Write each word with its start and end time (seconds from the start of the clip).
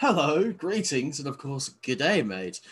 hello, 0.00 0.50
greetings, 0.50 1.18
and 1.18 1.28
of 1.28 1.36
course, 1.36 1.74
g'day, 1.82 2.26
mate. 2.26 2.62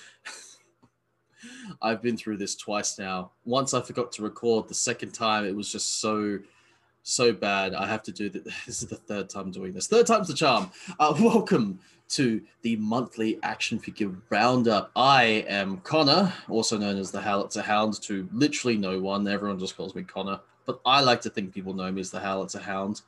I've 1.83 2.01
been 2.01 2.17
through 2.17 2.39
this 2.39 2.57
twice 2.57 2.99
now. 2.99 3.33
Once 3.45 3.75
I 3.75 3.83
forgot 3.83 4.13
to 4.13 4.23
record. 4.23 4.67
The 4.67 4.73
second 4.73 5.13
time, 5.13 5.45
it 5.45 5.55
was 5.55 5.71
just 5.71 6.01
so, 6.01 6.39
so 7.03 7.35
bad. 7.35 7.75
I 7.75 7.87
have 7.87 8.03
to 8.05 8.13
do 8.13 8.31
that. 8.31 8.45
This 8.67 8.83
is 8.83 8.89
the 8.89 8.97
third 8.97 9.29
time 9.29 9.51
doing 9.51 9.75
this. 9.75 9.89
Third 9.89 10.07
time's 10.07 10.29
the 10.29 10.35
charm. 10.35 10.71
Uh, 10.99 11.15
welcome 11.21 11.79
to 12.09 12.41
the 12.63 12.77
monthly 12.77 13.39
action 13.43 13.79
figure 13.79 14.11
roundup. 14.31 14.91
I 14.97 15.45
am 15.49 15.83
Connor, 15.83 16.33
also 16.49 16.79
known 16.79 16.97
as 16.97 17.11
the 17.11 17.21
Howlitzer 17.21 17.61
Hound 17.61 18.01
to 18.05 18.27
literally 18.33 18.79
no 18.79 19.01
one. 19.01 19.29
Everyone 19.29 19.59
just 19.59 19.77
calls 19.77 19.95
me 19.95 20.03
Connor, 20.03 20.41
but 20.65 20.81
I 20.87 21.03
like 21.03 21.21
to 21.21 21.31
think 21.31 21.53
people 21.53 21.75
know 21.75 21.93
me 21.93 22.01
as 22.01 22.11
the 22.11 22.21
Howlitzer 22.21 22.63
Hound. 22.63 23.03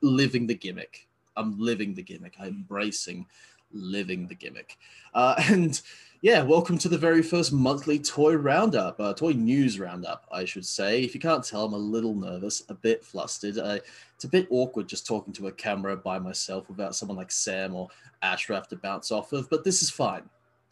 Living 0.00 0.48
the 0.48 0.56
gimmick. 0.56 1.06
I'm 1.36 1.58
living 1.58 1.94
the 1.94 2.02
gimmick. 2.02 2.34
I'm 2.38 2.48
embracing 2.48 3.26
living 3.72 4.26
the 4.26 4.34
gimmick. 4.34 4.78
Uh, 5.14 5.34
and 5.48 5.80
yeah, 6.22 6.40
welcome 6.40 6.78
to 6.78 6.88
the 6.88 6.96
very 6.96 7.20
first 7.20 7.52
monthly 7.52 7.98
toy 7.98 8.34
roundup, 8.34 9.00
uh, 9.00 9.12
toy 9.12 9.32
news 9.32 9.80
roundup, 9.80 10.24
I 10.30 10.44
should 10.44 10.64
say. 10.64 11.02
If 11.02 11.14
you 11.14 11.20
can't 11.20 11.42
tell, 11.42 11.64
I'm 11.64 11.72
a 11.72 11.76
little 11.78 12.14
nervous, 12.14 12.62
a 12.68 12.74
bit 12.74 13.04
flustered. 13.04 13.58
Uh, 13.58 13.78
it's 14.14 14.22
a 14.22 14.28
bit 14.28 14.46
awkward 14.48 14.88
just 14.88 15.04
talking 15.04 15.32
to 15.34 15.48
a 15.48 15.52
camera 15.52 15.96
by 15.96 16.20
myself 16.20 16.68
without 16.68 16.94
someone 16.94 17.16
like 17.16 17.32
Sam 17.32 17.74
or 17.74 17.88
Ashraf 18.22 18.68
to 18.68 18.76
bounce 18.76 19.10
off 19.10 19.32
of, 19.32 19.50
but 19.50 19.64
this 19.64 19.82
is 19.82 19.90
fine. 19.90 20.22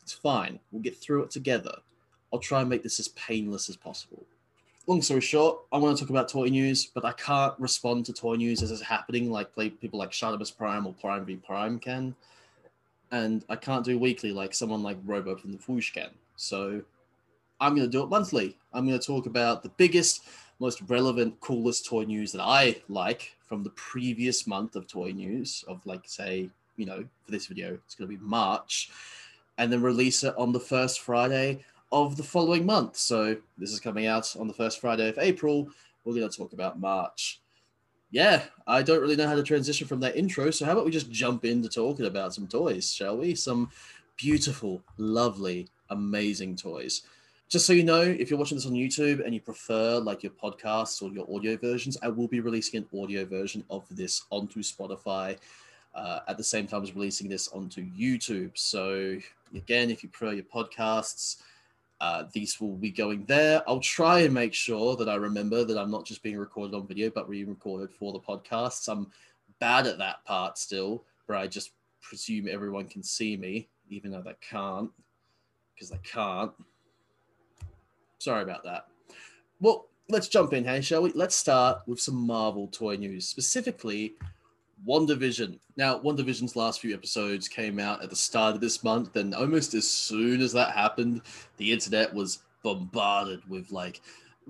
It's 0.02 0.12
fine. 0.12 0.60
We'll 0.70 0.82
get 0.82 0.96
through 0.96 1.24
it 1.24 1.30
together. 1.30 1.74
I'll 2.32 2.38
try 2.38 2.60
and 2.60 2.70
make 2.70 2.84
this 2.84 3.00
as 3.00 3.08
painless 3.08 3.68
as 3.68 3.76
possible. 3.76 4.24
Long 4.86 5.02
story 5.02 5.20
short, 5.20 5.62
I 5.72 5.78
want 5.78 5.96
to 5.96 6.02
talk 6.02 6.10
about 6.10 6.28
toy 6.28 6.46
news, 6.46 6.86
but 6.86 7.04
I 7.04 7.12
can't 7.12 7.54
respond 7.58 8.06
to 8.06 8.12
toy 8.12 8.36
news 8.36 8.62
as 8.62 8.70
it's 8.70 8.82
happening 8.82 9.30
like 9.30 9.54
people 9.56 9.98
like 9.98 10.10
Shadowbus 10.10 10.56
Prime 10.56 10.86
or 10.86 10.94
Prime 10.94 11.24
v 11.24 11.36
Prime 11.36 11.80
can 11.80 12.14
and 13.12 13.44
I 13.48 13.56
can't 13.56 13.84
do 13.84 13.98
weekly 13.98 14.32
like 14.32 14.54
someone 14.54 14.82
like 14.82 14.98
Robo 15.04 15.36
from 15.36 15.52
the 15.52 15.58
Foosh 15.58 15.92
can. 15.92 16.10
So 16.36 16.82
I'm 17.60 17.74
going 17.74 17.86
to 17.86 17.90
do 17.90 18.02
it 18.02 18.08
monthly. 18.08 18.56
I'm 18.72 18.86
going 18.86 18.98
to 18.98 19.06
talk 19.06 19.26
about 19.26 19.62
the 19.62 19.68
biggest, 19.70 20.24
most 20.58 20.80
relevant, 20.88 21.38
coolest 21.40 21.86
toy 21.86 22.04
news 22.04 22.32
that 22.32 22.42
I 22.42 22.76
like 22.88 23.36
from 23.46 23.62
the 23.62 23.70
previous 23.70 24.46
month 24.46 24.76
of 24.76 24.86
toy 24.86 25.10
news, 25.10 25.64
of 25.66 25.84
like, 25.84 26.02
say, 26.06 26.48
you 26.76 26.86
know, 26.86 27.04
for 27.24 27.30
this 27.32 27.46
video, 27.46 27.74
it's 27.84 27.94
going 27.94 28.10
to 28.10 28.16
be 28.16 28.22
March, 28.24 28.90
and 29.58 29.72
then 29.72 29.82
release 29.82 30.24
it 30.24 30.34
on 30.38 30.52
the 30.52 30.60
first 30.60 31.00
Friday 31.00 31.64
of 31.92 32.16
the 32.16 32.22
following 32.22 32.64
month. 32.64 32.96
So 32.96 33.36
this 33.58 33.72
is 33.72 33.80
coming 33.80 34.06
out 34.06 34.34
on 34.38 34.46
the 34.46 34.54
first 34.54 34.80
Friday 34.80 35.08
of 35.08 35.18
April. 35.18 35.68
We're 36.04 36.14
going 36.14 36.30
to 36.30 36.36
talk 36.36 36.52
about 36.52 36.80
March 36.80 37.40
yeah, 38.10 38.42
I 38.66 38.82
don't 38.82 39.00
really 39.00 39.16
know 39.16 39.28
how 39.28 39.36
to 39.36 39.42
transition 39.42 39.86
from 39.86 40.00
that 40.00 40.16
intro. 40.16 40.50
So 40.50 40.64
how 40.64 40.72
about 40.72 40.84
we 40.84 40.90
just 40.90 41.10
jump 41.10 41.44
into 41.44 41.68
talking 41.68 42.06
about 42.06 42.34
some 42.34 42.46
toys, 42.46 42.92
shall 42.92 43.16
we? 43.16 43.34
Some 43.34 43.70
beautiful, 44.16 44.82
lovely, 44.98 45.68
amazing 45.90 46.56
toys. 46.56 47.02
Just 47.48 47.66
so 47.66 47.72
you 47.72 47.82
know, 47.82 48.02
if 48.02 48.30
you're 48.30 48.38
watching 48.38 48.56
this 48.56 48.66
on 48.66 48.72
YouTube 48.72 49.24
and 49.24 49.34
you 49.34 49.40
prefer 49.40 49.98
like 49.98 50.22
your 50.22 50.32
podcasts 50.32 51.02
or 51.02 51.12
your 51.12 51.26
audio 51.34 51.56
versions, 51.56 51.96
I 52.02 52.08
will 52.08 52.28
be 52.28 52.40
releasing 52.40 52.78
an 52.78 53.00
audio 53.00 53.24
version 53.24 53.64
of 53.70 53.84
this 53.90 54.24
onto 54.30 54.62
Spotify 54.62 55.36
uh, 55.94 56.20
at 56.28 56.36
the 56.36 56.44
same 56.44 56.66
time 56.66 56.82
as 56.82 56.94
releasing 56.94 57.28
this 57.28 57.48
onto 57.48 57.84
YouTube. 57.84 58.52
So 58.54 59.18
again, 59.54 59.90
if 59.90 60.02
you 60.02 60.08
prefer 60.08 60.34
your 60.34 60.44
podcasts, 60.44 61.42
uh, 62.00 62.24
these 62.32 62.60
will 62.60 62.76
be 62.76 62.90
going 62.90 63.24
there. 63.26 63.62
I'll 63.68 63.80
try 63.80 64.20
and 64.20 64.32
make 64.32 64.54
sure 64.54 64.96
that 64.96 65.08
I 65.08 65.16
remember 65.16 65.64
that 65.64 65.78
I'm 65.78 65.90
not 65.90 66.06
just 66.06 66.22
being 66.22 66.38
recorded 66.38 66.74
on 66.74 66.86
video, 66.86 67.10
but 67.10 67.28
re-recorded 67.28 67.90
for 67.90 68.12
the 68.12 68.20
podcasts. 68.20 68.88
I'm 68.88 69.10
bad 69.58 69.86
at 69.86 69.98
that 69.98 70.24
part 70.24 70.56
still, 70.56 71.04
where 71.26 71.36
I 71.36 71.46
just 71.46 71.72
presume 72.00 72.48
everyone 72.48 72.86
can 72.86 73.02
see 73.02 73.36
me, 73.36 73.68
even 73.90 74.10
though 74.10 74.22
they 74.22 74.36
can't, 74.40 74.90
because 75.74 75.90
they 75.90 76.00
can't. 76.02 76.52
Sorry 78.18 78.42
about 78.42 78.64
that. 78.64 78.86
Well, 79.60 79.88
let's 80.08 80.28
jump 80.28 80.54
in, 80.54 80.64
hey, 80.64 80.80
shall 80.80 81.02
we? 81.02 81.12
Let's 81.12 81.36
start 81.36 81.82
with 81.86 82.00
some 82.00 82.16
Marvel 82.16 82.66
toy 82.68 82.96
news, 82.96 83.28
specifically 83.28 84.14
WandaVision. 84.86 85.58
Now, 85.76 85.98
WandaVision's 85.98 86.56
last 86.56 86.80
few 86.80 86.94
episodes 86.94 87.48
came 87.48 87.78
out 87.78 88.02
at 88.02 88.10
the 88.10 88.16
start 88.16 88.54
of 88.54 88.60
this 88.60 88.82
month, 88.82 89.16
and 89.16 89.34
almost 89.34 89.74
as 89.74 89.88
soon 89.88 90.40
as 90.40 90.52
that 90.52 90.72
happened, 90.72 91.22
the 91.56 91.72
internet 91.72 92.12
was 92.14 92.40
bombarded 92.62 93.40
with 93.48 93.70
like 93.70 94.00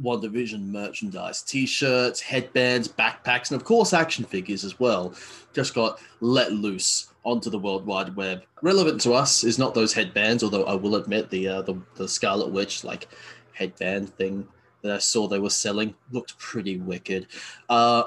WandaVision 0.02 0.66
merchandise, 0.66 1.42
t-shirts, 1.42 2.20
headbands, 2.20 2.88
backpacks, 2.88 3.50
and 3.50 3.60
of 3.60 3.64
course 3.64 3.92
action 3.92 4.24
figures 4.24 4.64
as 4.64 4.78
well. 4.78 5.14
Just 5.52 5.74
got 5.74 6.00
let 6.20 6.52
loose 6.52 7.08
onto 7.24 7.50
the 7.50 7.58
World 7.58 7.84
Wide 7.84 8.14
Web. 8.16 8.42
Relevant 8.62 9.00
to 9.02 9.12
us 9.12 9.44
is 9.44 9.58
not 9.58 9.74
those 9.74 9.92
headbands, 9.92 10.42
although 10.42 10.64
I 10.64 10.74
will 10.74 10.96
admit 10.96 11.30
the 11.30 11.48
uh, 11.48 11.62
the, 11.62 11.74
the 11.96 12.08
Scarlet 12.08 12.50
Witch 12.50 12.84
like 12.84 13.08
headband 13.52 14.14
thing 14.16 14.46
that 14.82 14.92
I 14.92 14.98
saw 14.98 15.26
they 15.26 15.38
were 15.38 15.50
selling 15.50 15.94
looked 16.10 16.38
pretty 16.38 16.78
wicked. 16.78 17.26
Uh, 17.68 18.04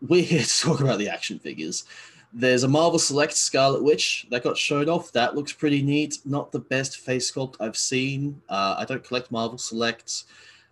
we're 0.00 0.22
here 0.22 0.42
to 0.42 0.60
talk 0.60 0.80
about 0.80 0.98
the 0.98 1.08
action 1.08 1.38
figures. 1.38 1.84
There's 2.32 2.64
a 2.64 2.68
Marvel 2.68 2.98
Select 2.98 3.32
Scarlet 3.32 3.82
Witch 3.82 4.26
that 4.30 4.42
got 4.42 4.58
shown 4.58 4.88
off. 4.88 5.12
That 5.12 5.34
looks 5.34 5.52
pretty 5.52 5.82
neat. 5.82 6.18
Not 6.24 6.52
the 6.52 6.58
best 6.58 6.98
face 6.98 7.30
sculpt 7.32 7.56
I've 7.60 7.76
seen. 7.76 8.40
Uh, 8.48 8.76
I 8.78 8.84
don't 8.84 9.02
collect 9.02 9.30
Marvel 9.30 9.58
Selects. 9.58 10.26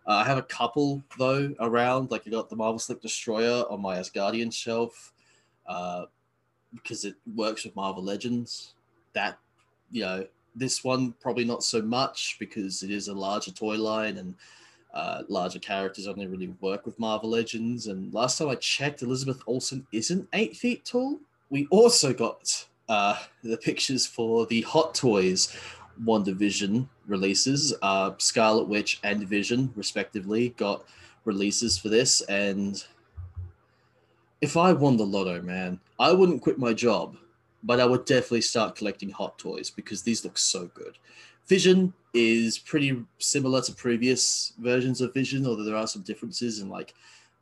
Uh, 0.07 0.13
I 0.17 0.25
have 0.25 0.37
a 0.37 0.43
couple 0.43 1.03
though 1.19 1.55
around. 1.61 2.11
Like 2.11 2.27
I 2.27 2.31
got 2.31 2.51
the 2.51 2.57
Marvel 2.57 2.79
Select 2.79 3.03
Destroyer 3.03 3.65
on 3.71 3.81
my 3.81 3.97
Asgardian 3.97 4.53
shelf 4.53 5.15
uh, 5.67 6.05
because 6.75 7.05
it 7.05 7.15
works 7.35 7.65
with 7.65 7.75
Marvel 7.77 8.03
Legends. 8.03 8.75
That 9.15 9.39
you 9.91 10.03
know, 10.03 10.27
this 10.55 10.85
one 10.85 11.15
probably 11.21 11.45
not 11.45 11.63
so 11.63 11.81
much 11.81 12.37
because 12.39 12.83
it 12.83 12.91
is 12.91 13.09
a 13.09 13.15
larger 13.15 13.53
toy 13.53 13.77
line 13.77 14.19
and 14.19 14.35
uh, 14.95 15.25
larger 15.29 15.59
characters 15.59 16.07
only 16.07 16.27
really 16.27 16.55
work 16.61 16.87
with 16.87 16.99
Marvel 16.99 17.29
Legends. 17.29 17.89
And 17.89 18.15
last 18.15 18.39
time 18.39 18.49
I 18.49 18.55
checked, 18.55 19.03
Elizabeth 19.03 19.43
Olsen 19.47 19.87
isn't 19.93 20.29
eight 20.33 20.57
feet 20.57 20.85
tall. 20.85 21.19
We 21.51 21.67
also 21.71 22.15
got 22.15 22.65
uh, 22.89 23.19
the 23.43 23.57
pictures 23.57 24.07
for 24.07 24.47
the 24.47 24.63
Hot 24.63 24.95
Toys 24.95 25.55
WandaVision 26.03 26.89
releases. 27.07 27.75
Uh, 27.83 28.13
Scarlet 28.19 28.69
Witch 28.69 29.01
and 29.03 29.27
Vision, 29.29 29.73
respectively, 29.75 30.51
got 30.51 30.85
releases 31.25 31.77
for 31.77 31.89
this. 31.89 32.21
And 32.23 32.83
if 34.41 34.57
I 34.57 34.73
won 34.73 34.97
the 34.97 35.07
lotto, 35.07 35.43
man, 35.43 35.81
I 35.99 36.13
wouldn't 36.13 36.43
quit 36.43 36.59
my 36.59 36.73
job, 36.73 37.17
but 37.65 37.81
I 37.81 37.87
would 37.87 38.05
definitely 38.05 38.43
start 38.43 38.77
collecting 38.77 39.11
Hot 39.11 39.39
Toys 39.39 39.71
because 39.71 40.03
these 40.03 40.25
look 40.25 40.39
so 40.39 40.71
good. 40.75 40.99
Vision 41.47 41.93
is 42.15 42.59
pretty 42.59 43.05
similar 43.19 43.61
to 43.63 43.73
previous 43.73 44.53
versions 44.59 45.01
of 45.01 45.13
Vision, 45.13 45.47
although 45.47 45.65
there 45.65 45.77
are 45.77 45.87
some 45.87 46.03
differences 46.03 46.61
in 46.61 46.69
like 46.69 46.95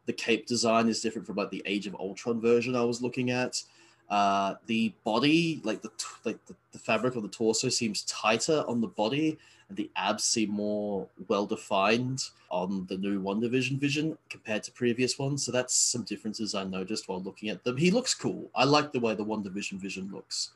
the 0.07 0.13
cape 0.13 0.47
design 0.47 0.89
is 0.89 1.01
different 1.01 1.27
from 1.27 1.37
like 1.37 1.51
the 1.51 1.63
Age 1.67 1.87
of 1.87 1.95
Ultron 1.95 2.41
version 2.41 2.75
I 2.75 2.85
was 2.85 3.03
looking 3.03 3.31
at. 3.31 3.62
Uh, 4.11 4.55
the 4.67 4.93
body, 5.05 5.61
like 5.65 5.81
the 5.83 5.91
like 6.25 6.45
the, 6.47 6.55
the 6.73 6.79
fabric 6.79 7.17
of 7.17 7.23
the 7.23 7.29
torso, 7.29 7.69
seems 7.69 8.03
tighter 8.03 8.65
on 8.67 8.81
the 8.81 8.89
body, 8.89 9.39
and 9.69 9.77
the 9.77 9.91
abs 9.97 10.25
seem 10.25 10.51
more 10.51 11.07
well 11.29 11.47
defined 11.47 12.25
on 12.51 12.85
the 12.89 12.99
new 12.99 13.23
WandaVision 13.23 13.79
Vision 13.79 14.19
compared 14.29 14.65
to 14.65 14.73
previous 14.73 15.19
ones. 15.19 15.47
So 15.47 15.53
that's 15.53 15.75
some 15.75 16.03
differences 16.03 16.55
I 16.55 16.65
noticed 16.65 17.09
while 17.09 17.23
looking 17.23 17.49
at 17.49 17.62
them. 17.65 17.77
He 17.77 17.91
looks 17.91 18.15
cool. 18.15 18.51
I 18.55 18.65
like 18.65 18.93
the 18.93 19.01
way 19.01 19.15
the 19.15 19.25
WandaVision 19.25 19.79
Vision 19.79 20.11
looks. 20.12 20.51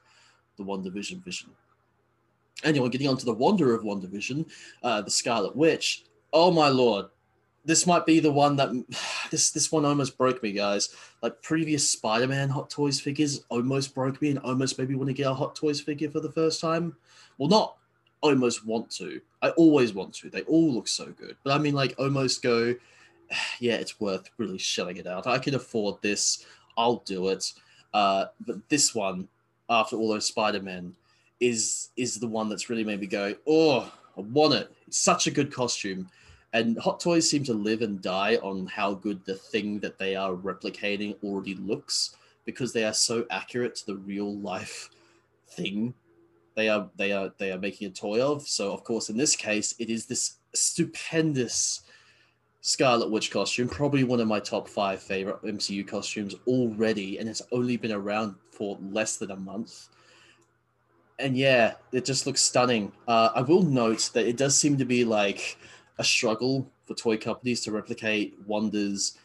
The 0.58 0.64
WandaVision 0.64 1.22
Vision. 1.24 1.50
Anyway, 2.64 2.88
getting 2.88 3.08
on 3.08 3.16
to 3.18 3.24
the 3.24 3.34
Wonder 3.34 3.74
of 3.74 3.82
WandaVision, 3.82 4.46
uh, 4.82 5.02
the 5.02 5.10
Scarlet 5.10 5.54
Witch. 5.54 6.04
Oh 6.32 6.50
my 6.50 6.68
lord, 6.68 7.06
this 7.66 7.86
might 7.86 8.06
be 8.06 8.20
the 8.20 8.32
one 8.32 8.56
that 8.56 8.70
this 9.30 9.50
this 9.50 9.70
one 9.70 9.84
almost 9.84 10.16
broke 10.16 10.42
me, 10.42 10.52
guys. 10.52 10.90
Like 11.22 11.42
previous 11.42 11.88
Spider-Man 11.88 12.48
Hot 12.48 12.70
Toys 12.70 13.00
figures 13.00 13.44
almost 13.50 13.94
broke 13.94 14.22
me, 14.22 14.30
and 14.30 14.38
almost 14.38 14.78
maybe 14.78 14.94
want 14.94 15.08
to 15.08 15.14
get 15.14 15.26
a 15.26 15.34
Hot 15.34 15.54
Toys 15.54 15.80
figure 15.80 16.10
for 16.10 16.20
the 16.20 16.32
first 16.32 16.60
time. 16.60 16.96
Well, 17.36 17.48
not 17.48 17.76
almost 18.22 18.64
want 18.66 18.90
to. 18.90 19.20
I 19.42 19.50
always 19.50 19.92
want 19.92 20.14
to. 20.14 20.30
They 20.30 20.42
all 20.42 20.72
look 20.72 20.88
so 20.88 21.06
good, 21.06 21.36
but 21.44 21.52
I 21.52 21.58
mean, 21.58 21.74
like 21.74 21.94
almost 21.98 22.42
go. 22.42 22.74
Yeah, 23.58 23.74
it's 23.74 23.98
worth 23.98 24.30
really 24.38 24.56
shelling 24.56 24.98
it 24.98 25.06
out. 25.08 25.26
I 25.26 25.38
can 25.38 25.56
afford 25.56 26.00
this. 26.00 26.46
I'll 26.78 27.02
do 27.04 27.28
it. 27.30 27.52
Uh, 27.92 28.26
but 28.46 28.68
this 28.68 28.94
one, 28.94 29.26
after 29.68 29.96
all 29.96 30.10
those 30.10 30.26
Spider-Man 30.26 30.94
is 31.40 31.90
is 31.96 32.18
the 32.18 32.26
one 32.26 32.48
that's 32.48 32.70
really 32.70 32.84
made 32.84 33.00
me 33.00 33.06
go, 33.06 33.34
oh, 33.46 33.92
I 34.16 34.20
want 34.20 34.54
it. 34.54 34.72
It's 34.86 34.98
such 34.98 35.26
a 35.26 35.30
good 35.30 35.52
costume. 35.52 36.08
And 36.52 36.78
Hot 36.78 37.00
Toys 37.00 37.28
seem 37.28 37.44
to 37.44 37.52
live 37.54 37.82
and 37.82 38.00
die 38.00 38.36
on 38.36 38.66
how 38.66 38.94
good 38.94 39.24
the 39.24 39.34
thing 39.34 39.78
that 39.80 39.98
they 39.98 40.14
are 40.16 40.32
replicating 40.32 41.16
already 41.22 41.54
looks 41.54 42.16
because 42.44 42.72
they 42.72 42.84
are 42.84 42.94
so 42.94 43.26
accurate 43.30 43.74
to 43.76 43.86
the 43.86 43.96
real 43.96 44.36
life 44.36 44.88
thing 45.48 45.92
they 46.56 46.68
are 46.68 46.88
they 46.96 47.12
are 47.12 47.30
they 47.38 47.52
are 47.52 47.58
making 47.58 47.86
a 47.86 47.90
toy 47.90 48.20
of. 48.20 48.48
So 48.48 48.72
of 48.72 48.82
course 48.82 49.10
in 49.10 49.16
this 49.16 49.36
case 49.36 49.74
it 49.78 49.90
is 49.90 50.06
this 50.06 50.38
stupendous 50.54 51.82
Scarlet 52.62 53.10
Witch 53.10 53.30
costume, 53.30 53.68
probably 53.68 54.02
one 54.02 54.18
of 54.18 54.26
my 54.26 54.40
top 54.40 54.66
five 54.66 55.00
favorite 55.00 55.40
MCU 55.44 55.86
costumes 55.86 56.34
already, 56.48 57.18
and 57.18 57.28
it's 57.28 57.42
only 57.52 57.76
been 57.76 57.92
around 57.92 58.34
for 58.50 58.76
less 58.90 59.18
than 59.18 59.30
a 59.30 59.36
month 59.36 59.88
and 61.18 61.36
yeah, 61.36 61.74
it 61.92 62.04
just 62.04 62.26
looks 62.26 62.42
stunning. 62.42 62.92
Uh, 63.08 63.30
I 63.34 63.42
will 63.42 63.62
note 63.62 64.10
that 64.14 64.26
it 64.26 64.36
does 64.36 64.58
seem 64.58 64.76
to 64.78 64.84
be 64.84 65.04
like 65.04 65.58
a 65.98 66.04
struggle 66.04 66.70
for 66.84 66.94
toy 66.94 67.16
companies 67.16 67.62
to 67.62 67.72
replicate 67.72 68.36
Wanda's 68.46 69.16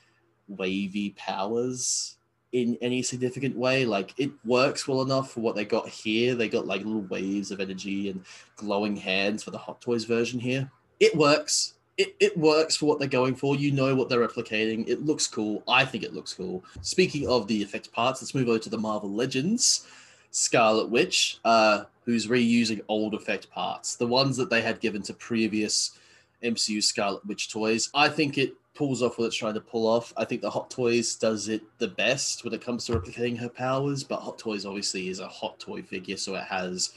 wavy 0.47 1.11
powers 1.11 2.17
in 2.51 2.77
any 2.81 3.01
significant 3.01 3.55
way. 3.57 3.85
Like 3.85 4.13
it 4.17 4.31
works 4.45 4.87
well 4.87 5.01
enough 5.01 5.31
for 5.31 5.41
what 5.41 5.55
they 5.55 5.65
got 5.65 5.87
here. 5.87 6.35
They 6.35 6.49
got 6.49 6.67
like 6.67 6.83
little 6.83 7.01
waves 7.01 7.51
of 7.51 7.59
energy 7.59 8.09
and 8.09 8.23
glowing 8.55 8.95
hands 8.95 9.43
for 9.43 9.51
the 9.51 9.57
Hot 9.57 9.81
Toys 9.81 10.05
version 10.05 10.39
here. 10.39 10.69
It 10.99 11.15
works. 11.15 11.73
It, 11.97 12.15
it 12.19 12.37
works 12.37 12.75
for 12.77 12.85
what 12.85 12.99
they're 12.99 13.07
going 13.07 13.35
for. 13.35 13.55
You 13.55 13.71
know 13.71 13.95
what 13.95 14.09
they're 14.09 14.25
replicating. 14.25 14.87
It 14.87 15.05
looks 15.05 15.27
cool. 15.27 15.61
I 15.67 15.85
think 15.85 16.03
it 16.03 16.13
looks 16.13 16.33
cool. 16.33 16.63
Speaking 16.81 17.27
of 17.27 17.47
the 17.47 17.61
effect 17.61 17.91
parts, 17.91 18.21
let's 18.21 18.33
move 18.33 18.47
over 18.47 18.59
to 18.59 18.69
the 18.69 18.77
Marvel 18.77 19.11
Legends. 19.11 19.85
Scarlet 20.31 20.89
Witch, 20.89 21.39
uh, 21.45 21.83
who's 22.05 22.27
reusing 22.27 22.81
old 22.87 23.13
effect 23.13 23.49
parts, 23.51 23.95
the 23.95 24.07
ones 24.07 24.37
that 24.37 24.49
they 24.49 24.61
had 24.61 24.79
given 24.79 25.01
to 25.03 25.13
previous 25.13 25.97
MCU 26.43 26.81
Scarlet 26.81 27.25
Witch 27.25 27.51
toys. 27.51 27.89
I 27.93 28.09
think 28.09 28.37
it 28.37 28.53
pulls 28.73 29.03
off 29.03 29.17
what 29.19 29.25
it's 29.25 29.35
trying 29.35 29.53
to 29.53 29.61
pull 29.61 29.85
off. 29.85 30.13
I 30.17 30.25
think 30.25 30.41
the 30.41 30.49
Hot 30.49 30.69
Toys 30.69 31.15
does 31.15 31.49
it 31.49 31.61
the 31.77 31.89
best 31.89 32.43
when 32.43 32.53
it 32.53 32.63
comes 32.63 32.85
to 32.85 32.93
replicating 32.93 33.37
her 33.37 33.49
powers, 33.49 34.03
but 34.03 34.21
Hot 34.21 34.39
Toys 34.39 34.65
obviously 34.65 35.09
is 35.09 35.19
a 35.19 35.27
hot 35.27 35.59
toy 35.59 35.81
figure, 35.81 36.17
so 36.17 36.35
it 36.35 36.45
has 36.45 36.93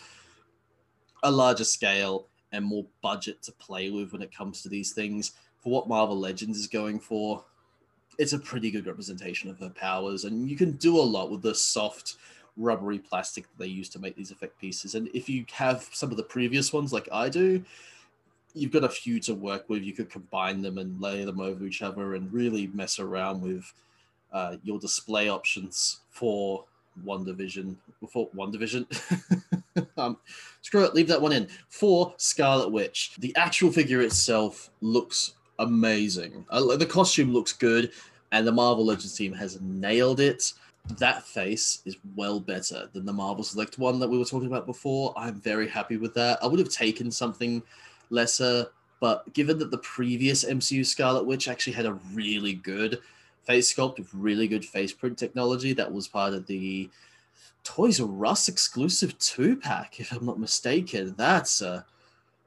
a 1.24 1.30
larger 1.30 1.64
scale 1.64 2.26
and 2.52 2.64
more 2.64 2.86
budget 3.02 3.42
to 3.42 3.52
play 3.52 3.90
with 3.90 4.12
when 4.12 4.22
it 4.22 4.34
comes 4.34 4.62
to 4.62 4.68
these 4.68 4.92
things. 4.92 5.32
For 5.60 5.70
what 5.70 5.88
Marvel 5.88 6.18
Legends 6.18 6.58
is 6.58 6.68
going 6.68 7.00
for, 7.00 7.44
it's 8.18 8.32
a 8.32 8.38
pretty 8.38 8.70
good 8.70 8.86
representation 8.86 9.50
of 9.50 9.58
her 9.58 9.70
powers, 9.70 10.24
and 10.24 10.48
you 10.48 10.56
can 10.56 10.72
do 10.72 10.98
a 10.98 11.02
lot 11.02 11.30
with 11.30 11.42
the 11.42 11.54
soft, 11.54 12.16
rubbery 12.56 12.98
plastic 12.98 13.44
that 13.44 13.58
they 13.58 13.70
use 13.70 13.88
to 13.90 13.98
make 13.98 14.16
these 14.16 14.30
effect 14.30 14.58
pieces. 14.60 14.94
And 14.94 15.08
if 15.14 15.28
you 15.28 15.44
have 15.52 15.88
some 15.92 16.10
of 16.10 16.16
the 16.16 16.22
previous 16.22 16.72
ones, 16.72 16.92
like 16.92 17.08
I 17.12 17.28
do, 17.28 17.64
you've 18.54 18.72
got 18.72 18.84
a 18.84 18.88
few 18.88 19.20
to 19.20 19.34
work 19.34 19.68
with. 19.68 19.82
You 19.82 19.92
could 19.92 20.10
combine 20.10 20.62
them 20.62 20.78
and 20.78 21.00
lay 21.00 21.24
them 21.24 21.40
over 21.40 21.64
each 21.64 21.82
other 21.82 22.14
and 22.14 22.32
really 22.32 22.68
mess 22.68 22.98
around 22.98 23.42
with 23.42 23.72
uh, 24.32 24.56
your 24.62 24.78
display 24.78 25.28
options 25.28 26.00
for 26.10 26.64
WandaVision. 27.04 27.76
For 28.08 28.30
WandaVision. 28.30 28.86
um, 29.98 30.18
screw 30.62 30.84
it, 30.84 30.94
leave 30.94 31.08
that 31.08 31.20
one 31.20 31.32
in. 31.32 31.48
For 31.68 32.14
Scarlet 32.16 32.70
Witch, 32.70 33.14
the 33.18 33.34
actual 33.36 33.72
figure 33.72 34.00
itself 34.00 34.70
looks 34.80 35.34
amazing. 35.58 36.44
Uh, 36.50 36.76
the 36.76 36.86
costume 36.86 37.32
looks 37.32 37.52
good, 37.52 37.92
and 38.32 38.46
the 38.46 38.52
Marvel 38.52 38.84
Legends 38.84 39.16
team 39.16 39.32
has 39.32 39.60
nailed 39.60 40.20
it. 40.20 40.52
That 40.98 41.26
face 41.26 41.80
is 41.86 41.96
well 42.14 42.40
better 42.40 42.88
than 42.92 43.06
the 43.06 43.12
Marvel 43.12 43.42
Select 43.42 43.78
one 43.78 43.98
that 44.00 44.08
we 44.08 44.18
were 44.18 44.24
talking 44.24 44.48
about 44.48 44.66
before. 44.66 45.14
I'm 45.16 45.40
very 45.40 45.68
happy 45.68 45.96
with 45.96 46.12
that. 46.14 46.38
I 46.42 46.46
would 46.46 46.58
have 46.58 46.68
taken 46.68 47.10
something 47.10 47.62
lesser. 48.10 48.66
But 49.00 49.32
given 49.32 49.58
that 49.58 49.70
the 49.70 49.78
previous 49.78 50.44
MCU 50.44 50.84
Scarlet 50.84 51.24
Witch 51.24 51.48
actually 51.48 51.72
had 51.72 51.86
a 51.86 51.98
really 52.12 52.54
good 52.54 53.00
face 53.44 53.74
sculpt 53.74 53.98
with 53.98 54.12
really 54.14 54.46
good 54.46 54.64
face 54.64 54.92
print 54.92 55.18
technology, 55.18 55.72
that 55.72 55.90
was 55.90 56.08
part 56.08 56.34
of 56.34 56.46
the 56.46 56.90
Toys 57.64 58.00
R 58.00 58.26
Us 58.26 58.48
exclusive 58.48 59.18
two 59.18 59.56
pack, 59.56 60.00
if 60.00 60.12
I'm 60.12 60.26
not 60.26 60.38
mistaken. 60.38 61.14
That's 61.16 61.62
uh, 61.62 61.82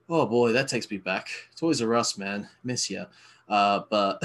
oh 0.10 0.26
boy, 0.28 0.52
that 0.54 0.68
takes 0.68 0.90
me 0.90 0.98
back. 0.98 1.30
Toys 1.56 1.82
R 1.82 1.96
Us, 1.96 2.18
man, 2.18 2.48
miss 2.64 2.90
ya. 2.90 3.06
Uh, 3.50 3.82
but 3.90 4.22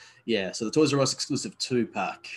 yeah, 0.24 0.52
so 0.52 0.64
the 0.64 0.70
Toys 0.70 0.94
R 0.94 1.00
Us 1.00 1.12
exclusive 1.12 1.58
two 1.58 1.86
pack 1.86 2.28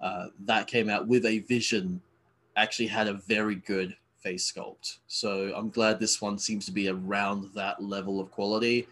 uh, 0.00 0.26
that 0.44 0.66
came 0.66 0.88
out 0.88 1.06
with 1.06 1.26
a 1.26 1.40
Vision 1.40 2.00
actually 2.56 2.88
had 2.88 3.08
a 3.08 3.14
very 3.14 3.56
good 3.56 3.96
face 4.18 4.50
sculpt. 4.52 4.98
So 5.06 5.52
I'm 5.54 5.70
glad 5.70 5.98
this 5.98 6.20
one 6.20 6.38
seems 6.38 6.66
to 6.66 6.72
be 6.72 6.88
around 6.88 7.50
that 7.54 7.82
level 7.82 8.20
of 8.20 8.30
quality. 8.30 8.86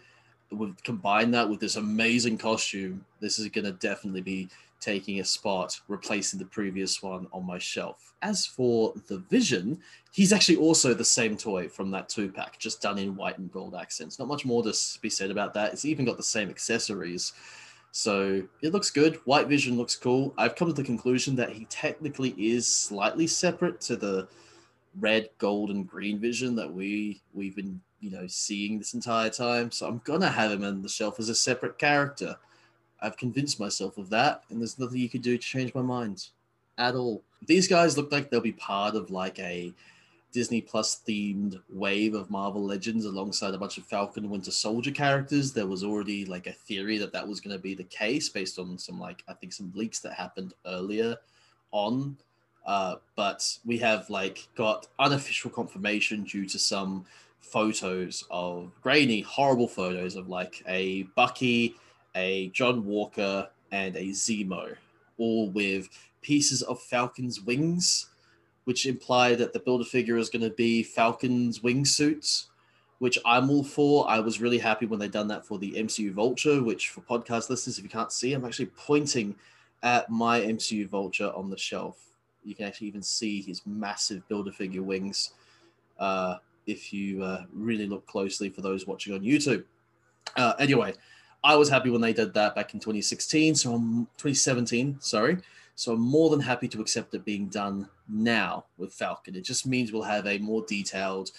We've 0.51 0.81
combined 0.83 1.33
that 1.35 1.47
with 1.47 1.59
this 1.59 1.75
amazing 1.75 2.39
costume. 2.39 3.05
This 3.19 3.37
is 3.37 3.47
going 3.49 3.65
to 3.65 3.73
definitely 3.73 4.21
be 4.21 4.49
taking 4.79 5.19
a 5.19 5.25
spot, 5.25 5.79
replacing 5.87 6.39
the 6.39 6.45
previous 6.45 7.03
one 7.03 7.27
on 7.33 7.45
my 7.45 7.59
shelf. 7.59 8.13
As 8.21 8.45
for 8.45 8.93
the 9.07 9.19
Vision, 9.29 9.79
he's 10.11 10.33
actually 10.33 10.57
also 10.57 10.93
the 10.93 11.05
same 11.05 11.37
toy 11.37 11.67
from 11.67 11.91
that 11.91 12.09
two 12.09 12.31
pack, 12.31 12.57
just 12.57 12.81
done 12.81 12.97
in 12.97 13.15
white 13.15 13.37
and 13.37 13.51
gold 13.51 13.75
accents. 13.75 14.17
Not 14.17 14.27
much 14.27 14.45
more 14.45 14.63
to 14.63 14.73
be 15.01 15.09
said 15.09 15.31
about 15.31 15.53
that. 15.53 15.73
It's 15.73 15.85
even 15.85 16.05
got 16.05 16.17
the 16.17 16.23
same 16.23 16.49
accessories. 16.49 17.33
So 17.91 18.43
it 18.61 18.71
looks 18.71 18.91
good. 18.91 19.15
White 19.25 19.47
Vision 19.47 19.77
looks 19.77 19.95
cool. 19.95 20.33
I've 20.37 20.55
come 20.55 20.67
to 20.67 20.73
the 20.73 20.83
conclusion 20.83 21.35
that 21.37 21.51
he 21.51 21.65
technically 21.65 22.29
is 22.37 22.67
slightly 22.67 23.27
separate 23.27 23.81
to 23.81 23.95
the 23.95 24.27
red, 24.99 25.29
gold, 25.37 25.71
and 25.71 25.87
green 25.87 26.19
vision 26.19 26.55
that 26.55 26.71
we 26.71 27.21
we've 27.33 27.55
been 27.55 27.81
you 27.99 28.11
know 28.11 28.27
seeing 28.27 28.77
this 28.77 28.93
entire 28.93 29.29
time. 29.29 29.71
So 29.71 29.87
I'm 29.87 30.01
gonna 30.03 30.29
have 30.29 30.51
him 30.51 30.63
on 30.63 30.81
the 30.81 30.89
shelf 30.89 31.19
as 31.19 31.29
a 31.29 31.35
separate 31.35 31.77
character. 31.77 32.35
I've 33.01 33.17
convinced 33.17 33.59
myself 33.59 33.97
of 33.97 34.09
that, 34.09 34.43
and 34.49 34.59
there's 34.59 34.79
nothing 34.79 34.99
you 34.99 35.09
can 35.09 35.21
do 35.21 35.37
to 35.37 35.43
change 35.43 35.73
my 35.73 35.81
mind 35.81 36.27
at 36.77 36.95
all. 36.95 37.23
These 37.45 37.67
guys 37.67 37.97
look 37.97 38.11
like 38.11 38.29
they'll 38.29 38.41
be 38.41 38.51
part 38.51 38.95
of 38.95 39.09
like 39.09 39.39
a 39.39 39.73
Disney 40.31 40.61
Plus 40.61 41.01
themed 41.07 41.59
wave 41.69 42.13
of 42.13 42.29
Marvel 42.29 42.63
Legends 42.63 43.05
alongside 43.05 43.53
a 43.53 43.57
bunch 43.57 43.77
of 43.77 43.85
Falcon 43.85 44.29
Winter 44.29 44.51
Soldier 44.51 44.91
characters. 44.91 45.51
There 45.51 45.67
was 45.67 45.83
already 45.83 46.25
like 46.25 46.47
a 46.47 46.51
theory 46.51 46.97
that 46.99 47.13
that 47.13 47.27
was 47.27 47.39
going 47.39 47.55
to 47.55 47.61
be 47.61 47.73
the 47.73 47.83
case 47.85 48.29
based 48.29 48.59
on 48.59 48.77
some 48.77 48.99
like 48.99 49.23
I 49.27 49.33
think 49.33 49.53
some 49.53 49.71
leaks 49.73 49.99
that 49.99 50.13
happened 50.13 50.53
earlier 50.65 51.17
on 51.71 52.17
uh, 52.69 52.97
but 53.15 53.57
we 53.65 53.79
have 53.79 54.07
like 54.11 54.47
got 54.55 54.85
unofficial 54.99 55.49
confirmation 55.49 56.23
due 56.23 56.45
to 56.45 56.59
some 56.59 57.03
photos 57.39 58.23
of 58.29 58.71
grainy, 58.81 59.21
horrible 59.21 59.67
photos 59.67 60.15
of 60.15 60.29
like 60.29 60.61
a 60.67 61.03
Bucky, 61.15 61.75
a 62.15 62.49
John 62.49 62.85
Walker, 62.85 63.49
and 63.71 63.95
a 63.95 64.09
Zemo, 64.09 64.75
all 65.17 65.49
with 65.49 65.89
pieces 66.21 66.61
of 66.61 66.79
Falcon's 66.79 67.41
wings, 67.41 68.09
which 68.69 68.85
imply 68.85 69.33
that 69.33 69.51
the 69.51 69.59
builder 69.59 69.83
figure 69.83 70.17
is 70.17 70.29
going 70.29 70.43
to 70.43 70.51
be 70.51 70.83
Falcon's 70.83 71.61
wingsuits, 71.61 72.45
which 72.99 73.17
I'm 73.25 73.49
all 73.49 73.63
for. 73.63 74.07
I 74.07 74.19
was 74.19 74.39
really 74.39 74.59
happy 74.59 74.85
when 74.85 74.99
they 74.99 75.07
done 75.07 75.27
that 75.29 75.43
for 75.43 75.57
the 75.57 75.71
MCU 75.71 76.11
Vulture, 76.11 76.61
which 76.61 76.89
for 76.89 77.01
podcast 77.01 77.49
listeners, 77.49 77.79
if 77.79 77.83
you 77.83 77.89
can't 77.89 78.11
see, 78.11 78.33
I'm 78.33 78.45
actually 78.45 78.67
pointing 78.77 79.33
at 79.81 80.07
my 80.11 80.41
MCU 80.41 80.87
Vulture 80.87 81.31
on 81.33 81.49
the 81.49 81.57
shelf 81.57 81.97
you 82.43 82.55
can 82.55 82.65
actually 82.65 82.87
even 82.87 83.01
see 83.01 83.41
his 83.41 83.61
massive 83.65 84.27
builder 84.27 84.51
figure 84.51 84.83
wings 84.83 85.31
uh, 85.99 86.35
if 86.67 86.93
you 86.93 87.23
uh, 87.23 87.45
really 87.51 87.87
look 87.87 88.05
closely 88.05 88.49
for 88.49 88.61
those 88.61 88.87
watching 88.87 89.13
on 89.13 89.21
YouTube. 89.21 89.63
Uh, 90.35 90.53
anyway, 90.59 90.93
I 91.43 91.55
was 91.55 91.69
happy 91.69 91.89
when 91.89 92.01
they 92.01 92.13
did 92.13 92.33
that 92.35 92.55
back 92.55 92.73
in 92.75 92.79
2016, 92.79 93.55
so 93.55 93.73
I'm 93.73 94.05
2017, 94.17 94.97
sorry. 94.99 95.37
So 95.79 95.93
I'm 95.93 96.01
more 96.01 96.29
than 96.29 96.41
happy 96.41 96.67
to 96.67 96.81
accept 96.81 97.13
it 97.13 97.23
being 97.23 97.47
done 97.47 97.87
now 98.09 98.65
with 98.77 98.93
Falcon. 98.93 99.33
It 99.33 99.45
just 99.45 99.65
means 99.65 99.93
we'll 99.93 100.01
have 100.01 100.27
a 100.27 100.37
more 100.39 100.65
detailed, 100.67 101.31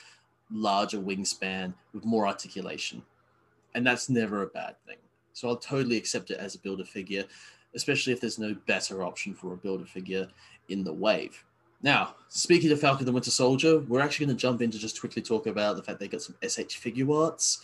larger 0.51 0.97
wingspan 0.97 1.75
with 1.93 2.07
more 2.07 2.27
articulation. 2.27 3.03
And 3.75 3.87
that's 3.87 4.09
never 4.09 4.43
a 4.43 4.47
bad 4.47 4.77
thing. 4.87 4.97
So 5.35 5.47
I'll 5.47 5.59
totally 5.59 5.99
accept 5.99 6.31
it 6.31 6.39
as 6.39 6.55
a 6.55 6.59
builder 6.59 6.87
figure, 6.87 7.27
especially 7.75 8.15
if 8.15 8.21
there's 8.23 8.39
no 8.39 8.57
better 8.65 9.03
option 9.03 9.35
for 9.35 9.53
a 9.53 9.59
builder 9.59 9.85
figure 9.85 10.27
in 10.71 10.85
the 10.85 10.93
wave. 10.95 11.45
Now, 11.83 12.15
speaking 12.31 12.73
of 12.73 12.81
Falcon 12.81 13.05
the 13.05 13.13
Winter 13.13 13.31
Soldier, 13.31 13.81
we're 13.81 14.01
actually 14.01 14.25
going 14.25 14.39
to 14.39 14.41
jump 14.41 14.63
in 14.63 14.71
to 14.71 14.79
just 14.79 15.01
quickly 15.01 15.21
talk 15.21 15.49
about 15.49 15.77
the 15.77 15.83
fact 15.83 16.01
they 16.01 16.09
got 16.09 16.23
some 16.23 16.37
SH 16.43 16.81
Figuarts 16.81 17.59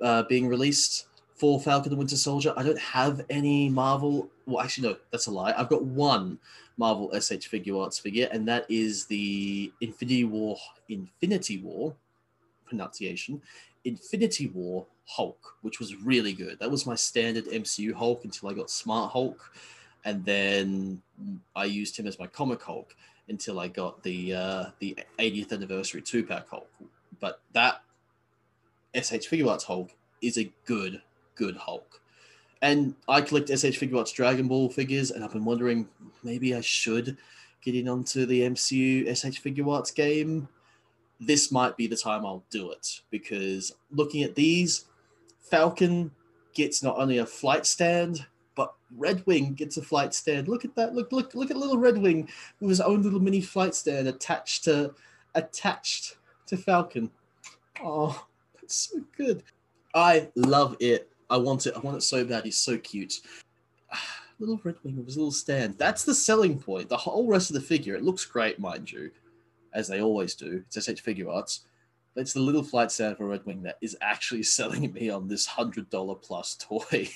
uh, 0.00 0.22
being 0.22 0.48
released 0.48 1.08
for 1.40 1.58
Falcon 1.58 1.90
the 1.90 1.96
Winter 1.96 2.16
Soldier. 2.16 2.52
I 2.56 2.62
don't 2.62 2.78
have 2.78 3.24
any 3.30 3.70
Marvel. 3.70 4.28
Well, 4.46 4.62
actually, 4.62 4.88
no, 4.88 4.96
that's 5.10 5.26
a 5.26 5.30
lie. 5.30 5.54
I've 5.56 5.70
got 5.70 5.82
one 5.82 6.38
Marvel 6.76 7.10
SH 7.12 7.48
Figuarts 7.50 8.00
figure, 8.00 8.28
and 8.30 8.46
that 8.46 8.66
is 8.68 9.06
the 9.06 9.72
Infinity 9.80 10.24
War, 10.24 10.56
Infinity 10.90 11.58
War 11.58 11.94
pronunciation, 12.66 13.40
Infinity 13.84 14.48
War 14.48 14.86
Hulk, 15.06 15.56
which 15.62 15.80
was 15.80 15.96
really 15.96 16.34
good. 16.34 16.58
That 16.60 16.70
was 16.70 16.86
my 16.86 16.94
standard 16.94 17.46
MCU 17.46 17.94
Hulk 17.94 18.24
until 18.24 18.50
I 18.50 18.52
got 18.52 18.70
Smart 18.70 19.10
Hulk 19.10 19.52
and 20.04 20.24
then 20.24 21.02
I 21.54 21.64
used 21.64 21.96
him 21.96 22.06
as 22.06 22.18
my 22.18 22.26
comic 22.26 22.62
Hulk 22.62 22.94
until 23.28 23.60
I 23.60 23.68
got 23.68 24.02
the 24.02 24.34
uh, 24.34 24.64
the 24.78 24.96
80th 25.18 25.52
anniversary 25.52 26.02
two 26.02 26.24
pack 26.24 26.48
Hulk. 26.48 26.68
But 27.18 27.40
that 27.52 27.82
SH 28.94 29.28
Figuarts 29.28 29.64
Hulk 29.64 29.90
is 30.22 30.38
a 30.38 30.50
good 30.64 31.02
good 31.40 31.56
Hulk. 31.56 32.00
And 32.62 32.94
I 33.08 33.22
collect 33.22 33.48
SH 33.48 33.80
Figuarts 33.80 34.12
Dragon 34.12 34.46
Ball 34.46 34.68
figures, 34.68 35.10
and 35.10 35.24
I've 35.24 35.32
been 35.32 35.46
wondering 35.46 35.88
maybe 36.22 36.54
I 36.54 36.60
should 36.60 37.16
get 37.62 37.74
in 37.74 37.88
onto 37.88 38.26
the 38.26 38.42
MCU 38.42 39.08
SH 39.08 39.42
Figuarts 39.42 39.94
game. 39.94 40.46
This 41.18 41.50
might 41.50 41.76
be 41.78 41.86
the 41.86 41.96
time 41.96 42.24
I'll 42.26 42.44
do 42.50 42.70
it 42.70 43.00
because 43.10 43.72
looking 43.90 44.22
at 44.22 44.34
these, 44.34 44.84
Falcon 45.40 46.10
gets 46.52 46.82
not 46.82 46.98
only 46.98 47.18
a 47.18 47.26
flight 47.26 47.64
stand, 47.64 48.26
but 48.54 48.74
Red 48.94 49.24
Wing 49.26 49.54
gets 49.54 49.78
a 49.78 49.82
flight 49.82 50.12
stand. 50.12 50.48
Look 50.48 50.66
at 50.66 50.74
that! 50.76 50.94
Look, 50.94 51.12
look, 51.12 51.34
look 51.34 51.50
at 51.50 51.56
little 51.56 51.78
Red 51.78 51.96
Wing 51.96 52.28
with 52.60 52.68
his 52.68 52.80
own 52.82 53.02
little 53.02 53.20
mini 53.20 53.40
flight 53.40 53.74
stand 53.74 54.06
attached 54.06 54.64
to 54.64 54.94
attached 55.34 56.18
to 56.46 56.58
Falcon. 56.58 57.10
Oh, 57.82 58.26
that's 58.54 58.90
so 58.90 59.00
good. 59.16 59.42
I 59.94 60.28
love 60.36 60.76
it. 60.80 61.10
I 61.30 61.36
want 61.36 61.66
it. 61.66 61.74
I 61.76 61.78
want 61.78 61.96
it 61.96 62.02
so 62.02 62.24
bad. 62.24 62.44
He's 62.44 62.58
so 62.58 62.76
cute. 62.76 63.20
Little 64.38 64.60
Red 64.64 64.76
Wing 64.82 64.96
with 64.96 65.06
his 65.06 65.18
little 65.18 65.32
stand. 65.32 65.76
That's 65.76 66.02
the 66.02 66.14
selling 66.14 66.58
point. 66.58 66.88
The 66.88 66.96
whole 66.96 67.26
rest 67.26 67.50
of 67.50 67.54
the 67.54 67.60
figure, 67.60 67.94
it 67.94 68.02
looks 68.02 68.24
great, 68.24 68.58
mind 68.58 68.90
you, 68.90 69.10
as 69.74 69.86
they 69.86 70.00
always 70.00 70.34
do. 70.34 70.64
It's 70.66 70.82
SH 70.82 71.04
Figuarts. 71.04 71.60
But 72.14 72.22
it's 72.22 72.32
the 72.32 72.40
little 72.40 72.62
flight 72.62 72.90
stand 72.90 73.18
for 73.18 73.26
Red 73.26 73.44
Wing 73.44 73.62
that 73.64 73.76
is 73.82 73.98
actually 74.00 74.42
selling 74.44 74.92
me 74.94 75.10
on 75.10 75.28
this 75.28 75.46
$100 75.46 76.22
plus 76.22 76.56
toy. 76.56 77.10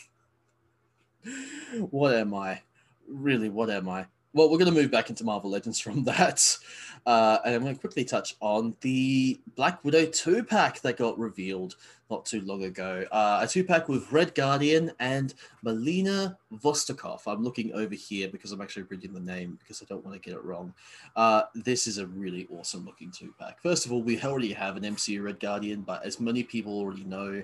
what 1.91 2.15
am 2.15 2.35
I? 2.35 2.61
Really, 3.09 3.49
what 3.49 3.71
am 3.71 3.89
I? 3.89 4.07
Well, 4.35 4.51
we're 4.51 4.59
going 4.59 4.75
to 4.75 4.81
move 4.81 4.91
back 4.91 5.11
into 5.11 5.25
Marvel 5.25 5.51
Legends 5.51 5.79
from 5.79 6.05
that. 6.05 6.59
Uh, 7.07 7.39
and 7.45 7.55
I'm 7.55 7.63
going 7.63 7.75
to 7.75 7.81
quickly 7.81 8.05
touch 8.05 8.37
on 8.41 8.77
the 8.81 9.41
Black 9.57 9.83
Widow 9.85 10.07
2 10.07 10.45
pack 10.45 10.81
that 10.81 10.97
got 10.97 11.19
revealed 11.19 11.77
not 12.15 12.25
too 12.25 12.43
long 12.43 12.63
ago. 12.63 13.05
Uh, 13.11 13.41
a 13.43 13.49
two 13.49 13.65
pack 13.65 13.89
with 13.89 14.13
Red 14.13 14.37
Guardian 14.37 14.93
and 15.01 15.35
Melina 15.63 16.39
Vostokoff. 16.53 17.23
I'm 17.27 17.43
looking 17.43 17.73
over 17.73 17.95
here 17.97 18.29
because 18.29 18.53
I'm 18.53 18.61
actually 18.61 18.85
reading 18.85 19.13
the 19.13 19.19
name 19.19 19.59
because 19.59 19.83
I 19.83 19.87
don't 19.87 20.05
want 20.05 20.15
to 20.15 20.31
get 20.31 20.39
it 20.39 20.45
wrong. 20.45 20.73
Uh, 21.17 21.43
this 21.57 21.89
is 21.89 21.99
a 21.99 22.07
really 22.07 22.47
awesome 22.53 22.85
looking 22.85 23.11
two 23.11 23.35
pack. 23.37 23.61
First 23.61 23.85
of 23.85 23.93
all, 23.93 24.01
we 24.01 24.21
already 24.23 24.53
have 24.53 24.77
an 24.77 24.85
MCU 24.85 25.25
Red 25.25 25.41
Guardian, 25.41 25.81
but 25.81 26.05
as 26.07 26.21
many 26.21 26.45
people 26.45 26.75
already 26.75 27.03
know, 27.03 27.43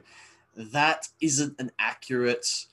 that 0.55 1.09
isn't 1.21 1.61
an 1.61 1.73
accurate 1.81 2.67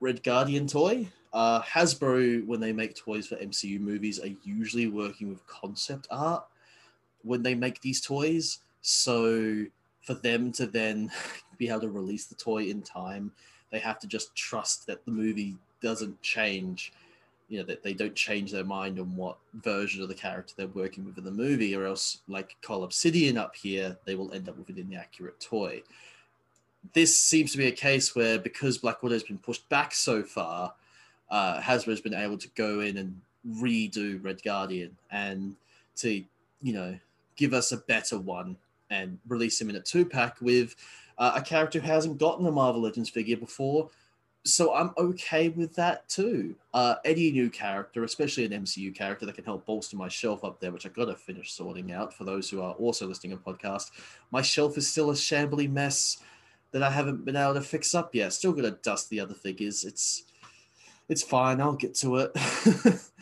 Red 0.00 0.24
Guardian 0.24 0.66
toy. 0.66 1.06
Uh, 1.32 1.62
Hasbro, 1.62 2.44
when 2.46 2.58
they 2.58 2.72
make 2.72 2.96
toys 2.96 3.28
for 3.28 3.36
MCU 3.36 3.78
movies, 3.78 4.18
are 4.18 4.34
usually 4.42 4.88
working 4.88 5.28
with 5.28 5.46
concept 5.46 6.08
art 6.10 6.44
when 7.22 7.44
they 7.44 7.54
make 7.54 7.80
these 7.80 8.00
toys. 8.00 8.58
So 8.80 9.66
for 10.02 10.14
them 10.14 10.52
to 10.52 10.66
then 10.66 11.10
be 11.58 11.68
able 11.68 11.80
to 11.80 11.88
release 11.88 12.26
the 12.26 12.34
toy 12.34 12.64
in 12.64 12.82
time, 12.82 13.32
they 13.70 13.78
have 13.78 13.98
to 14.00 14.06
just 14.06 14.34
trust 14.34 14.86
that 14.86 15.04
the 15.04 15.10
movie 15.10 15.56
doesn't 15.80 16.20
change. 16.22 16.92
You 17.48 17.58
know, 17.58 17.64
that 17.66 17.82
they 17.82 17.92
don't 17.92 18.14
change 18.14 18.50
their 18.50 18.64
mind 18.64 18.98
on 18.98 19.14
what 19.14 19.36
version 19.52 20.02
of 20.02 20.08
the 20.08 20.14
character 20.14 20.54
they're 20.56 20.68
working 20.68 21.04
with 21.04 21.18
in 21.18 21.24
the 21.24 21.30
movie, 21.30 21.76
or 21.76 21.84
else, 21.84 22.18
like 22.26 22.56
Cull 22.62 22.82
Obsidian 22.82 23.36
up 23.36 23.54
here, 23.54 23.98
they 24.06 24.14
will 24.14 24.32
end 24.32 24.48
up 24.48 24.56
with 24.56 24.70
an 24.70 24.78
inaccurate 24.78 25.38
toy. 25.38 25.82
This 26.94 27.14
seems 27.14 27.52
to 27.52 27.58
be 27.58 27.66
a 27.66 27.72
case 27.72 28.16
where 28.16 28.38
because 28.38 28.78
Black 28.78 29.02
Widow 29.02 29.16
has 29.16 29.22
been 29.22 29.38
pushed 29.38 29.68
back 29.68 29.92
so 29.92 30.22
far, 30.22 30.72
uh, 31.30 31.60
Hasbro's 31.60 32.00
been 32.00 32.14
able 32.14 32.38
to 32.38 32.48
go 32.54 32.80
in 32.80 32.96
and 32.96 33.20
redo 33.46 34.22
Red 34.24 34.42
Guardian 34.42 34.96
and 35.10 35.54
to, 35.96 36.24
you 36.62 36.72
know, 36.72 36.98
give 37.36 37.52
us 37.52 37.72
a 37.72 37.76
better 37.76 38.18
one 38.18 38.56
and 38.92 39.18
release 39.26 39.60
him 39.60 39.70
in 39.70 39.76
a 39.76 39.80
two 39.80 40.04
pack 40.04 40.40
with 40.40 40.76
uh, 41.18 41.32
a 41.36 41.42
character 41.42 41.80
who 41.80 41.86
hasn't 41.86 42.18
gotten 42.18 42.46
a 42.46 42.50
Marvel 42.52 42.82
Legends 42.82 43.08
figure 43.08 43.36
before. 43.36 43.90
So 44.44 44.74
I'm 44.74 44.90
okay 44.98 45.50
with 45.50 45.74
that 45.76 46.08
too. 46.08 46.56
Uh, 46.74 46.96
any 47.04 47.30
new 47.30 47.48
character, 47.48 48.02
especially 48.02 48.44
an 48.44 48.50
MCU 48.50 48.92
character 48.92 49.24
that 49.26 49.36
can 49.36 49.44
help 49.44 49.64
bolster 49.66 49.96
my 49.96 50.08
shelf 50.08 50.42
up 50.42 50.58
there, 50.58 50.72
which 50.72 50.84
I 50.84 50.88
got 50.88 51.04
to 51.04 51.14
finish 51.14 51.52
sorting 51.52 51.92
out 51.92 52.12
for 52.12 52.24
those 52.24 52.50
who 52.50 52.60
are 52.60 52.72
also 52.72 53.06
listening 53.06 53.36
to 53.36 53.42
podcast. 53.42 53.92
My 54.32 54.42
shelf 54.42 54.76
is 54.76 54.90
still 54.90 55.10
a 55.10 55.14
shambly 55.14 55.70
mess 55.70 56.18
that 56.72 56.82
I 56.82 56.90
haven't 56.90 57.24
been 57.24 57.36
able 57.36 57.54
to 57.54 57.60
fix 57.60 57.94
up 57.94 58.14
yet. 58.14 58.32
Still 58.32 58.52
got 58.52 58.62
to 58.62 58.72
dust 58.82 59.10
the 59.10 59.20
other 59.20 59.34
figures. 59.34 59.84
It's 59.84 60.24
it's 61.08 61.22
fine. 61.22 61.60
I'll 61.60 61.74
get 61.74 61.94
to 61.96 62.16
it. 62.16 62.36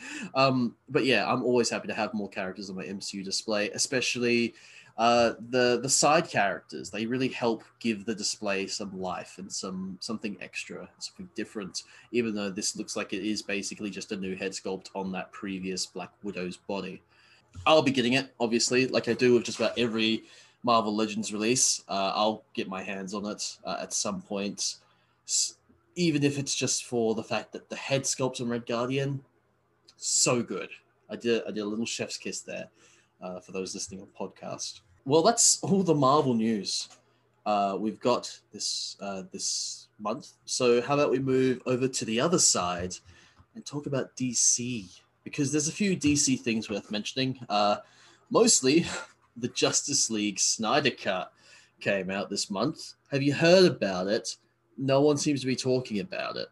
um, 0.35 0.77
but 0.89 1.05
yeah, 1.05 1.31
I'm 1.31 1.43
always 1.43 1.69
happy 1.69 1.89
to 1.89 1.95
have 1.95 2.15
more 2.15 2.29
characters 2.29 2.71
on 2.71 2.77
my 2.77 2.85
MCU 2.85 3.25
display, 3.25 3.71
especially 3.71 4.55
uh, 5.01 5.33
the 5.49 5.81
the 5.83 5.89
side 5.89 6.29
characters. 6.29 6.91
They 6.91 7.07
really 7.07 7.29
help 7.29 7.65
give 7.81 8.05
the 8.05 8.15
display 8.15 8.67
some 8.67 9.01
life 9.01 9.37
and 9.39 9.51
some 9.51 9.97
something 10.01 10.37
extra, 10.41 10.89
something 10.99 11.29
different. 11.35 11.83
Even 12.13 12.35
though 12.35 12.51
this 12.51 12.77
looks 12.77 12.97
like 12.97 13.13
it 13.13 13.27
is 13.27 13.43
basically 13.43 13.91
just 13.91 14.13
a 14.13 14.17
new 14.17 14.37
head 14.37 14.53
sculpt 14.53 14.89
on 14.95 15.11
that 15.13 15.33
previous 15.33 15.87
Black 15.87 16.13
Widow's 16.23 16.59
body. 16.59 17.03
I'll 17.67 17.83
be 17.83 17.91
getting 17.91 18.13
it, 18.13 18.33
obviously, 18.39 18.87
like 18.87 19.09
I 19.09 19.15
do 19.15 19.35
with 19.35 19.45
just 19.45 19.59
about 19.59 19.77
every 19.77 20.25
Marvel 20.63 20.95
Legends 20.95 21.33
release. 21.33 21.83
Uh, 21.89 22.13
I'll 22.15 22.45
get 22.55 22.69
my 22.69 22.83
hands 22.83 23.13
on 23.13 23.27
it 23.27 23.59
uh, 23.65 23.79
at 23.81 23.93
some 23.93 24.23
point 24.23 24.77
even 25.97 26.23
if 26.23 26.39
it's 26.39 26.55
just 26.55 26.85
for 26.85 27.15
the 27.15 27.23
fact 27.23 27.53
that 27.53 27.69
the 27.69 27.77
head 27.77 28.03
sculpt 28.03 28.41
on 28.41 28.49
Red 28.49 28.67
Guardian, 28.67 29.23
so 29.97 30.43
good. 30.43 30.71
I 31.11 31.17
did 31.17 31.43
I 31.47 31.51
did 31.51 31.61
a 31.61 31.67
little 31.67 31.87
chef's 31.87 32.17
kiss 32.17 32.41
there 32.41 32.69
uh, 33.21 33.41
for 33.41 33.53
those 33.53 33.75
listening 33.75 34.01
on 34.01 34.09
podcast. 34.19 34.81
Well, 35.05 35.23
that's 35.23 35.63
all 35.63 35.83
the 35.83 35.95
Marvel 35.95 36.35
news 36.35 36.89
uh, 37.47 37.77
we've 37.79 38.01
got 38.01 38.39
this 38.53 38.97
uh, 39.01 39.23
this 39.33 39.89
month. 39.99 40.33
So 40.45 40.81
how 40.83 40.95
about 40.95 41.11
we 41.11 41.19
move 41.19 41.61
over 41.67 41.89
to 41.89 42.05
the 42.05 42.21
other 42.21 42.39
side 42.39 42.95
and 43.55 43.65
talk 43.65 43.87
about 43.87 44.17
DC 44.17 45.01
because 45.25 45.53
there's 45.53 45.69
a 45.69 45.73
few 45.73 45.97
DC 45.97 46.41
things 46.41 46.71
worth 46.71 46.91
mentioning. 46.91 47.39
Uh, 47.49 47.77
mostly, 48.31 48.87
the 49.37 49.49
Justice 49.49 50.11
League 50.11 50.39
Snyder 50.39 50.91
Cut 50.91 51.33
came 51.81 52.11
out 52.11 52.31
this 52.31 52.51
month. 52.51 52.95
Have 53.11 53.23
you 53.23 53.35
heard 53.35 53.65
about 53.65 54.07
it? 54.07 54.37
no 54.81 55.03
one 55.03 55.17
seems 55.17 55.41
to 55.43 55.47
be 55.47 55.55
talking 55.55 56.01
about 56.01 56.37
it. 56.37 56.49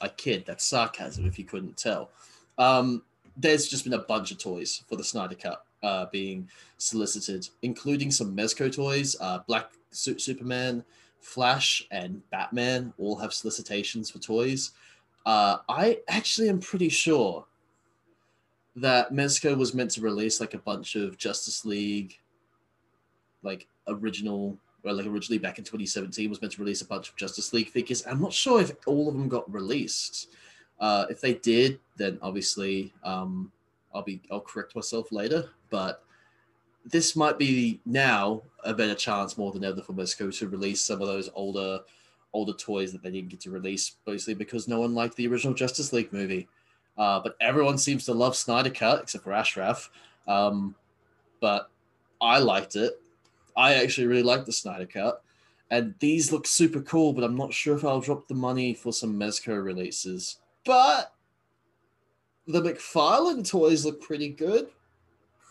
I 0.00 0.08
kid, 0.08 0.44
that's 0.46 0.64
sarcasm 0.64 1.26
if 1.26 1.38
you 1.38 1.44
couldn't 1.44 1.76
tell. 1.76 2.10
Um, 2.58 3.02
there's 3.36 3.68
just 3.68 3.84
been 3.84 3.92
a 3.92 3.98
bunch 3.98 4.32
of 4.32 4.38
toys 4.38 4.82
for 4.88 4.96
the 4.96 5.04
Snyder 5.04 5.34
Cut 5.34 5.64
uh, 5.84 6.06
being 6.10 6.48
solicited, 6.78 7.48
including 7.62 8.10
some 8.10 8.34
Mezco 8.34 8.74
toys. 8.74 9.14
Uh, 9.20 9.40
Black 9.46 9.70
Suit 9.90 10.20
Superman, 10.20 10.82
Flash, 11.20 11.86
and 11.90 12.22
Batman 12.30 12.92
all 12.98 13.16
have 13.16 13.32
solicitations 13.32 14.10
for 14.10 14.18
toys. 14.18 14.72
Uh, 15.26 15.58
I 15.68 16.00
actually 16.08 16.48
am 16.48 16.58
pretty 16.58 16.88
sure 16.88 17.44
that 18.76 19.12
Mezco 19.12 19.56
was 19.56 19.74
meant 19.74 19.90
to 19.92 20.00
release 20.00 20.40
like 20.40 20.54
a 20.54 20.58
bunch 20.58 20.96
of 20.96 21.16
Justice 21.16 21.64
League, 21.64 22.18
like 23.42 23.68
original 23.86 24.58
well, 24.82 24.96
like 24.96 25.06
originally 25.06 25.38
back 25.38 25.58
in 25.58 25.64
2017 25.64 26.28
was 26.28 26.42
meant 26.42 26.52
to 26.52 26.60
release 26.60 26.82
a 26.82 26.86
bunch 26.86 27.08
of 27.08 27.16
Justice 27.16 27.54
League 27.54 27.70
figures. 27.70 28.06
I'm 28.06 28.20
not 28.20 28.34
sure 28.34 28.60
if 28.60 28.72
all 28.86 29.08
of 29.08 29.14
them 29.14 29.28
got 29.28 29.50
released. 29.50 30.28
Uh, 30.78 31.06
if 31.08 31.22
they 31.22 31.34
did, 31.34 31.80
then 31.96 32.18
obviously 32.20 32.92
um, 33.02 33.50
I'll 33.94 34.02
be 34.02 34.20
I'll 34.30 34.40
correct 34.40 34.74
myself 34.74 35.12
later. 35.12 35.50
But 35.74 36.04
this 36.84 37.16
might 37.16 37.36
be 37.36 37.80
now 37.84 38.42
a 38.62 38.72
better 38.72 38.94
chance 38.94 39.36
more 39.36 39.50
than 39.50 39.64
ever 39.64 39.82
for 39.82 39.92
Mezco 39.92 40.32
to 40.38 40.48
release 40.48 40.80
some 40.80 41.02
of 41.02 41.08
those 41.08 41.28
older 41.34 41.80
older 42.32 42.52
toys 42.52 42.92
that 42.92 43.02
they 43.02 43.10
didn't 43.10 43.30
get 43.30 43.40
to 43.40 43.50
release, 43.50 43.96
basically 44.06 44.34
because 44.34 44.68
no 44.68 44.78
one 44.78 44.94
liked 44.94 45.16
the 45.16 45.26
original 45.26 45.52
Justice 45.52 45.92
League 45.92 46.12
movie. 46.12 46.46
Uh, 46.96 47.18
but 47.18 47.34
everyone 47.40 47.76
seems 47.76 48.04
to 48.04 48.14
love 48.14 48.36
Snyder 48.36 48.70
Cut 48.70 49.02
except 49.02 49.24
for 49.24 49.32
Ashraf. 49.32 49.90
Um, 50.28 50.76
but 51.40 51.70
I 52.20 52.38
liked 52.38 52.76
it. 52.76 53.00
I 53.56 53.74
actually 53.74 54.06
really 54.06 54.22
liked 54.22 54.46
the 54.46 54.52
Snyder 54.52 54.86
Cut. 54.86 55.24
And 55.72 55.96
these 55.98 56.30
look 56.30 56.46
super 56.46 56.82
cool, 56.82 57.12
but 57.12 57.24
I'm 57.24 57.36
not 57.36 57.52
sure 57.52 57.76
if 57.76 57.84
I'll 57.84 58.00
drop 58.00 58.28
the 58.28 58.34
money 58.34 58.74
for 58.74 58.92
some 58.92 59.18
Mezco 59.18 59.60
releases. 59.60 60.38
But 60.64 61.12
the 62.46 62.62
McFarlane 62.62 63.48
toys 63.48 63.84
look 63.84 64.00
pretty 64.00 64.28
good, 64.28 64.68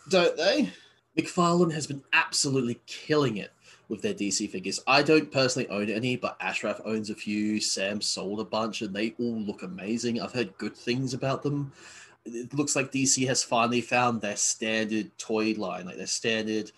don't 0.10 0.38
they? 0.38 0.72
McFarlane 1.18 1.74
has 1.74 1.88
been 1.88 2.04
absolutely 2.14 2.80
killing 2.86 3.38
it 3.38 3.52
with 3.90 4.02
their 4.02 4.14
DC 4.14 4.50
figures. 4.50 4.80
I 4.88 5.04
don't 5.04 5.32
personally 5.32 5.70
own 5.70 5.90
any, 5.90 6.16
but 6.16 6.38
Ashraf 6.40 6.82
owns 6.86 7.10
a 7.10 7.16
few. 7.16 7.60
Sam 7.60 8.02
sold 8.02 8.40
a 8.40 8.46
bunch, 8.46 8.82
and 8.82 8.94
they 8.94 9.14
all 9.20 9.40
look 9.40 9.62
amazing. 9.62 10.20
I've 10.20 10.34
heard 10.34 10.58
good 10.58 10.76
things 10.76 11.14
about 11.14 11.44
them. 11.44 11.72
It 12.26 12.54
looks 12.54 12.76
like 12.76 12.92
DC 12.92 13.28
has 13.28 13.44
finally 13.44 13.82
found 13.82 14.22
their 14.22 14.38
standard 14.38 15.16
toy 15.18 15.54
line, 15.58 15.86
like 15.86 15.98
their 15.98 16.08
standard 16.08 16.72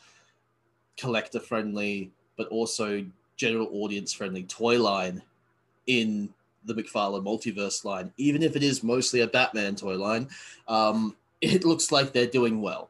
collector 0.98 1.39
friendly, 1.39 2.12
but 2.36 2.48
also 2.48 3.05
general 3.38 3.70
audience 3.72 4.12
friendly 4.12 4.44
toy 4.44 4.82
line 4.82 5.22
in 5.88 6.34
the 6.65 6.74
McFarlane 6.74 7.24
multiverse 7.24 7.86
line, 7.86 8.12
even 8.17 8.41
if 8.44 8.55
it 8.55 8.63
is 8.63 8.84
mostly 8.84 9.22
a 9.22 9.27
Batman 9.27 9.75
toy 9.75 9.96
line, 9.96 10.27
um, 10.67 11.15
it 11.41 11.63
looks 11.63 11.91
like 11.91 12.12
they're 12.12 12.25
doing 12.25 12.62
well. 12.62 12.89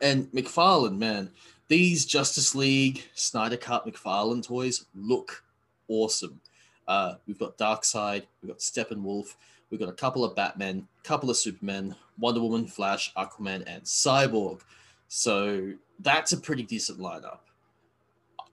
And 0.00 0.30
McFarlane, 0.32 0.98
man, 0.98 1.30
these 1.68 2.04
Justice 2.04 2.54
League 2.54 3.04
Snyder 3.14 3.56
Cut 3.56 3.86
McFarlane 3.86 4.46
toys 4.46 4.86
look 4.94 5.42
awesome. 5.88 6.40
Uh, 6.86 7.14
we've 7.26 7.38
got 7.38 7.58
Darkseid, 7.58 8.24
we've 8.40 8.50
got 8.50 8.58
Steppenwolf, 8.58 9.34
we've 9.70 9.80
got 9.80 9.88
a 9.88 9.94
couple 9.94 10.24
of 10.24 10.36
Batmen, 10.36 10.86
couple 11.02 11.30
of 11.30 11.36
Supermen, 11.36 11.94
Wonder 12.18 12.40
Woman, 12.40 12.66
Flash, 12.66 13.12
Aquaman, 13.14 13.64
and 13.66 13.82
Cyborg. 13.82 14.60
So 15.08 15.72
that's 16.00 16.32
a 16.32 16.36
pretty 16.36 16.62
decent 16.62 16.98
lineup. 16.98 17.38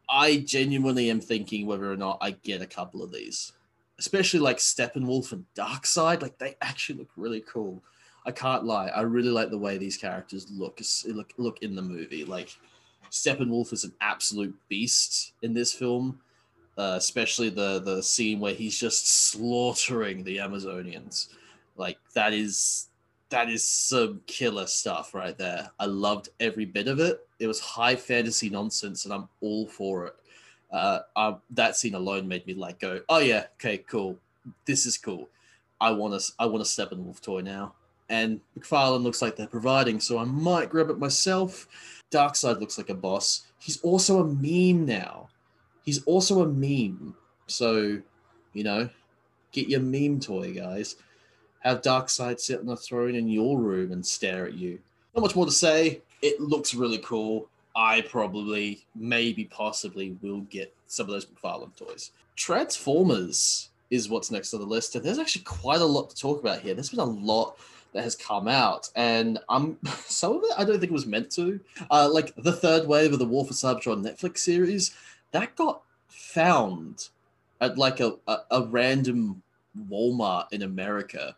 I 0.09 0.37
genuinely 0.37 1.09
am 1.09 1.21
thinking 1.21 1.65
whether 1.65 1.91
or 1.91 1.97
not 1.97 2.17
I 2.21 2.31
get 2.31 2.61
a 2.61 2.67
couple 2.67 3.03
of 3.03 3.11
these, 3.11 3.53
especially 3.99 4.39
like 4.39 4.57
Steppenwolf 4.57 5.31
and 5.31 5.45
Darkseid. 5.55 6.21
Like 6.21 6.37
they 6.37 6.55
actually 6.61 6.99
look 6.99 7.09
really 7.15 7.41
cool. 7.41 7.83
I 8.25 8.31
can't 8.31 8.63
lie. 8.63 8.87
I 8.87 9.01
really 9.01 9.29
like 9.29 9.49
the 9.49 9.57
way 9.57 9.77
these 9.77 9.97
characters 9.97 10.47
look 10.51 10.81
look 11.05 11.33
look 11.37 11.61
in 11.61 11.75
the 11.75 11.81
movie. 11.81 12.25
Like 12.25 12.55
Steppenwolf 13.11 13.73
is 13.73 13.83
an 13.83 13.93
absolute 14.01 14.55
beast 14.69 15.33
in 15.41 15.53
this 15.53 15.73
film, 15.73 16.19
uh, 16.77 16.95
especially 16.97 17.49
the 17.49 17.79
the 17.79 18.01
scene 18.01 18.39
where 18.39 18.53
he's 18.53 18.79
just 18.79 19.29
slaughtering 19.29 20.23
the 20.23 20.37
Amazonians. 20.37 21.29
Like 21.75 21.97
that 22.13 22.33
is 22.33 22.87
that 23.29 23.49
is 23.49 23.67
some 23.67 24.21
killer 24.27 24.67
stuff 24.67 25.13
right 25.13 25.37
there. 25.37 25.71
I 25.79 25.85
loved 25.85 26.29
every 26.39 26.65
bit 26.65 26.87
of 26.87 26.99
it. 26.99 27.27
It 27.39 27.47
was 27.47 27.59
high 27.59 27.95
fantasy 27.95 28.49
nonsense, 28.49 29.05
and 29.05 29.13
I'm 29.13 29.27
all 29.41 29.67
for 29.67 30.07
it. 30.07 30.15
Uh, 30.71 31.35
that 31.51 31.75
scene 31.75 31.93
alone 31.93 32.27
made 32.27 32.47
me 32.47 32.53
like 32.55 32.79
go, 32.79 33.01
oh 33.09 33.19
yeah, 33.19 33.45
okay, 33.55 33.79
cool. 33.79 34.17
This 34.65 34.85
is 34.85 34.97
cool. 34.97 35.29
I 35.79 35.91
want 35.91 36.19
to 36.19 36.31
I 36.39 36.45
want 36.45 36.61
a 36.61 36.65
Steppenwolf 36.65 37.21
toy 37.21 37.41
now. 37.41 37.73
And 38.13 38.41
McFarlane 38.55 39.01
looks 39.01 39.23
like 39.23 39.35
they're 39.35 39.47
providing, 39.47 39.99
so 39.99 40.19
I 40.19 40.23
might 40.23 40.69
grab 40.69 40.91
it 40.91 40.99
myself. 40.99 41.67
Darkseid 42.11 42.59
looks 42.59 42.77
like 42.77 42.91
a 42.91 42.93
boss. 42.93 43.47
He's 43.57 43.81
also 43.81 44.19
a 44.19 44.27
meme 44.27 44.85
now. 44.85 45.29
He's 45.83 46.03
also 46.03 46.43
a 46.43 46.47
meme. 46.47 47.15
So, 47.47 47.99
you 48.53 48.63
know, 48.63 48.87
get 49.51 49.67
your 49.67 49.79
meme 49.79 50.19
toy, 50.19 50.53
guys. 50.53 50.95
Have 51.61 51.81
Darkseid 51.81 52.39
sit 52.39 52.59
on 52.59 52.69
a 52.69 52.75
throne 52.75 53.15
in 53.15 53.27
your 53.27 53.59
room 53.59 53.91
and 53.91 54.05
stare 54.05 54.45
at 54.45 54.53
you. 54.53 54.77
Not 55.15 55.21
much 55.21 55.35
more 55.35 55.47
to 55.47 55.51
say. 55.51 56.03
It 56.21 56.39
looks 56.39 56.75
really 56.75 56.99
cool. 56.99 57.49
I 57.75 58.01
probably, 58.01 58.85
maybe, 58.93 59.45
possibly 59.45 60.15
will 60.21 60.41
get 60.41 60.71
some 60.85 61.07
of 61.07 61.13
those 61.13 61.25
McFarlane 61.25 61.75
toys. 61.75 62.11
Transformers 62.35 63.69
is 63.89 64.07
what's 64.07 64.29
next 64.29 64.53
on 64.53 64.59
the 64.59 64.67
list, 64.67 64.95
and 64.95 65.03
there's 65.03 65.17
actually 65.17 65.45
quite 65.45 65.81
a 65.81 65.85
lot 65.85 66.11
to 66.11 66.15
talk 66.15 66.39
about 66.39 66.61
here. 66.61 66.75
There's 66.75 66.91
been 66.91 66.99
a 66.99 67.03
lot 67.05 67.57
that 67.93 68.03
has 68.03 68.15
come 68.15 68.47
out, 68.47 68.89
and 68.95 69.39
I'm 69.49 69.77
some 70.05 70.37
of 70.37 70.43
it 70.43 70.53
I 70.57 70.63
don't 70.63 70.79
think 70.79 70.91
it 70.91 70.93
was 70.93 71.05
meant 71.05 71.31
to. 71.31 71.59
Uh, 71.89 72.09
like 72.11 72.35
the 72.35 72.53
third 72.53 72.87
wave 72.87 73.13
of 73.13 73.19
the 73.19 73.25
War 73.25 73.45
for 73.45 73.53
Cybertron 73.53 74.03
Netflix 74.03 74.39
series, 74.39 74.95
that 75.31 75.55
got 75.55 75.81
found 76.07 77.09
at 77.61 77.77
like 77.77 77.99
a, 77.99 78.15
a, 78.27 78.37
a 78.51 78.63
random 78.63 79.41
Walmart 79.89 80.47
in 80.51 80.61
America 80.61 81.35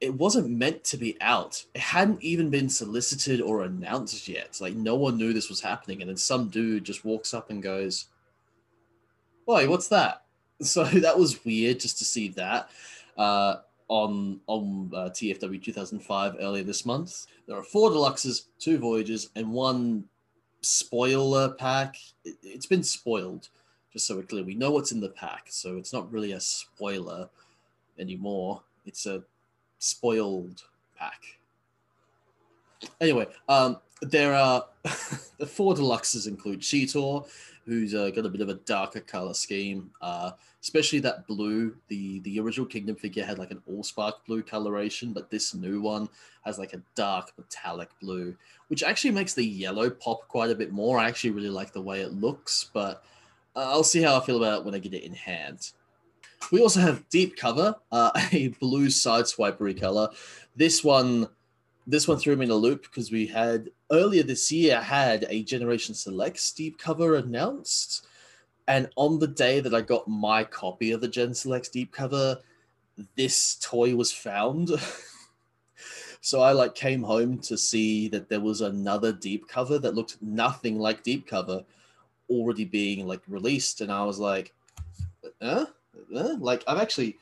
it 0.00 0.14
wasn't 0.14 0.50
meant 0.50 0.84
to 0.84 0.96
be 0.96 1.16
out. 1.20 1.64
It 1.74 1.80
hadn't 1.80 2.22
even 2.22 2.50
been 2.50 2.68
solicited 2.68 3.40
or 3.40 3.62
announced 3.64 4.28
yet. 4.28 4.58
Like 4.60 4.74
no 4.74 4.94
one 4.94 5.16
knew 5.16 5.32
this 5.32 5.48
was 5.48 5.60
happening, 5.60 6.02
and 6.02 6.08
then 6.08 6.16
some 6.16 6.48
dude 6.48 6.84
just 6.84 7.04
walks 7.04 7.32
up 7.32 7.50
and 7.50 7.62
goes, 7.62 8.06
"Boy, 9.46 9.68
what's 9.68 9.88
that?" 9.88 10.22
So 10.62 10.84
that 10.84 11.18
was 11.18 11.44
weird 11.44 11.80
just 11.80 11.98
to 11.98 12.06
see 12.06 12.28
that 12.28 12.70
uh, 13.18 13.56
on 13.88 14.40
on 14.46 14.90
uh, 14.94 15.10
TFW 15.10 15.62
2005 15.62 16.36
earlier 16.40 16.64
this 16.64 16.84
month. 16.84 17.26
There 17.46 17.56
are 17.56 17.62
four 17.62 17.90
deluxes, 17.90 18.46
two 18.58 18.78
voyages, 18.78 19.30
and 19.36 19.52
one 19.52 20.04
spoiler 20.60 21.50
pack. 21.50 21.96
It, 22.24 22.36
it's 22.42 22.66
been 22.66 22.82
spoiled, 22.82 23.48
just 23.92 24.06
so 24.06 24.16
we're 24.16 24.22
clear. 24.22 24.44
We 24.44 24.54
know 24.54 24.70
what's 24.70 24.92
in 24.92 25.00
the 25.00 25.10
pack, 25.10 25.46
so 25.48 25.76
it's 25.76 25.92
not 25.92 26.10
really 26.12 26.32
a 26.32 26.40
spoiler 26.40 27.28
anymore. 27.98 28.62
It's 28.84 29.06
a 29.06 29.22
spoiled 29.78 30.62
pack. 30.98 31.22
Anyway, 33.00 33.26
um, 33.48 33.78
there 34.02 34.34
are 34.34 34.66
the 35.38 35.46
four 35.46 35.74
deluxes 35.74 36.26
include 36.26 36.60
Cheetor, 36.60 37.26
who's 37.64 37.94
uh, 37.94 38.10
got 38.10 38.26
a 38.26 38.28
bit 38.28 38.40
of 38.40 38.48
a 38.48 38.54
darker 38.54 39.00
color 39.00 39.34
scheme, 39.34 39.90
uh, 40.00 40.32
especially 40.66 40.98
that 40.98 41.24
blue. 41.28 41.76
The 41.86 42.18
the 42.20 42.40
original 42.40 42.66
Kingdom 42.66 42.96
figure 42.96 43.24
had 43.24 43.38
like 43.38 43.52
an 43.52 43.62
Allspark 43.70 44.14
blue 44.26 44.42
coloration, 44.42 45.12
but 45.12 45.30
this 45.30 45.54
new 45.54 45.80
one 45.80 46.08
has 46.44 46.58
like 46.58 46.72
a 46.72 46.82
dark 46.96 47.32
metallic 47.38 47.88
blue, 48.00 48.36
which 48.66 48.82
actually 48.82 49.12
makes 49.12 49.32
the 49.32 49.44
yellow 49.44 49.88
pop 49.88 50.26
quite 50.26 50.50
a 50.50 50.56
bit 50.56 50.72
more. 50.72 50.98
I 50.98 51.06
actually 51.06 51.30
really 51.30 51.50
like 51.50 51.72
the 51.72 51.80
way 51.80 52.00
it 52.00 52.14
looks, 52.14 52.68
but 52.74 53.04
uh, 53.54 53.70
I'll 53.70 53.84
see 53.84 54.02
how 54.02 54.18
I 54.18 54.26
feel 54.26 54.38
about 54.38 54.58
it 54.58 54.64
when 54.64 54.74
I 54.74 54.80
get 54.80 54.92
it 54.92 55.04
in 55.04 55.14
hand. 55.14 55.70
We 56.50 56.60
also 56.60 56.80
have 56.80 57.08
Deep 57.10 57.36
Cover, 57.36 57.76
uh, 57.92 58.10
a 58.32 58.48
blue 58.48 58.88
sideswipery 58.88 59.80
color. 59.80 60.08
This 60.56 60.82
one, 60.82 61.28
this 61.86 62.08
one 62.08 62.18
threw 62.18 62.34
me 62.34 62.46
in 62.46 62.50
a 62.50 62.56
loop 62.56 62.82
because 62.82 63.12
we 63.12 63.28
had 63.28 63.70
earlier 63.92 64.24
this 64.24 64.50
year 64.50 64.80
had 64.80 65.26
a 65.28 65.44
Generation 65.44 65.94
Selects 65.94 66.50
Deep 66.50 66.76
Cover 66.76 67.14
announced, 67.14 68.08
and 68.68 68.88
on 68.96 69.18
the 69.18 69.26
day 69.26 69.60
that 69.60 69.74
I 69.74 69.80
got 69.80 70.08
my 70.08 70.44
copy 70.44 70.92
of 70.92 71.00
the 71.00 71.08
Gen 71.08 71.34
Selects 71.34 71.68
Deep 71.68 71.92
Cover, 71.92 72.38
this 73.16 73.56
toy 73.56 73.94
was 73.94 74.12
found. 74.12 74.70
so 76.20 76.40
I 76.40 76.52
like 76.52 76.74
came 76.74 77.02
home 77.02 77.38
to 77.40 77.56
see 77.56 78.08
that 78.08 78.28
there 78.28 78.40
was 78.40 78.60
another 78.60 79.12
deep 79.12 79.48
cover 79.48 79.78
that 79.78 79.94
looked 79.94 80.20
nothing 80.20 80.78
like 80.78 81.02
deep 81.02 81.26
cover 81.26 81.64
already 82.28 82.64
being 82.64 83.06
like 83.06 83.22
released 83.28 83.80
and 83.80 83.92
I 83.92 84.04
was 84.04 84.18
like, 84.18 84.52
huh? 85.40 85.66
eh? 86.14 86.34
like 86.38 86.64
I've 86.66 86.78
actually 86.78 87.16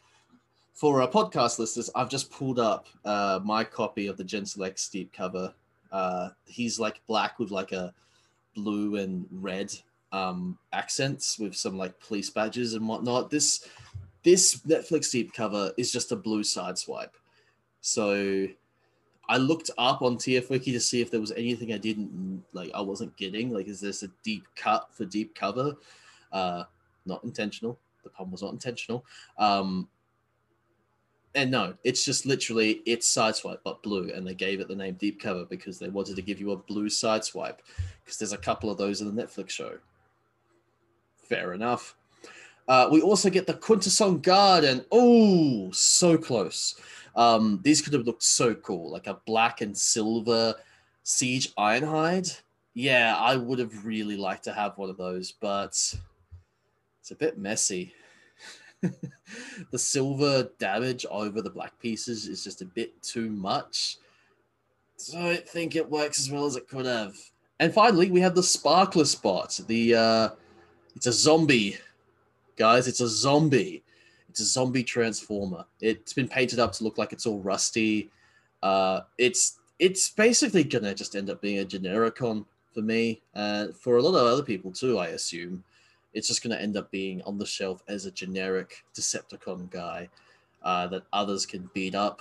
for 0.75 1.01
our 1.01 1.09
podcast 1.09 1.59
listeners, 1.59 1.89
I've 1.95 2.09
just 2.09 2.33
pulled 2.33 2.59
up 2.59 2.87
uh, 3.05 3.39
my 3.45 3.63
copy 3.63 4.09
of 4.09 4.17
the 4.17 4.25
Gen 4.25 4.45
Selects 4.45 4.89
Deep 4.89 5.13
cover. 5.13 5.55
Uh, 5.93 6.31
he's 6.47 6.81
like 6.81 7.01
black 7.07 7.39
with 7.39 7.53
like 7.53 7.71
a 7.71 7.95
blue 8.55 8.97
and 8.97 9.25
red 9.31 9.73
um, 10.15 10.57
accents 10.73 11.39
with 11.41 11.57
some 11.57 11.77
like 11.77 11.99
police 11.99 12.31
badges 12.31 12.75
and 12.75 12.87
whatnot. 12.87 13.31
This 13.31 13.69
this 14.23 14.61
Netflix 14.61 15.11
deep 15.11 15.35
cover 15.35 15.73
is 15.77 15.93
just 15.93 16.13
a 16.13 16.17
blue 16.17 16.45
side 16.45 16.79
swipe. 16.79 17.17
So 17.81 18.47
I 19.29 19.37
looked 19.37 19.71
up 19.77 20.03
on 20.03 20.17
TFWiki 20.17 20.73
to 20.73 20.81
see 20.81 21.01
if 21.01 21.11
there 21.11 21.21
was 21.21 21.33
anything 21.33 21.73
I 21.73 21.79
didn't 21.79 22.45
like. 22.53 22.71
I 22.75 22.81
wasn't 22.81 23.17
getting 23.17 23.51
like, 23.51 23.67
is 23.67 23.81
this 23.81 24.03
a 24.05 24.09
deep 24.23 24.45
cut 24.55 24.89
for 24.93 25.05
deep 25.05 25.35
cover? 25.35 25.75
Uh, 26.33 26.65
not 27.05 27.25
intentional. 27.25 27.79
The 28.05 28.11
pun 28.11 28.31
was 28.31 28.43
not 28.43 28.53
intentional. 28.53 29.05
Um, 29.37 29.89
and 31.35 31.51
no, 31.51 31.75
it's 31.83 32.05
just 32.05 32.25
literally 32.25 32.83
it's 32.87 33.13
sideswipe 33.13 33.59
but 33.65 33.83
blue, 33.83 34.13
and 34.15 34.25
they 34.25 34.35
gave 34.35 34.61
it 34.61 34.69
the 34.69 34.77
name 34.77 34.95
Deep 34.95 35.21
Cover 35.21 35.45
because 35.45 35.81
they 35.81 35.89
wanted 35.89 36.15
to 36.15 36.23
give 36.23 36.39
you 36.39 36.53
a 36.53 36.57
blue 36.57 36.89
sideswipe 36.89 37.59
because 38.05 38.19
there's 38.19 38.33
a 38.33 38.39
couple 38.39 38.71
of 38.71 38.79
those 38.79 39.01
in 39.01 39.13
the 39.13 39.23
Netflix 39.23 39.51
show. 39.51 39.79
Fair 41.25 41.53
enough. 41.53 41.97
Uh, 42.67 42.89
we 42.91 43.03
also 43.03 43.29
get 43.29 43.47
the 43.47 43.55
Quintesson 43.55 44.23
Garden. 44.23 44.85
oh, 44.91 45.71
so 45.73 46.17
close. 46.17 46.81
Um, 47.15 47.61
these 47.63 47.81
could 47.83 47.93
have 47.93 48.07
looked 48.07 48.23
so 48.23 48.55
cool, 48.55 48.91
like 48.91 49.07
a 49.07 49.21
black 49.27 49.61
and 49.61 49.77
silver 49.77 50.55
Siege 51.03 51.55
Ironhide. 51.57 52.41
Yeah, 52.73 53.17
I 53.17 53.37
would 53.37 53.59
have 53.59 53.87
really 53.87 54.17
liked 54.17 54.45
to 54.45 54.53
have 54.53 54.77
one 54.79 54.91
of 54.91 54.97
those, 54.97 55.33
but 55.33 55.69
it's 57.01 57.11
a 57.11 57.15
bit 57.15 57.39
messy. 57.39 57.95
the 59.71 59.79
silver 59.79 60.51
damage 60.59 61.07
over 61.11 61.41
the 61.41 61.51
black 61.51 61.79
pieces 61.79 62.27
is 62.27 62.43
just 62.43 62.63
a 62.63 62.67
bit 62.67 63.01
too 63.03 63.31
much. 63.31 63.99
So 64.97 65.19
I 65.19 65.35
don't 65.35 65.49
think 65.49 65.77
it 65.77 65.89
works 65.89 66.19
as 66.19 66.31
well 66.31 66.47
as 66.47 66.57
it 66.57 66.69
could 66.69 66.87
have. 66.87 67.15
And 67.61 67.73
finally, 67.73 68.11
we 68.11 68.21
have 68.21 68.35
the 68.35 68.43
Sparkless 68.43 69.21
Bot. 69.21 69.61
The 69.69 69.95
uh, 69.95 70.29
it's 70.95 71.07
a 71.07 71.13
zombie, 71.13 71.79
guys. 72.57 72.89
It's 72.89 73.01
a 73.01 73.09
zombie. 73.09 73.83
It's 74.29 74.41
a 74.41 74.45
zombie 74.45 74.83
transformer. 74.83 75.65
It's 75.81 76.13
been 76.13 76.29
painted 76.29 76.59
up 76.59 76.73
to 76.73 76.85
look 76.85 76.99
like 76.99 77.13
it's 77.13 77.27
all 77.27 77.41
rusty. 77.41 78.11
Uh, 78.63 79.03
it's 79.19 79.59
it's 79.79 80.11
basically 80.11 80.65
gonna 80.65 80.95
just 80.95 81.17
end 81.17 81.31
up 81.31 81.41
being 81.41 81.61
a 81.61 81.65
genericon 81.65 82.45
for 82.73 82.83
me, 82.83 83.23
and 83.35 83.71
uh, 83.71 83.73
for 83.73 83.97
a 83.97 84.03
lot 84.03 84.19
of 84.19 84.27
other 84.27 84.43
people 84.43 84.73
too, 84.73 84.99
I 84.99 85.09
assume 85.09 85.63
it's 86.15 86.29
just 86.29 86.43
to 86.57 86.61
end 86.61 86.77
up 86.77 86.91
being 86.91 87.23
on 87.23 87.39
the 87.39 87.47
shelf 87.47 87.83
as 87.89 88.07
a 88.07 88.11
generic 88.11 88.85
Decepticon 88.95 89.71
guy 89.71 90.09
uh, 90.63 90.87
that 90.89 91.03
others 91.13 91.45
can 91.45 91.69
beat 91.75 91.95
up. 91.95 92.21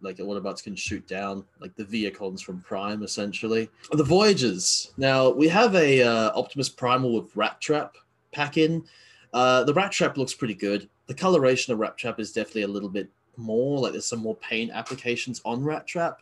Like 0.00 0.16
Autobots 0.16 0.64
can 0.64 0.74
shoot 0.74 1.06
down, 1.06 1.44
like 1.60 1.76
the 1.76 1.84
Vehicons 1.84 2.42
from 2.42 2.60
Prime, 2.62 3.04
essentially. 3.04 3.70
The 3.92 4.02
Voyagers. 4.02 4.92
Now 4.96 5.30
we 5.30 5.46
have 5.46 5.76
a 5.76 6.02
uh, 6.02 6.32
Optimus 6.36 6.68
Primal 6.68 7.12
with 7.12 7.36
Rat 7.36 7.60
Trap 7.60 7.96
pack 8.32 8.56
in. 8.56 8.84
Uh, 9.32 9.64
the 9.64 9.74
Rat 9.74 9.92
Trap 9.92 10.16
looks 10.16 10.34
pretty 10.34 10.54
good. 10.54 10.88
The 11.06 11.14
coloration 11.14 11.72
of 11.72 11.78
Rat 11.78 11.96
Trap 11.96 12.20
is 12.20 12.32
definitely 12.32 12.62
a 12.62 12.68
little 12.68 12.88
bit 12.88 13.08
more. 13.36 13.80
Like 13.80 13.92
there's 13.92 14.06
some 14.06 14.20
more 14.20 14.36
paint 14.36 14.70
applications 14.72 15.40
on 15.44 15.62
Rat 15.62 15.86
Trap. 15.86 16.20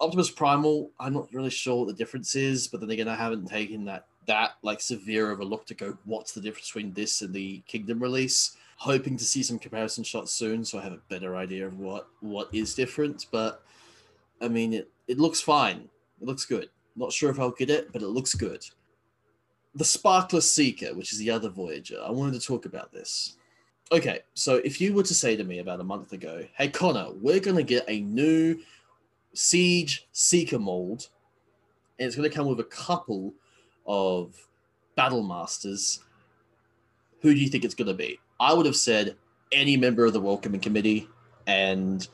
Optimus 0.00 0.30
Primal, 0.30 0.90
I'm 0.98 1.14
not 1.14 1.32
really 1.32 1.50
sure 1.50 1.76
what 1.76 1.86
the 1.86 1.94
difference 1.94 2.34
is, 2.34 2.66
but 2.66 2.80
then 2.80 2.90
again, 2.90 3.08
I 3.08 3.14
haven't 3.14 3.46
taken 3.46 3.84
that 3.84 4.06
that 4.26 4.52
like 4.62 4.80
severe 4.80 5.30
of 5.30 5.40
a 5.40 5.44
look 5.44 5.66
to 5.66 5.74
go, 5.74 5.96
what's 6.04 6.32
the 6.32 6.40
difference 6.40 6.68
between 6.68 6.92
this 6.92 7.22
and 7.22 7.34
the 7.34 7.60
Kingdom 7.66 8.00
release? 8.00 8.56
Hoping 8.76 9.16
to 9.16 9.24
see 9.24 9.42
some 9.42 9.58
comparison 9.58 10.04
shots 10.04 10.32
soon, 10.32 10.64
so 10.64 10.78
I 10.78 10.82
have 10.82 10.92
a 10.92 11.00
better 11.08 11.36
idea 11.36 11.66
of 11.66 11.78
what 11.78 12.08
what 12.20 12.48
is 12.52 12.74
different. 12.74 13.26
But 13.30 13.62
I 14.40 14.48
mean, 14.48 14.72
it 14.72 14.90
it 15.06 15.18
looks 15.18 15.40
fine. 15.40 15.88
It 16.20 16.26
looks 16.26 16.44
good. 16.44 16.68
Not 16.96 17.12
sure 17.12 17.30
if 17.30 17.38
I'll 17.38 17.50
get 17.50 17.70
it, 17.70 17.92
but 17.92 18.02
it 18.02 18.08
looks 18.08 18.34
good. 18.34 18.64
The 19.74 19.84
Sparkless 19.84 20.42
Seeker, 20.42 20.94
which 20.94 21.12
is 21.12 21.18
the 21.18 21.30
other 21.30 21.48
Voyager, 21.48 21.98
I 22.04 22.10
wanted 22.10 22.38
to 22.38 22.46
talk 22.46 22.66
about 22.66 22.92
this. 22.92 23.36
Okay, 23.90 24.20
so 24.34 24.56
if 24.56 24.80
you 24.80 24.94
were 24.94 25.02
to 25.02 25.14
say 25.14 25.36
to 25.36 25.44
me 25.44 25.58
about 25.58 25.80
a 25.80 25.84
month 25.84 26.12
ago, 26.12 26.44
hey 26.56 26.68
Connor, 26.68 27.08
we're 27.20 27.40
going 27.40 27.56
to 27.56 27.62
get 27.62 27.84
a 27.88 28.00
new 28.00 28.58
Siege 29.34 30.06
Seeker 30.12 30.58
mold, 30.58 31.08
and 31.98 32.06
it's 32.06 32.16
going 32.16 32.28
to 32.28 32.34
come 32.34 32.46
with 32.46 32.60
a 32.60 32.64
couple 32.64 33.32
of 33.86 34.34
Battle 34.94 35.22
Masters. 35.22 36.00
Who 37.20 37.32
do 37.32 37.40
you 37.40 37.48
think 37.48 37.64
it's 37.64 37.74
going 37.74 37.88
to 37.88 37.94
be? 37.94 38.18
I 38.40 38.52
would 38.52 38.66
have 38.66 38.76
said 38.76 39.16
any 39.52 39.76
member 39.76 40.04
of 40.04 40.12
the 40.12 40.20
Welcoming 40.20 40.60
Committee 40.60 41.08
and 41.46 42.06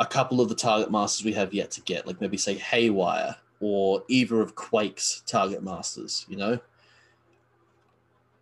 a 0.00 0.06
couple 0.06 0.40
of 0.40 0.48
the 0.48 0.54
Target 0.54 0.90
Masters 0.90 1.24
we 1.24 1.32
have 1.32 1.54
yet 1.54 1.70
to 1.72 1.80
get, 1.82 2.06
like 2.06 2.20
maybe 2.20 2.36
say 2.36 2.54
Haywire 2.54 3.36
or 3.60 4.02
either 4.08 4.40
of 4.40 4.54
Quake's 4.54 5.22
Target 5.26 5.62
Masters, 5.62 6.26
you 6.28 6.36
know? 6.36 6.58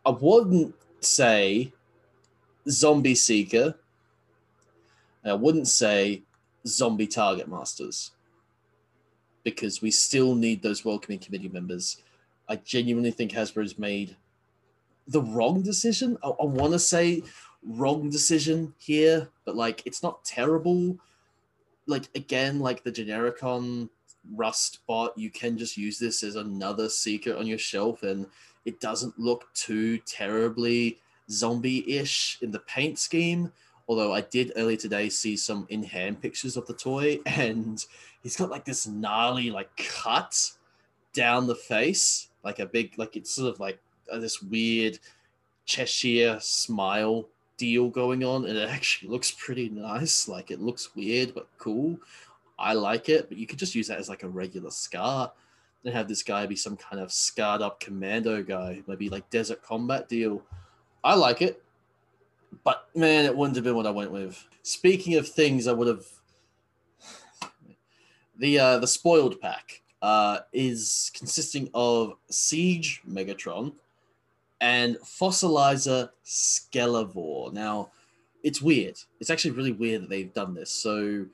I 0.07 0.11
wouldn't 0.11 0.73
say 1.01 1.73
Zombie 2.69 3.17
Seeker. 3.17 3.75
I 5.25 5.33
wouldn't 5.33 5.67
say 5.67 6.23
Zombie 6.65 7.09
Target 7.09 7.49
Masters 7.49 8.13
because 9.43 9.83
we 9.83 9.91
still 9.91 10.37
need 10.37 10.63
those 10.63 10.85
welcoming 10.85 11.19
committee 11.19 11.49
members. 11.49 12.03
I 12.49 12.55
genuinely 12.57 13.11
think 13.11 13.33
Hasbro's 13.33 13.81
made 13.81 14.17
the 15.09 15.23
wrong 15.23 15.63
decision. 15.63 16.17
I, 16.23 16.29
I 16.29 16.45
want 16.45 16.73
to 16.75 16.79
say 16.79 17.25
wrong 17.65 18.09
decision 18.09 18.75
here, 18.79 19.29
but 19.45 19.57
like 19.57 19.83
it's 19.87 20.05
not 20.05 20.25
terrible. 20.25 20.97
Like 21.89 22.09
again, 22.15 22.61
like 22.61 22.85
the 22.85 22.93
Genericon 22.93 23.89
Rust 24.33 24.81
bot, 24.87 25.19
you 25.19 25.31
can 25.31 25.59
just 25.59 25.77
use 25.77 25.99
this 25.99 26.23
as 26.23 26.37
another 26.37 26.89
seeker 26.89 27.37
on 27.37 27.49
your 27.49 27.59
shelf, 27.59 28.05
and 28.05 28.27
it 28.67 28.81
doesn't 28.81 29.19
look 29.19 29.47
too 29.55 29.99
terribly 29.99 30.99
zombie-ish 31.31 32.39
in 32.43 32.51
the 32.51 32.59
paint 32.61 32.99
scheme. 32.99 33.53
Although 33.89 34.13
I 34.13 34.21
did 34.23 34.53
earlier 34.57 34.77
today 34.77 35.09
see 35.09 35.37
some 35.37 35.67
in-hand 35.71 36.21
pictures 36.21 36.57
of 36.57 36.67
the 36.67 36.75
toy, 36.75 37.21
and 37.27 37.83
he's 38.23 38.37
got 38.37 38.51
like 38.51 38.65
this 38.65 38.87
gnarly 38.87 39.51
like 39.51 39.71
cut 39.77 40.53
down 41.13 41.47
the 41.47 41.55
face, 41.55 42.29
like 42.45 42.59
a 42.59 42.67
big 42.67 42.99
like 42.99 43.17
it's 43.17 43.31
sort 43.31 43.55
of 43.55 43.61
like 43.61 43.79
uh, 44.13 44.19
this 44.19 44.43
weird 44.43 44.99
Cheshire 45.65 46.39
smile 46.41 47.27
deal 47.57 47.89
going 47.89 48.25
on, 48.25 48.45
and 48.47 48.59
it 48.59 48.69
actually 48.69 49.11
looks 49.11 49.31
pretty 49.31 49.69
nice. 49.69 50.29
Like 50.29 50.51
it 50.51 50.61
looks 50.61 50.95
weird 50.97 51.35
but 51.35 51.47
cool. 51.59 51.97
I 52.59 52.73
like 52.73 53.09
it, 53.09 53.29
but 53.29 53.39
you 53.39 53.47
could 53.47 53.59
just 53.59 53.75
use 53.75 53.89
that 53.89 53.99
as 53.99 54.09
like 54.09 54.25
a 54.25 54.29
regular 54.29 54.71
scar. 54.71 55.31
Then 55.87 55.95
have 55.95 56.09
this 56.09 56.25
guy 56.25 56.47
be 56.47 56.57
some 56.57 56.77
kind 56.77 57.01
of 57.01 57.13
scarred 57.13 57.63
up 57.63 57.79
commando 57.79 58.43
guy, 58.43 58.83
maybe 58.89 59.09
like 59.09 59.31
desert 59.31 59.63
combat 59.63 60.09
deal. 60.09 60.43
I 61.05 61.15
like 61.15 61.43
it, 61.43 61.63
but 62.65 62.89
man, 62.97 63.25
it 63.25 63.37
wouldn't 63.37 63.55
have 63.55 63.63
been 63.63 63.77
what 63.77 63.87
I 63.87 63.93
went 63.93 64.11
with. 64.11 64.45
Speaking 64.65 65.15
of 65.15 65.29
things, 65.29 65.69
I 65.69 65.73
would 65.73 65.87
have 65.87 66.05
the 68.37 68.59
uh, 68.59 68.79
the 68.79 68.87
spoiled 68.89 69.41
pack 69.41 69.81
uh, 70.03 70.39
is 70.53 71.13
consisting 71.15 71.71
of 71.73 72.15
Siege 72.31 73.01
Megatron 73.09 73.73
and 74.61 74.97
Fossilizer 75.05 76.11
Skelavor. 76.25 77.53
Now, 77.53 77.93
it's 78.43 78.61
weird. 78.61 78.99
It's 79.21 79.31
actually 79.31 79.53
really 79.53 79.71
weird 79.71 80.03
that 80.03 80.11
they've 80.11 80.35
done 80.35 80.53
this. 80.53 80.73
So 80.73 81.27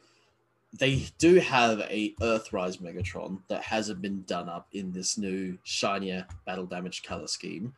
they 0.72 1.06
do 1.18 1.34
have 1.36 1.80
a 1.80 2.14
Earthrise 2.20 2.80
Megatron 2.80 3.38
that 3.48 3.62
hasn't 3.62 4.00
been 4.00 4.22
done 4.22 4.48
up 4.48 4.68
in 4.72 4.92
this 4.92 5.18
new 5.18 5.58
shinier 5.64 6.26
battle 6.46 6.66
damage 6.66 7.02
color 7.02 7.26
scheme 7.26 7.74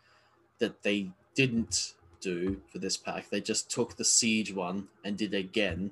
that 0.58 0.82
they 0.82 1.10
didn't 1.34 1.94
do 2.20 2.60
for 2.70 2.78
this 2.78 2.96
pack. 2.96 3.28
They 3.28 3.40
just 3.40 3.70
took 3.70 3.96
the 3.96 4.04
Siege 4.04 4.54
one 4.54 4.88
and 5.04 5.16
did 5.16 5.34
again. 5.34 5.90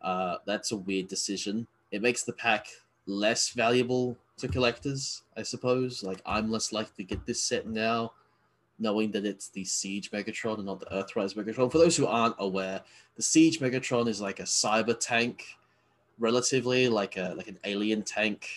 Uh, 0.00 0.36
that's 0.46 0.72
a 0.72 0.76
weird 0.76 1.08
decision. 1.08 1.66
It 1.90 2.02
makes 2.02 2.22
the 2.22 2.32
pack 2.32 2.66
less 3.06 3.50
valuable 3.50 4.16
to 4.38 4.48
collectors, 4.48 5.22
I 5.36 5.42
suppose. 5.42 6.02
Like 6.02 6.22
I'm 6.24 6.50
less 6.50 6.72
likely 6.72 7.04
to 7.04 7.14
get 7.14 7.26
this 7.26 7.44
set 7.44 7.66
now, 7.66 8.12
knowing 8.78 9.10
that 9.10 9.26
it's 9.26 9.48
the 9.48 9.64
Siege 9.64 10.10
Megatron 10.10 10.56
and 10.56 10.66
not 10.66 10.80
the 10.80 10.86
Earthrise 10.86 11.34
Megatron. 11.34 11.70
For 11.70 11.78
those 11.78 11.96
who 11.96 12.06
aren't 12.06 12.36
aware, 12.38 12.80
the 13.16 13.22
Siege 13.22 13.60
Megatron 13.60 14.08
is 14.08 14.20
like 14.20 14.40
a 14.40 14.44
cyber 14.44 14.98
tank 14.98 15.44
relatively 16.18 16.88
like 16.88 17.16
a 17.16 17.34
like 17.36 17.48
an 17.48 17.58
alien 17.64 18.02
tank 18.02 18.48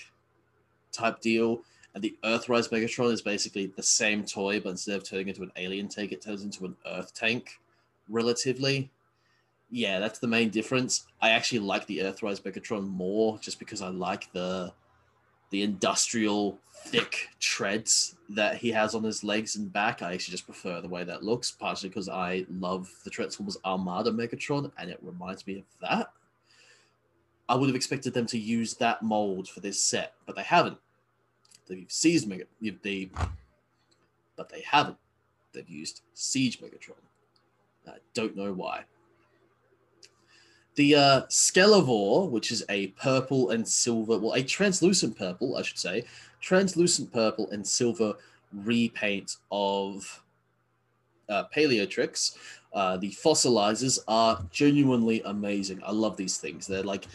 type 0.91 1.19
deal. 1.21 1.61
And 1.93 2.03
the 2.03 2.15
Earthrise 2.23 2.69
Megatron 2.69 3.11
is 3.13 3.21
basically 3.21 3.67
the 3.67 3.83
same 3.83 4.25
toy, 4.25 4.59
but 4.59 4.69
instead 4.69 4.97
of 4.97 5.03
turning 5.03 5.29
into 5.29 5.43
an 5.43 5.51
alien 5.55 5.87
tank, 5.87 6.11
it 6.11 6.21
turns 6.21 6.43
into 6.43 6.65
an 6.65 6.75
Earth 6.85 7.13
tank, 7.13 7.61
relatively. 8.09 8.89
Yeah, 9.71 9.99
that's 9.99 10.19
the 10.19 10.27
main 10.27 10.49
difference. 10.49 11.07
I 11.21 11.29
actually 11.29 11.59
like 11.59 11.85
the 11.85 11.99
Earthrise 11.99 12.41
Megatron 12.41 12.87
more, 12.87 13.39
just 13.39 13.59
because 13.59 13.81
I 13.81 13.87
like 13.89 14.31
the 14.33 14.73
the 15.51 15.61
industrial 15.61 16.59
thick 16.73 17.29
treads 17.39 18.15
that 18.29 18.57
he 18.57 18.71
has 18.71 18.93
on 18.93 19.03
his 19.03 19.23
legs 19.23 19.55
and 19.55 19.71
back. 19.71 20.01
I 20.01 20.13
actually 20.13 20.33
just 20.33 20.45
prefer 20.45 20.81
the 20.81 20.89
way 20.89 21.03
that 21.03 21.23
looks, 21.23 21.51
partially 21.51 21.89
because 21.89 22.09
I 22.09 22.45
love 22.49 22.91
the 23.03 23.09
Transformers 23.09 23.57
Armada 23.63 24.11
Megatron, 24.11 24.71
and 24.77 24.89
it 24.89 24.99
reminds 25.01 25.47
me 25.47 25.59
of 25.59 25.65
that. 25.81 26.11
I 27.47 27.55
would 27.55 27.67
have 27.67 27.75
expected 27.75 28.13
them 28.13 28.25
to 28.27 28.39
use 28.39 28.73
that 28.75 29.03
mold 29.03 29.47
for 29.47 29.59
this 29.59 29.81
set, 29.81 30.13
but 30.25 30.35
they 30.35 30.43
haven't. 30.43 30.77
They've 31.67 31.85
seized 31.89 32.27
Mega, 32.27 32.45
they, 32.61 33.09
but 34.35 34.49
they 34.49 34.61
haven't. 34.61 34.97
They've 35.53 35.69
used 35.69 36.01
Siege 36.13 36.59
Megatron. 36.59 36.95
I 37.87 37.97
don't 38.13 38.35
know 38.35 38.51
why. 38.51 38.83
The 40.75 40.95
uh, 40.95 41.21
Skelavor, 41.29 42.29
which 42.29 42.51
is 42.51 42.65
a 42.69 42.87
purple 42.87 43.51
and 43.51 43.65
silver, 43.65 44.19
well, 44.19 44.33
a 44.33 44.43
translucent 44.43 45.17
purple, 45.17 45.55
I 45.55 45.61
should 45.61 45.79
say, 45.79 46.03
translucent 46.41 47.13
purple 47.13 47.49
and 47.51 47.65
silver 47.65 48.15
repaint 48.53 49.37
of 49.51 50.23
uh, 51.29 51.45
Paleotrex. 51.55 52.37
Uh, 52.73 52.97
the 52.97 53.11
fossilizers 53.11 53.99
are 54.07 54.43
genuinely 54.51 55.21
amazing. 55.23 55.81
I 55.85 55.91
love 55.91 56.17
these 56.17 56.37
things. 56.37 56.67
They're 56.67 56.83
like 56.83 57.05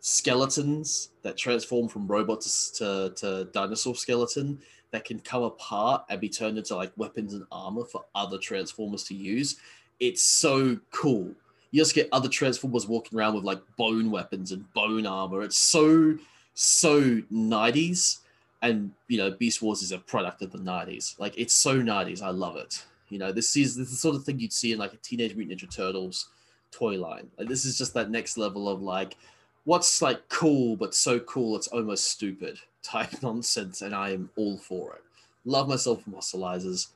skeletons 0.00 1.10
that 1.22 1.36
transform 1.36 1.88
from 1.88 2.06
robot 2.06 2.40
to, 2.40 2.72
to, 2.74 3.12
to, 3.16 3.44
dinosaur 3.52 3.94
skeleton 3.94 4.58
that 4.90 5.04
can 5.04 5.20
come 5.20 5.42
apart 5.42 6.04
and 6.08 6.20
be 6.20 6.28
turned 6.28 6.58
into 6.58 6.74
like 6.74 6.92
weapons 6.96 7.34
and 7.34 7.44
armor 7.52 7.84
for 7.84 8.04
other 8.14 8.38
transformers 8.38 9.04
to 9.04 9.14
use. 9.14 9.56
It's 10.00 10.22
so 10.22 10.78
cool. 10.90 11.32
You 11.70 11.80
just 11.80 11.94
get 11.94 12.08
other 12.10 12.28
transformers 12.28 12.88
walking 12.88 13.18
around 13.18 13.34
with 13.34 13.44
like 13.44 13.60
bone 13.76 14.10
weapons 14.10 14.50
and 14.50 14.72
bone 14.72 15.06
armor. 15.06 15.42
It's 15.42 15.58
so 15.58 16.18
so 16.54 17.00
90s 17.32 18.18
and 18.62 18.90
you 19.08 19.16
know 19.16 19.30
beast 19.30 19.62
wars 19.62 19.82
is 19.82 19.92
a 19.92 19.98
product 19.98 20.42
of 20.42 20.52
the 20.52 20.58
90s 20.58 21.18
like 21.18 21.32
it's 21.38 21.54
so 21.54 21.80
90s 21.80 22.22
i 22.22 22.30
love 22.30 22.56
it 22.56 22.84
you 23.08 23.18
know 23.18 23.32
this 23.32 23.56
is, 23.56 23.76
this 23.76 23.86
is 23.86 23.92
the 23.92 23.96
sort 23.96 24.14
of 24.14 24.24
thing 24.24 24.38
you'd 24.38 24.52
see 24.52 24.72
in 24.72 24.78
like 24.78 24.92
a 24.92 24.98
teenage 24.98 25.34
mutant 25.34 25.58
ninja 25.58 25.74
turtles 25.74 26.28
toy 26.70 26.98
line 26.98 27.28
like 27.38 27.48
this 27.48 27.64
is 27.64 27.78
just 27.78 27.94
that 27.94 28.10
next 28.10 28.36
level 28.36 28.68
of 28.68 28.82
like 28.82 29.16
what's 29.64 30.00
like 30.02 30.28
cool 30.28 30.76
but 30.76 30.94
so 30.94 31.20
cool 31.20 31.56
it's 31.56 31.68
almost 31.68 32.10
stupid 32.10 32.58
type 32.82 33.10
nonsense, 33.22 33.82
and 33.82 33.94
I 33.94 34.10
am 34.10 34.30
all 34.36 34.58
for 34.58 34.94
it. 34.94 35.02
Love 35.44 35.68
myself 35.68 36.04
fossilizers. 36.04 36.88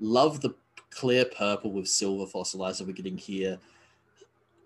Love 0.00 0.40
the 0.40 0.54
clear 0.90 1.24
purple 1.24 1.72
with 1.72 1.88
silver 1.88 2.26
fossilizer 2.26 2.86
we're 2.86 2.92
getting 2.92 3.18
here. 3.18 3.58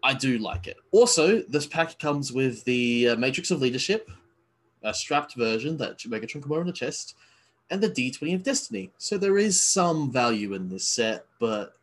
I 0.02 0.14
do 0.14 0.38
like 0.38 0.66
it. 0.66 0.78
Also, 0.92 1.42
this 1.42 1.66
pack 1.66 1.98
comes 1.98 2.32
with 2.32 2.64
the 2.64 3.10
uh, 3.10 3.16
Matrix 3.16 3.50
of 3.50 3.60
Leadership, 3.60 4.10
a 4.82 4.94
strapped 4.94 5.36
version 5.36 5.76
that 5.76 5.98
Megatron 5.98 6.42
can 6.42 6.48
wear 6.48 6.60
on 6.60 6.66
the 6.66 6.72
chest, 6.72 7.16
and 7.70 7.82
the 7.82 7.90
D20 7.90 8.34
of 8.34 8.42
Destiny. 8.42 8.90
So 8.98 9.18
there 9.18 9.38
is 9.38 9.62
some 9.62 10.10
value 10.10 10.54
in 10.54 10.68
this 10.68 10.88
set, 10.88 11.26
but 11.38 11.76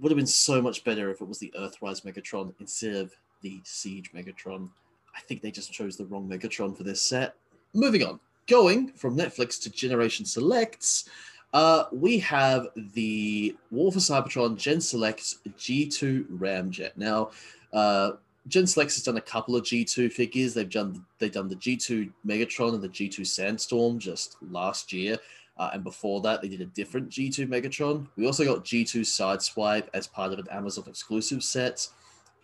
would 0.00 0.12
have 0.12 0.16
been 0.16 0.26
so 0.26 0.62
much 0.62 0.84
better 0.84 1.10
if 1.10 1.20
it 1.20 1.28
was 1.28 1.40
the 1.40 1.52
Earthrise 1.58 2.04
Megatron 2.04 2.54
instead 2.60 2.94
of 2.94 3.16
the 3.42 3.60
Siege 3.64 4.12
Megatron. 4.12 4.68
I 5.16 5.20
think 5.20 5.42
they 5.42 5.50
just 5.50 5.72
chose 5.72 5.96
the 5.96 6.06
wrong 6.06 6.28
Megatron 6.28 6.76
for 6.76 6.84
this 6.84 7.02
set. 7.02 7.34
Moving 7.74 8.04
on, 8.04 8.20
going 8.46 8.88
from 8.92 9.16
Netflix 9.16 9.60
to 9.62 9.70
Generation 9.70 10.24
Selects, 10.24 11.08
uh, 11.52 11.84
we 11.92 12.18
have 12.18 12.68
the 12.76 13.56
War 13.70 13.90
for 13.90 13.98
Cybertron 13.98 14.56
Gen 14.56 14.80
Selects 14.80 15.38
G2 15.58 16.26
Ramjet. 16.38 16.92
Now, 16.96 17.30
uh, 17.72 18.12
Gen 18.48 18.66
Selects 18.66 18.96
has 18.96 19.04
done 19.04 19.16
a 19.16 19.22
couple 19.22 19.56
of 19.56 19.64
G2 19.64 20.12
figures. 20.12 20.54
They've 20.54 20.68
done 20.68 21.04
they've 21.18 21.32
done 21.32 21.48
the 21.48 21.56
G2 21.56 22.10
Megatron 22.26 22.74
and 22.74 22.82
the 22.82 22.88
G2 22.88 23.26
Sandstorm 23.26 23.98
just 23.98 24.36
last 24.50 24.92
year. 24.92 25.18
Uh, 25.58 25.70
and 25.72 25.82
before 25.82 26.20
that, 26.20 26.40
they 26.40 26.48
did 26.48 26.60
a 26.60 26.66
different 26.66 27.10
G2 27.10 27.48
Megatron. 27.48 28.06
We 28.16 28.26
also 28.26 28.44
got 28.44 28.64
G2 28.64 29.00
Sideswipe 29.00 29.88
as 29.92 30.06
part 30.06 30.32
of 30.32 30.38
an 30.38 30.46
Amazon 30.50 30.84
exclusive 30.86 31.42
set. 31.42 31.88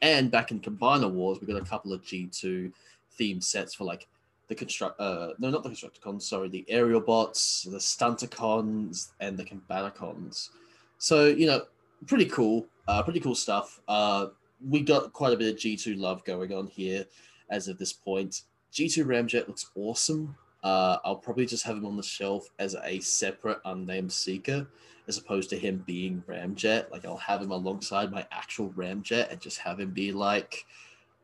And 0.03 0.31
back 0.31 0.51
in 0.51 0.61
Combiner 0.61 1.11
Wars, 1.11 1.39
we 1.41 1.47
got 1.47 1.61
a 1.61 1.65
couple 1.65 1.93
of 1.93 2.03
G2 2.03 2.73
themed 3.19 3.43
sets 3.43 3.75
for 3.75 3.85
like 3.85 4.09
the 4.49 4.55
construct 4.55 5.01
uh 5.01 5.29
no 5.39 5.49
not 5.49 5.63
the 5.63 5.71
constructicons 5.71 6.23
sorry 6.23 6.49
the 6.49 6.67
aerial 6.69 7.01
bots 7.01 7.63
the 7.63 7.79
stunticons 7.79 9.13
and 9.21 9.39
the 9.39 9.45
combaticons. 9.45 10.51
So 10.99 11.27
you 11.27 11.47
know 11.47 11.63
pretty 12.07 12.27
cool 12.27 12.67
uh 12.89 13.03
pretty 13.03 13.21
cool 13.21 13.35
stuff. 13.35 13.81
Uh 13.89 14.27
we 14.69 14.81
got 14.81 15.13
quite 15.13 15.33
a 15.33 15.37
bit 15.37 15.55
of 15.55 15.61
g2 15.61 15.99
love 15.99 16.25
going 16.25 16.53
on 16.53 16.67
here 16.67 17.07
as 17.51 17.69
of 17.69 17.79
this 17.79 17.93
point. 17.93 18.43
G2 18.73 19.05
Ramjet 19.05 19.47
looks 19.47 19.71
awesome. 19.77 20.35
Uh, 20.63 20.99
I'll 21.05 21.17
probably 21.17 21.47
just 21.47 21.65
have 21.65 21.77
him 21.77 21.87
on 21.87 21.97
the 21.97 22.03
shelf 22.03 22.49
as 22.59 22.75
a 22.83 22.99
separate 23.01 23.61
unnamed 23.65 24.11
seeker, 24.11 24.67
as 25.07 25.19
opposed 25.19 25.51
to 25.51 25.59
him 25.59 25.85
being 25.87 26.23
Ramjet. 26.27 26.91
Like 26.91 27.05
I'll 27.05 27.17
have 27.17 27.43
him 27.43 27.51
alongside 27.51 28.11
my 28.11 28.27
actual 28.33 28.71
Ramjet 28.71 29.31
and 29.31 29.41
just 29.41 29.59
have 29.59 29.81
him 29.81 29.91
be 29.91 30.13
like, 30.13 30.65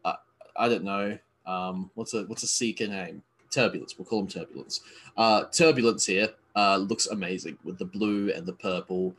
uh, 0.05 0.14
I 0.57 0.69
don't 0.69 0.85
know, 0.85 1.19
um, 1.47 1.90
what's 1.95 2.14
a 2.14 2.25
what's 2.25 2.43
a 2.43 2.49
seeker 2.49 2.87
name? 2.87 3.23
Turbulence. 3.51 3.99
We'll 3.99 4.07
call 4.07 4.21
him 4.21 4.29
Turbulence. 4.29 4.81
Uh, 5.16 5.45
Turbulence 5.45 6.07
here 6.07 6.31
uh, 6.55 6.77
looks 6.77 7.07
amazing 7.07 7.59
with 7.64 7.79
the 7.79 7.85
blue 7.85 8.31
and 8.31 8.47
the 8.47 8.53
purple, 8.53 9.14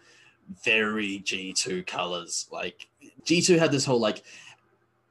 very 0.63 1.19
G2 1.25 1.85
colors. 1.85 2.47
Like 2.51 2.87
G2 3.25 3.59
had 3.59 3.71
this 3.71 3.85
whole 3.85 3.99
like 3.99 4.23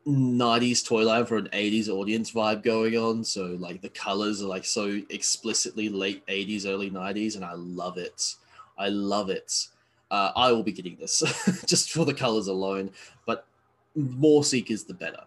90s 0.07 0.87
toy 0.87 1.05
line 1.05 1.27
for 1.27 1.37
an 1.37 1.49
80s 1.53 1.89
audience 1.89 2.33
vibe 2.33 2.63
going 2.63 2.97
on. 2.97 3.25
So 3.25 3.57
like 3.59 3.83
the 3.83 3.91
colors 3.91 4.43
are 4.43 4.47
like 4.49 4.65
so 4.65 5.01
explicitly 5.11 5.89
late 5.89 6.27
80s, 6.27 6.67
early 6.67 6.91
90s, 6.91 7.37
and 7.37 7.45
I 7.45 7.53
love 7.55 7.99
it. 7.99 8.35
I 8.81 8.88
love 8.88 9.31
it. 9.31 9.69
Uh, 10.11 10.33
I 10.35 10.51
will 10.51 10.64
be 10.64 10.73
getting 10.73 10.97
this 10.97 11.23
just 11.66 11.93
for 11.93 12.05
the 12.05 12.14
colors 12.14 12.49
alone, 12.49 12.90
but 13.27 13.47
more 13.95 14.43
seekers 14.43 14.85
the 14.85 14.95
better. 14.95 15.23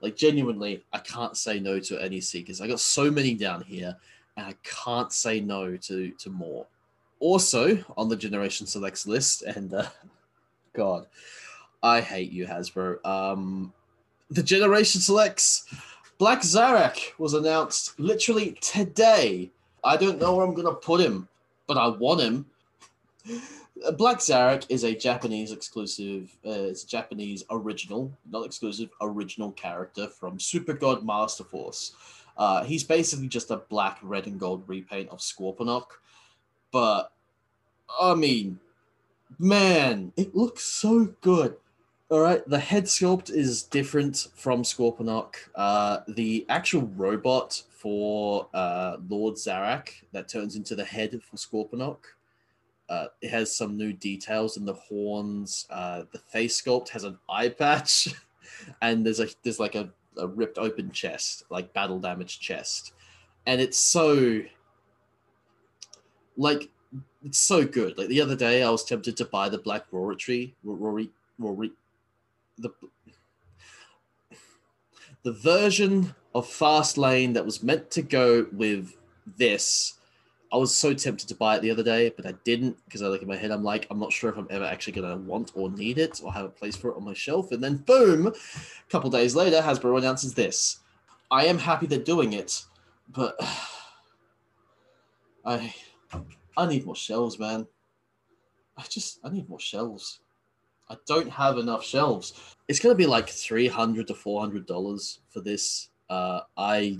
Like 0.00 0.16
genuinely, 0.16 0.84
I 0.92 0.98
can't 0.98 1.36
say 1.36 1.58
no 1.58 1.80
to 1.80 2.00
any 2.00 2.20
seekers. 2.20 2.60
I 2.60 2.68
got 2.68 2.80
so 2.80 3.10
many 3.10 3.34
down 3.34 3.62
here, 3.62 3.96
and 4.36 4.46
I 4.46 4.54
can't 4.62 5.12
say 5.12 5.40
no 5.40 5.76
to 5.76 6.10
to 6.10 6.30
more. 6.30 6.66
Also 7.18 7.84
on 7.96 8.08
the 8.08 8.14
Generation 8.14 8.66
Selects 8.66 9.06
list, 9.08 9.42
and 9.42 9.74
uh, 9.74 9.88
God, 10.72 11.06
I 11.82 12.00
hate 12.00 12.30
you, 12.30 12.46
Hasbro. 12.46 13.04
Um, 13.04 13.72
the 14.30 14.42
Generation 14.42 15.00
Selects 15.00 15.64
Black 16.18 16.42
Zarak 16.42 17.18
was 17.18 17.34
announced 17.34 17.98
literally 17.98 18.52
today. 18.60 19.50
I 19.82 19.96
don't 19.96 20.20
know 20.20 20.36
where 20.36 20.46
I'm 20.46 20.54
gonna 20.54 20.74
put 20.74 21.00
him, 21.00 21.28
but 21.66 21.76
I 21.76 21.88
want 21.88 22.20
him. 22.20 22.46
Black 23.96 24.18
Zarak 24.18 24.66
is 24.68 24.84
a 24.84 24.94
Japanese 24.94 25.52
exclusive, 25.52 26.36
uh, 26.46 26.50
it's 26.50 26.84
a 26.84 26.88
Japanese 26.88 27.44
original, 27.50 28.12
not 28.28 28.44
exclusive, 28.46 28.90
original 29.00 29.52
character 29.52 30.08
from 30.08 30.40
Super 30.40 30.72
God 30.72 31.04
Master 31.04 31.44
Force. 31.44 31.92
Uh, 32.36 32.64
he's 32.64 32.84
basically 32.84 33.28
just 33.28 33.50
a 33.50 33.56
black, 33.56 33.98
red, 34.02 34.26
and 34.26 34.38
gold 34.38 34.64
repaint 34.66 35.08
of 35.10 35.18
Scorponok. 35.18 35.86
But, 36.72 37.12
I 38.00 38.14
mean, 38.14 38.60
man, 39.38 40.12
it 40.16 40.34
looks 40.34 40.62
so 40.64 41.14
good. 41.20 41.56
All 42.10 42.20
right, 42.20 42.46
the 42.48 42.58
head 42.58 42.84
sculpt 42.84 43.30
is 43.30 43.64
different 43.64 44.28
from 44.34 44.62
Scorponok. 44.62 45.34
Uh, 45.54 45.98
the 46.08 46.46
actual 46.48 46.86
robot 46.96 47.62
for 47.68 48.48
uh, 48.54 48.96
Lord 49.08 49.34
Zarak 49.34 49.90
that 50.12 50.28
turns 50.28 50.56
into 50.56 50.74
the 50.74 50.84
head 50.84 51.20
for 51.22 51.36
Scorponok 51.36 51.98
uh, 52.88 53.06
it 53.20 53.30
has 53.30 53.54
some 53.54 53.76
new 53.76 53.92
details 53.92 54.56
in 54.56 54.64
the 54.64 54.74
horns. 54.74 55.66
Uh, 55.70 56.02
the 56.12 56.18
face 56.18 56.60
sculpt 56.60 56.88
has 56.90 57.04
an 57.04 57.18
eye 57.28 57.48
patch, 57.48 58.08
and 58.82 59.04
there's 59.04 59.20
a 59.20 59.28
there's 59.42 59.60
like 59.60 59.74
a, 59.74 59.90
a 60.16 60.26
ripped 60.26 60.58
open 60.58 60.90
chest, 60.90 61.44
like 61.50 61.72
battle 61.74 62.00
damaged 62.00 62.40
chest, 62.40 62.92
and 63.46 63.60
it's 63.60 63.78
so 63.78 64.40
like 66.36 66.70
it's 67.24 67.38
so 67.38 67.64
good. 67.64 67.98
Like 67.98 68.08
the 68.08 68.20
other 68.20 68.36
day, 68.36 68.62
I 68.62 68.70
was 68.70 68.84
tempted 68.84 69.16
to 69.18 69.24
buy 69.26 69.48
the 69.48 69.58
Black 69.58 69.84
Rory 69.92 70.54
Rory 70.64 71.10
Rory 71.38 71.72
the 72.58 72.70
the 75.22 75.32
version 75.32 76.14
of 76.34 76.48
Fast 76.48 76.96
Lane 76.96 77.32
that 77.32 77.44
was 77.44 77.62
meant 77.62 77.90
to 77.90 78.02
go 78.02 78.46
with 78.52 78.94
this 79.36 79.97
I 80.50 80.56
was 80.56 80.74
so 80.74 80.94
tempted 80.94 81.28
to 81.28 81.34
buy 81.34 81.56
it 81.56 81.62
the 81.62 81.70
other 81.70 81.82
day, 81.82 82.10
but 82.16 82.26
I 82.26 82.32
didn't 82.44 82.82
because 82.86 83.02
I 83.02 83.08
look 83.08 83.20
in 83.20 83.28
my 83.28 83.36
head, 83.36 83.50
I'm 83.50 83.62
like, 83.62 83.86
I'm 83.90 83.98
not 83.98 84.12
sure 84.12 84.30
if 84.30 84.38
I'm 84.38 84.46
ever 84.50 84.64
actually 84.64 84.94
going 84.94 85.10
to 85.10 85.28
want 85.28 85.52
or 85.54 85.70
need 85.70 85.98
it 85.98 86.20
or 86.24 86.32
have 86.32 86.46
a 86.46 86.50
place 86.50 86.74
for 86.74 86.90
it 86.90 86.96
on 86.96 87.04
my 87.04 87.12
shelf. 87.12 87.52
And 87.52 87.62
then, 87.62 87.78
boom, 87.78 88.28
a 88.28 88.90
couple 88.90 89.10
days 89.10 89.36
later, 89.36 89.60
Hasbro 89.60 89.98
announces 89.98 90.34
this. 90.34 90.78
I 91.30 91.44
am 91.44 91.58
happy 91.58 91.86
they're 91.86 91.98
doing 91.98 92.32
it, 92.32 92.62
but 93.10 93.36
I 95.44 95.74
I 96.56 96.66
need 96.66 96.86
more 96.86 96.96
shelves, 96.96 97.38
man. 97.38 97.66
I 98.76 98.82
just 98.88 99.20
I 99.22 99.28
need 99.28 99.48
more 99.48 99.60
shelves. 99.60 100.20
I 100.90 100.96
don't 101.06 101.28
have 101.28 101.58
enough 101.58 101.84
shelves. 101.84 102.56
It's 102.66 102.80
gonna 102.80 102.94
be 102.94 103.06
like 103.06 103.28
three 103.28 103.68
hundred 103.68 104.06
to 104.08 104.14
four 104.14 104.40
hundred 104.40 104.66
dollars 104.66 105.20
for 105.28 105.40
this. 105.40 105.90
Uh, 106.08 106.40
I 106.56 106.98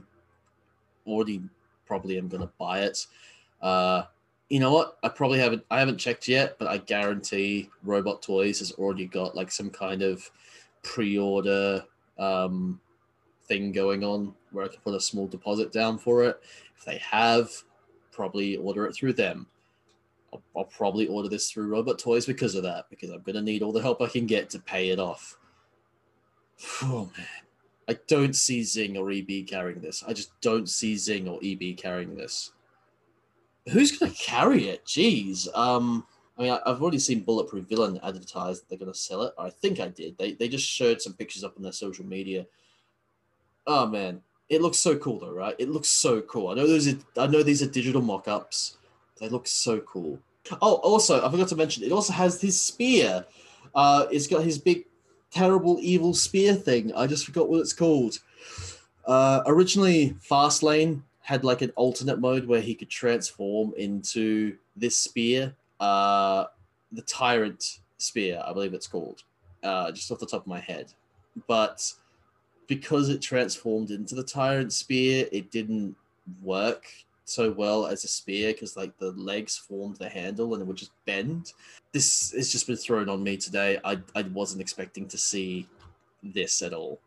already 1.06 1.42
probably 1.87 2.18
am 2.18 2.28
gonna 2.28 2.50
buy 2.58 2.80
it. 2.80 3.06
Uh, 3.61 4.03
you 4.49 4.61
know 4.61 4.73
what? 4.73 4.99
I 5.03 5.09
probably 5.09 5.38
haven't 5.38 5.64
I 5.71 5.79
haven't 5.79 5.99
checked 5.99 6.29
yet, 6.29 6.59
but 6.59 6.68
I 6.68 6.79
guarantee 6.79 7.71
Robot 7.83 8.23
Toys 8.23 8.61
has 8.61 8.73
already 8.73 9.07
got 9.07 9.37
like 9.37 9.51
some 9.51 9.71
kind 9.71 10.03
of 10.03 10.31
pre-order 10.83 11.85
um, 12.18 12.81
thing 13.44 13.73
going 13.73 14.05
on 14.05 14.35
where 14.53 14.64
I 14.64 14.68
can 14.68 14.81
put 14.81 14.94
a 14.94 15.01
small 15.01 15.27
deposit 15.27 15.73
down 15.73 15.99
for 15.99 16.25
it. 16.25 16.40
If 16.77 16.85
they 16.85 16.99
have, 16.99 17.51
probably 18.11 18.57
order 18.57 18.87
it 18.87 18.94
through 18.94 19.14
them. 19.14 19.47
I'll, 20.33 20.42
I'll 20.57 20.64
probably 20.64 21.09
order 21.09 21.29
this 21.29 21.51
through 21.51 21.68
Robot 21.68 21.99
Toys 21.99 22.27
because 22.27 22.55
of 22.55 22.62
that, 22.62 22.88
because 22.88 23.11
I'm 23.11 23.23
gonna 23.23 23.42
need 23.42 23.62
all 23.62 23.73
the 23.73 23.83
help 23.83 24.01
I 24.01 24.09
can 24.09 24.27
get 24.27 24.49
to 24.51 24.59
pay 24.59 24.90
it 24.90 24.99
off. 24.99 25.37
Oh 26.83 27.11
man. 27.16 27.27
I 27.88 27.99
don't 28.07 28.37
see 28.37 28.62
Zing 28.64 28.99
or 28.99 29.11
EB 29.11 29.47
carrying 29.47 29.81
this. 29.81 30.05
I 30.07 30.12
just 30.12 30.38
don't 30.42 30.68
see 30.68 30.97
Zing 30.99 31.27
or 31.27 31.40
EB 31.42 31.79
carrying 31.79 32.16
this 32.16 32.53
who's 33.70 33.96
going 33.96 34.12
to 34.12 34.18
carry 34.18 34.68
it? 34.68 34.85
Jeez. 34.85 35.48
Um, 35.57 36.07
I 36.38 36.42
mean, 36.42 36.59
I've 36.64 36.81
already 36.81 36.98
seen 36.98 37.20
Bulletproof 37.20 37.68
Villain 37.68 37.98
advertised 38.02 38.62
that 38.62 38.68
they're 38.68 38.78
going 38.78 38.92
to 38.92 38.98
sell 38.98 39.22
it. 39.22 39.35
I 39.38 39.50
think 39.50 39.81
I 39.81 39.88
did. 39.88 40.16
They, 40.18 40.33
they 40.33 40.48
just 40.48 40.68
showed 40.68 41.02
some 41.02 41.14
pictures 41.14 41.42
up 41.42 41.57
on 41.57 41.62
their 41.62 41.72
social 41.72 42.07
media. 42.07 42.46
Oh 43.66 43.87
man, 43.87 44.22
it 44.48 44.62
looks 44.62 44.78
so 44.78 44.96
cool 44.96 45.18
though, 45.18 45.33
right? 45.33 45.57
It 45.59 45.68
looks 45.68 45.88
so 45.88 46.22
cool. 46.22 46.48
I 46.48 46.54
know 46.54 46.66
those. 46.66 46.88
Are, 46.88 46.96
I 47.18 47.26
know 47.26 47.42
these 47.42 47.62
are 47.62 47.66
digital 47.66 48.00
mock-ups. 48.00 48.78
They 49.20 49.28
look 49.28 49.46
so 49.46 49.81
cool. 49.81 50.18
Oh, 50.62 50.76
also, 50.76 51.24
I 51.26 51.31
forgot 51.31 51.48
to 51.48 51.57
mention 51.57 51.83
it 51.83 51.92
also 51.92 52.12
has 52.12 52.40
his 52.40 52.61
spear. 52.61 53.26
Uh, 53.74 54.07
it's 54.11 54.26
got 54.26 54.44
his 54.44 54.59
big, 54.59 54.87
terrible, 55.31 55.78
evil 55.81 56.14
spear 56.14 56.54
thing. 56.54 56.94
I 56.94 57.07
just 57.07 57.26
forgot 57.26 57.48
what 57.48 57.61
it's 57.61 57.74
called. 57.74 58.18
Uh, 59.04 59.42
originally, 59.46 60.16
Fastlane 60.26 61.02
had 61.29 61.45
like 61.45 61.61
an 61.61 61.71
alternate 61.77 62.19
mode 62.19 62.47
where 62.47 62.62
he 62.62 62.75
could 62.75 62.88
transform 62.88 63.75
into 63.77 64.57
this 64.75 64.97
spear, 64.97 65.55
uh, 65.79 66.47
the 66.93 67.03
Tyrant 67.03 67.81
Spear, 67.99 68.43
I 68.47 68.55
believe 68.55 68.73
it's 68.73 68.87
called, 68.87 69.25
uh, 69.62 69.93
just 69.93 70.11
off 70.11 70.21
the 70.21 70.27
top 70.27 70.41
of 70.41 70.47
my 70.47 70.59
head. 70.59 70.91
But 71.47 71.93
because 72.67 73.11
it 73.11 73.21
transformed 73.21 73.91
into 73.91 74.14
the 74.14 74.23
Tyrant 74.23 74.73
Spear, 74.73 75.27
it 75.31 75.51
didn't 75.51 75.95
work 76.43 76.87
so 77.27 77.53
well 77.53 77.87
as 77.87 78.05
a 78.05 78.09
spear 78.09 78.55
because 78.55 78.75
like 78.79 78.97
the 78.97 79.11
legs 79.11 79.59
formed 79.59 79.97
the 79.97 80.09
handle 80.09 80.55
and 80.55 80.62
it 80.62 80.67
would 80.67 80.79
just 80.79 80.93
bend. 81.05 81.53
This 81.93 82.33
has 82.33 82.51
just 82.51 82.67
been 82.67 82.77
thrown 82.77 83.11
on 83.11 83.23
me 83.23 83.37
today. 83.37 83.79
I, 83.85 83.99
I 84.14 84.23
wasn't 84.23 84.62
expecting 84.62 85.07
to 85.09 85.19
see 85.19 85.69
this 86.23 86.62
at 86.62 86.73
all. 86.73 87.01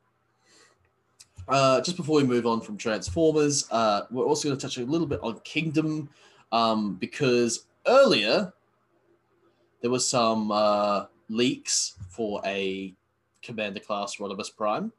Uh, 1.47 1.81
just 1.81 1.97
before 1.97 2.17
we 2.17 2.23
move 2.23 2.45
on 2.45 2.61
from 2.61 2.77
Transformers, 2.77 3.67
uh, 3.71 4.01
we're 4.11 4.25
also 4.25 4.47
going 4.47 4.57
to 4.57 4.61
touch 4.61 4.77
a 4.77 4.85
little 4.85 5.07
bit 5.07 5.19
on 5.21 5.39
Kingdom 5.43 6.09
um, 6.51 6.95
because 6.95 7.65
earlier 7.87 8.53
there 9.81 9.91
was 9.91 10.07
some 10.07 10.51
uh, 10.51 11.05
leaks 11.29 11.95
for 12.09 12.41
a 12.45 12.93
Commander 13.41 13.79
class 13.79 14.17
Rodimus 14.17 14.55
Prime. 14.55 14.91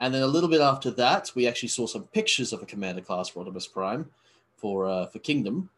And 0.00 0.12
then 0.12 0.22
a 0.22 0.26
little 0.26 0.48
bit 0.48 0.60
after 0.60 0.90
that, 0.92 1.30
we 1.34 1.46
actually 1.46 1.68
saw 1.68 1.86
some 1.86 2.04
pictures 2.04 2.52
of 2.52 2.62
a 2.62 2.66
Commander 2.66 3.00
class 3.00 3.30
Rodimus 3.30 3.72
Prime 3.72 4.10
for 4.56 4.86
uh, 4.86 5.06
for 5.06 5.18
Kingdom. 5.20 5.70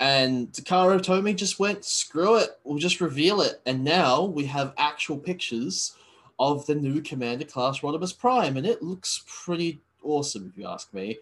And 0.00 0.52
Takara 0.52 1.00
Tomy 1.00 1.34
just 1.34 1.58
went, 1.58 1.84
screw 1.84 2.36
it, 2.36 2.50
we'll 2.62 2.78
just 2.78 3.00
reveal 3.00 3.40
it. 3.40 3.60
And 3.66 3.82
now 3.82 4.22
we 4.24 4.44
have 4.44 4.74
actual 4.78 5.16
pictures 5.18 5.96
of 6.38 6.66
the 6.66 6.74
new 6.74 7.00
Commander 7.00 7.44
class 7.44 7.80
Rodimus 7.80 8.16
Prime, 8.16 8.56
and 8.56 8.66
it 8.66 8.82
looks 8.82 9.24
pretty 9.26 9.80
awesome 10.02 10.52
if 10.52 10.58
you 10.60 10.66
ask 10.68 10.92
me. 10.94 11.18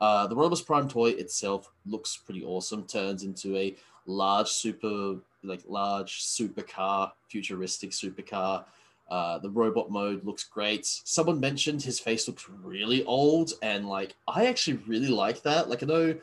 Uh, 0.00 0.26
the 0.26 0.36
Rodimus 0.36 0.64
Prime 0.64 0.88
toy 0.88 1.10
itself 1.10 1.70
looks 1.86 2.16
pretty 2.16 2.44
awesome. 2.44 2.84
Turns 2.84 3.22
into 3.22 3.56
a 3.56 3.76
large 4.06 4.48
super, 4.48 5.16
like 5.42 5.62
large 5.68 6.22
supercar, 6.22 7.12
futuristic 7.28 7.90
supercar. 7.90 8.64
Uh, 9.10 9.38
the 9.38 9.50
robot 9.50 9.90
mode 9.90 10.24
looks 10.24 10.44
great. 10.44 10.86
Someone 10.86 11.40
mentioned 11.40 11.82
his 11.82 11.98
face 11.98 12.28
looks 12.28 12.48
really 12.62 13.04
old, 13.04 13.52
and 13.60 13.88
like 13.88 14.14
I 14.28 14.46
actually 14.46 14.78
really 14.86 15.08
like 15.08 15.42
that. 15.42 15.68
Like 15.68 15.82
I 15.82 15.86
know 15.86 16.14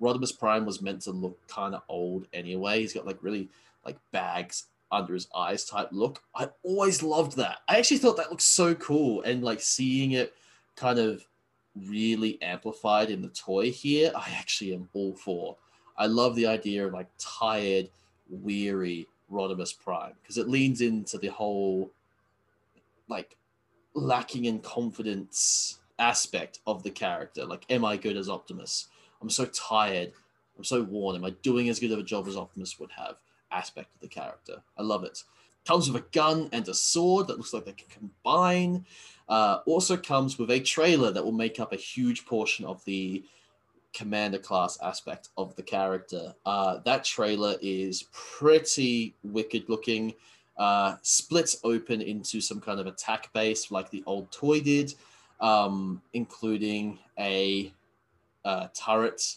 Rodimus 0.00 0.38
Prime 0.38 0.66
was 0.66 0.82
meant 0.82 1.02
to 1.02 1.10
look 1.10 1.38
kind 1.48 1.74
of 1.74 1.82
old 1.88 2.26
anyway. 2.32 2.80
He's 2.80 2.92
got 2.92 3.06
like 3.06 3.18
really 3.22 3.48
like 3.84 3.96
bags 4.12 4.64
under 4.94 5.14
his 5.14 5.28
eyes 5.34 5.64
type 5.64 5.88
look. 5.92 6.22
I 6.34 6.48
always 6.62 7.02
loved 7.02 7.36
that. 7.36 7.58
I 7.68 7.78
actually 7.78 7.98
thought 7.98 8.16
that 8.16 8.30
looked 8.30 8.42
so 8.42 8.74
cool, 8.74 9.22
and 9.22 9.42
like 9.42 9.60
seeing 9.60 10.12
it 10.12 10.34
kind 10.76 10.98
of 10.98 11.24
really 11.74 12.40
amplified 12.40 13.10
in 13.10 13.22
the 13.22 13.28
toy 13.28 13.70
here, 13.70 14.12
I 14.14 14.30
actually 14.38 14.74
am 14.74 14.88
all 14.92 15.14
for. 15.14 15.56
I 15.96 16.06
love 16.06 16.36
the 16.36 16.46
idea 16.46 16.86
of 16.86 16.92
like 16.92 17.08
tired, 17.18 17.90
weary 18.28 19.08
Rodimus 19.30 19.76
Prime 19.78 20.12
because 20.22 20.38
it 20.38 20.48
leans 20.48 20.80
into 20.80 21.18
the 21.18 21.28
whole 21.28 21.90
like 23.08 23.36
lacking 23.94 24.46
in 24.46 24.60
confidence 24.60 25.78
aspect 25.98 26.60
of 26.66 26.82
the 26.82 26.90
character. 26.90 27.44
Like, 27.44 27.64
am 27.70 27.84
I 27.84 27.96
good 27.96 28.16
as 28.16 28.28
Optimus? 28.28 28.88
I'm 29.20 29.30
so 29.30 29.46
tired. 29.46 30.12
I'm 30.56 30.64
so 30.64 30.82
worn. 30.82 31.16
Am 31.16 31.24
I 31.24 31.30
doing 31.30 31.68
as 31.68 31.80
good 31.80 31.92
of 31.92 31.98
a 31.98 32.04
job 32.04 32.26
as 32.28 32.36
Optimus 32.36 32.78
would 32.78 32.90
have? 32.92 33.16
Aspect 33.54 33.94
of 33.94 34.00
the 34.00 34.08
character. 34.08 34.62
I 34.76 34.82
love 34.82 35.04
it. 35.04 35.22
Comes 35.66 35.90
with 35.90 36.02
a 36.02 36.06
gun 36.12 36.50
and 36.52 36.68
a 36.68 36.74
sword 36.74 37.28
that 37.28 37.38
looks 37.38 37.54
like 37.54 37.64
they 37.64 37.72
can 37.72 37.88
combine. 37.88 38.84
Uh, 39.28 39.60
also 39.64 39.96
comes 39.96 40.38
with 40.38 40.50
a 40.50 40.60
trailer 40.60 41.10
that 41.12 41.24
will 41.24 41.32
make 41.32 41.58
up 41.60 41.72
a 41.72 41.76
huge 41.76 42.26
portion 42.26 42.66
of 42.66 42.84
the 42.84 43.24
commander 43.94 44.38
class 44.38 44.76
aspect 44.82 45.28
of 45.38 45.54
the 45.56 45.62
character. 45.62 46.34
Uh, 46.44 46.78
that 46.84 47.04
trailer 47.04 47.54
is 47.62 48.04
pretty 48.12 49.14
wicked 49.22 49.68
looking. 49.68 50.12
Uh, 50.56 50.96
splits 51.02 51.60
open 51.64 52.02
into 52.02 52.40
some 52.40 52.60
kind 52.60 52.80
of 52.80 52.86
attack 52.86 53.32
base 53.32 53.70
like 53.70 53.90
the 53.90 54.02
old 54.06 54.30
toy 54.30 54.60
did, 54.60 54.92
um, 55.40 56.02
including 56.12 56.98
a 57.18 57.72
uh, 58.44 58.66
turret 58.74 59.36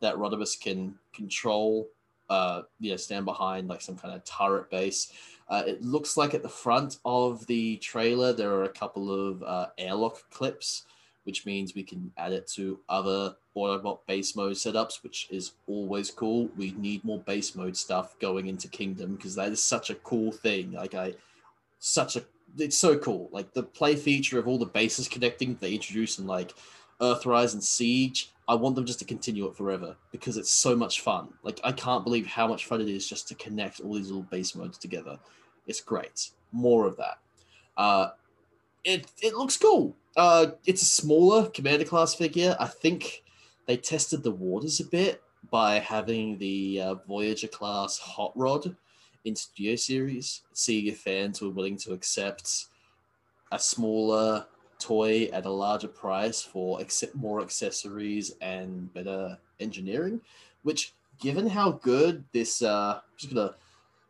that 0.00 0.16
Rodimus 0.16 0.60
can 0.60 0.94
control. 1.14 1.88
Uh, 2.32 2.62
yeah, 2.80 2.96
stand 2.96 3.26
behind 3.26 3.68
like 3.68 3.82
some 3.82 3.94
kind 3.94 4.14
of 4.14 4.24
turret 4.24 4.70
base. 4.70 5.12
Uh, 5.50 5.62
it 5.66 5.82
looks 5.82 6.16
like 6.16 6.32
at 6.32 6.42
the 6.42 6.48
front 6.48 6.96
of 7.04 7.46
the 7.46 7.76
trailer 7.76 8.32
there 8.32 8.52
are 8.52 8.64
a 8.64 8.68
couple 8.70 9.12
of 9.12 9.42
uh, 9.42 9.66
airlock 9.76 10.18
clips, 10.30 10.86
which 11.24 11.44
means 11.44 11.74
we 11.74 11.82
can 11.82 12.10
add 12.16 12.32
it 12.32 12.46
to 12.46 12.80
other 12.88 13.36
Autobot 13.54 13.98
base 14.06 14.34
mode 14.34 14.54
setups, 14.54 15.02
which 15.02 15.28
is 15.30 15.52
always 15.66 16.10
cool. 16.10 16.48
We 16.56 16.70
need 16.78 17.04
more 17.04 17.18
base 17.18 17.54
mode 17.54 17.76
stuff 17.76 18.18
going 18.18 18.46
into 18.46 18.66
Kingdom 18.66 19.16
because 19.16 19.34
that 19.34 19.52
is 19.52 19.62
such 19.62 19.90
a 19.90 19.96
cool 19.96 20.32
thing. 20.32 20.72
Like 20.72 20.94
I, 20.94 21.12
such 21.80 22.16
a 22.16 22.24
it's 22.56 22.78
so 22.78 22.96
cool. 22.96 23.28
Like 23.30 23.52
the 23.52 23.62
play 23.62 23.94
feature 23.94 24.38
of 24.38 24.48
all 24.48 24.58
the 24.58 24.64
bases 24.64 25.06
connecting 25.16 25.58
they 25.60 25.74
introduce 25.74 26.18
in 26.18 26.26
like 26.26 26.54
Earthrise 26.98 27.52
and 27.52 27.62
Siege. 27.62 28.30
I 28.48 28.54
want 28.54 28.74
them 28.74 28.86
just 28.86 28.98
to 28.98 29.04
continue 29.04 29.46
it 29.46 29.56
forever 29.56 29.96
because 30.10 30.36
it's 30.36 30.52
so 30.52 30.74
much 30.74 31.00
fun. 31.00 31.28
Like 31.42 31.60
I 31.62 31.72
can't 31.72 32.04
believe 32.04 32.26
how 32.26 32.48
much 32.48 32.66
fun 32.66 32.80
it 32.80 32.88
is 32.88 33.08
just 33.08 33.28
to 33.28 33.34
connect 33.36 33.80
all 33.80 33.94
these 33.94 34.08
little 34.08 34.22
base 34.22 34.54
modes 34.54 34.78
together. 34.78 35.18
It's 35.66 35.80
great. 35.80 36.30
More 36.50 36.86
of 36.86 36.96
that. 36.96 37.18
Uh, 37.76 38.10
it 38.84 39.06
it 39.22 39.34
looks 39.34 39.56
cool. 39.56 39.96
Uh, 40.16 40.46
it's 40.66 40.82
a 40.82 40.86
smaller 40.86 41.48
commander 41.48 41.84
class 41.84 42.14
figure. 42.14 42.56
I 42.58 42.66
think 42.66 43.22
they 43.66 43.76
tested 43.76 44.22
the 44.22 44.32
waters 44.32 44.80
a 44.80 44.84
bit 44.84 45.22
by 45.50 45.78
having 45.78 46.38
the 46.38 46.80
uh, 46.80 46.94
Voyager 47.06 47.48
class 47.48 47.98
hot 47.98 48.32
rod 48.34 48.76
in 49.24 49.36
Studio 49.36 49.76
Series, 49.76 50.42
seeing 50.52 50.86
if 50.86 51.00
fans 51.00 51.40
were 51.40 51.50
willing 51.50 51.76
to 51.78 51.92
accept 51.92 52.66
a 53.52 53.58
smaller 53.58 54.46
toy 54.82 55.28
at 55.32 55.46
a 55.46 55.50
larger 55.50 55.88
price 55.88 56.42
for 56.42 56.80
accept 56.80 57.14
more 57.14 57.40
accessories 57.40 58.32
and 58.40 58.92
better 58.92 59.38
engineering. 59.60 60.20
Which, 60.62 60.92
given 61.18 61.48
how 61.48 61.72
good 61.72 62.24
this, 62.32 62.62
uh, 62.62 62.94
I'm 62.96 63.16
just 63.16 63.32
gonna, 63.32 63.54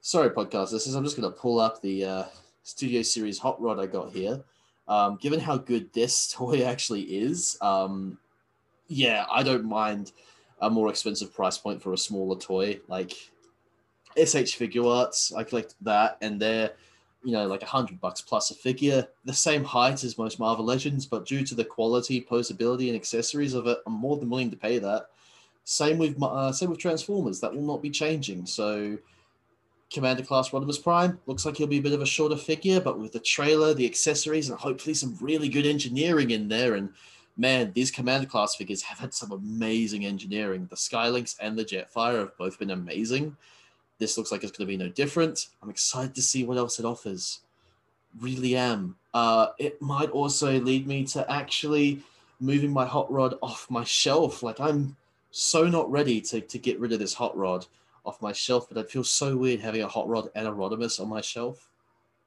sorry, 0.00 0.30
podcast. 0.30 0.70
This 0.70 0.86
is 0.86 0.94
I'm 0.94 1.04
just 1.04 1.16
gonna 1.16 1.30
pull 1.30 1.60
up 1.60 1.80
the 1.82 2.04
uh, 2.04 2.24
Studio 2.62 3.02
Series 3.02 3.38
hot 3.38 3.60
rod 3.60 3.78
I 3.78 3.86
got 3.86 4.12
here. 4.12 4.42
Um, 4.88 5.18
given 5.20 5.40
how 5.40 5.56
good 5.56 5.92
this 5.92 6.30
toy 6.32 6.62
actually 6.64 7.02
is, 7.02 7.56
um, 7.60 8.18
yeah, 8.88 9.24
I 9.30 9.42
don't 9.42 9.64
mind 9.64 10.12
a 10.60 10.70
more 10.70 10.88
expensive 10.88 11.34
price 11.34 11.58
point 11.58 11.82
for 11.82 11.92
a 11.92 11.98
smaller 11.98 12.38
toy. 12.38 12.80
Like 12.88 13.12
SH 14.16 14.56
Figuarts, 14.58 15.34
I 15.34 15.44
collect 15.44 15.74
that, 15.82 16.18
and 16.20 16.40
they're 16.40 16.72
you 17.24 17.32
know 17.32 17.46
like 17.46 17.62
a 17.62 17.66
hundred 17.66 18.00
bucks 18.00 18.20
plus 18.20 18.50
a 18.50 18.54
figure, 18.54 19.06
the 19.24 19.32
same 19.32 19.64
height 19.64 20.04
as 20.04 20.18
most 20.18 20.38
Marvel 20.38 20.64
Legends, 20.64 21.06
but 21.06 21.26
due 21.26 21.44
to 21.44 21.54
the 21.54 21.64
quality, 21.64 22.20
posability, 22.20 22.88
and 22.88 22.96
accessories 22.96 23.54
of 23.54 23.66
it, 23.66 23.78
I'm 23.86 23.92
more 23.92 24.16
than 24.16 24.30
willing 24.30 24.50
to 24.50 24.56
pay 24.56 24.78
that. 24.78 25.06
Same 25.64 25.98
with 25.98 26.20
uh, 26.22 26.52
same 26.52 26.70
with 26.70 26.78
Transformers, 26.78 27.40
that 27.40 27.54
will 27.54 27.62
not 27.62 27.82
be 27.82 27.90
changing. 27.90 28.46
So. 28.46 28.98
Commander 29.92 30.22
Class 30.22 30.48
Rodimus 30.48 30.82
Prime 30.82 31.20
looks 31.26 31.44
like 31.44 31.58
he'll 31.58 31.66
be 31.66 31.76
a 31.76 31.82
bit 31.82 31.92
of 31.92 32.00
a 32.00 32.06
shorter 32.06 32.38
figure, 32.38 32.80
but 32.80 32.98
with 32.98 33.12
the 33.12 33.20
trailer, 33.20 33.74
the 33.74 33.84
accessories, 33.84 34.48
and 34.48 34.58
hopefully 34.58 34.94
some 34.94 35.18
really 35.20 35.50
good 35.50 35.66
engineering 35.66 36.30
in 36.30 36.48
there, 36.48 36.76
and 36.76 36.94
man, 37.36 37.72
these 37.74 37.90
commander 37.90 38.26
class 38.26 38.54
figures 38.54 38.82
have 38.82 38.98
had 38.98 39.14
some 39.14 39.32
amazing 39.32 40.04
engineering. 40.04 40.66
The 40.70 40.76
Skylynx 40.76 41.36
and 41.40 41.58
the 41.58 41.64
Jetfire 41.64 42.20
have 42.20 42.36
both 42.36 42.58
been 42.58 42.70
amazing. 42.70 43.36
This 44.02 44.18
looks 44.18 44.32
like 44.32 44.42
it's 44.42 44.50
going 44.50 44.66
to 44.66 44.72
be 44.72 44.76
no 44.76 44.88
different. 44.88 45.46
I'm 45.62 45.70
excited 45.70 46.12
to 46.16 46.22
see 46.22 46.42
what 46.42 46.56
else 46.56 46.80
it 46.80 46.84
offers. 46.84 47.42
Really 48.18 48.56
am. 48.56 48.96
Uh, 49.14 49.50
it 49.60 49.80
might 49.80 50.10
also 50.10 50.58
lead 50.58 50.88
me 50.88 51.04
to 51.04 51.30
actually 51.30 52.02
moving 52.40 52.72
my 52.72 52.84
hot 52.84 53.08
rod 53.12 53.38
off 53.40 53.70
my 53.70 53.84
shelf. 53.84 54.42
Like 54.42 54.58
I'm 54.58 54.96
so 55.30 55.68
not 55.68 55.88
ready 55.88 56.20
to, 56.22 56.40
to 56.40 56.58
get 56.58 56.80
rid 56.80 56.92
of 56.92 56.98
this 56.98 57.14
hot 57.14 57.36
rod 57.36 57.66
off 58.04 58.20
my 58.20 58.32
shelf, 58.32 58.68
but 58.68 58.76
I'd 58.76 58.90
feel 58.90 59.04
so 59.04 59.36
weird 59.36 59.60
having 59.60 59.82
a 59.82 59.88
hot 59.88 60.08
rod 60.08 60.30
and 60.34 60.48
a 60.48 60.50
Rodimus 60.50 60.98
on 60.98 61.08
my 61.08 61.20
shelf. 61.20 61.68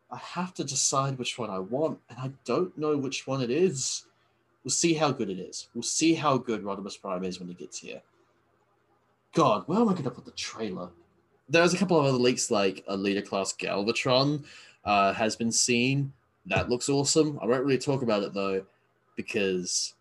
I 0.10 0.18
have 0.18 0.54
to 0.54 0.64
decide 0.64 1.18
which 1.18 1.38
one 1.38 1.50
I 1.50 1.60
want, 1.60 2.00
and 2.10 2.18
I 2.18 2.32
don't 2.46 2.78
know 2.78 2.96
which 2.96 3.28
one 3.28 3.42
it 3.42 3.52
is. 3.52 4.06
We'll 4.64 4.72
see 4.72 4.94
how 4.94 5.12
good 5.12 5.30
it 5.30 5.40
is. 5.40 5.68
We'll 5.76 5.84
see 5.84 6.14
how 6.14 6.38
good 6.38 6.64
Rodimus 6.64 7.02
Prime 7.02 7.26
is 7.26 7.38
when 7.38 7.50
he 7.50 7.54
gets 7.54 7.80
here. 7.80 8.02
God, 9.34 9.68
where 9.68 9.82
am 9.82 9.90
I 9.90 9.92
going 9.92 10.06
to 10.06 10.12
put 10.12 10.24
the 10.24 10.32
trailer? 10.32 10.90
There's 11.48 11.74
a 11.74 11.78
couple 11.78 12.00
of 12.00 12.06
other 12.06 12.18
leaks, 12.18 12.50
like 12.50 12.84
a 12.88 12.98
leader 12.98 13.22
class 13.22 13.54
Galvatron 13.54 14.46
uh, 14.84 15.14
has 15.14 15.36
been 15.36 15.52
seen. 15.52 16.12
That 16.48 16.70
looks 16.70 16.90
awesome. 16.90 17.40
I 17.42 17.46
won't 17.46 17.64
really 17.64 17.78
talk 17.78 18.02
about 18.02 18.24
it 18.24 18.34
though, 18.34 18.66
because 19.16 19.94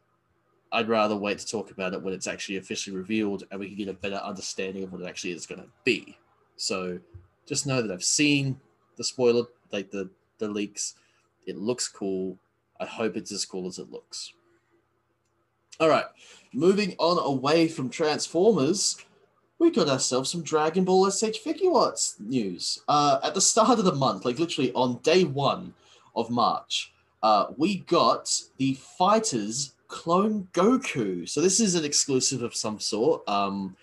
I'd 0.73 0.89
rather 0.89 1.17
wait 1.17 1.39
to 1.39 1.47
talk 1.47 1.71
about 1.71 1.95
it 1.95 2.03
when 2.03 2.15
it's 2.15 2.27
actually 2.27 2.57
officially 2.57 2.97
revealed 2.97 3.45
and 3.51 3.61
we 3.61 3.69
can 3.69 3.77
get 3.77 3.89
a 3.89 3.95
better 3.95 4.17
understanding 4.17 4.83
of 4.83 4.93
what 4.93 5.03
it 5.03 5.07
actually 5.07 5.33
is 5.33 5.47
going 5.47 5.61
to 5.61 5.69
be. 5.85 6.19
So 6.57 6.99
just 7.47 7.67
know 7.67 7.81
that 7.81 7.93
I've 7.93 8.05
seen 8.05 8.59
the 8.97 9.05
spoiler, 9.05 9.45
like 9.71 9.91
the, 9.91 10.11
the 10.39 10.49
leaks. 10.49 10.95
It 11.47 11.57
looks 11.57 11.89
cool. 11.89 12.39
I 12.81 12.87
hope 12.87 13.17
it's 13.17 13.33
as 13.33 13.45
cool 13.45 13.69
as 13.69 13.79
it 13.79 13.91
looks. 13.91 14.33
All 15.81 15.89
right, 15.89 16.07
moving 16.53 16.95
on 16.99 17.19
away 17.19 17.67
from 17.67 17.91
Transformers, 17.91 18.97
we 19.65 19.71
got 19.71 19.89
ourselves 19.89 20.31
some 20.31 20.43
Dragon 20.43 20.85
Ball 20.85 21.11
SH 21.11 21.43
Figuarts 21.43 22.21
news. 22.21 22.83
Uh, 22.87 23.19
at 23.23 23.35
the 23.35 23.41
start 23.41 23.79
of 23.79 23.87
the 23.87 23.95
month, 23.95 24.27
like 24.27 24.39
literally 24.39 24.71
on 24.75 24.99
day 24.99 25.25
one 25.25 25.73
of 26.15 26.29
March, 26.29 26.93
uh, 27.23 27.47
we 27.57 27.79
got 27.79 28.31
the 28.59 28.75
Fighters 28.75 29.73
Clone 29.89 30.47
Goku. 30.53 31.27
So 31.27 31.41
this 31.41 31.61
is 31.61 31.77
an 31.77 31.85
exclusive 31.85 32.43
of 32.43 32.55
some 32.55 32.79
sort. 32.79 33.27
Um, 33.27 33.75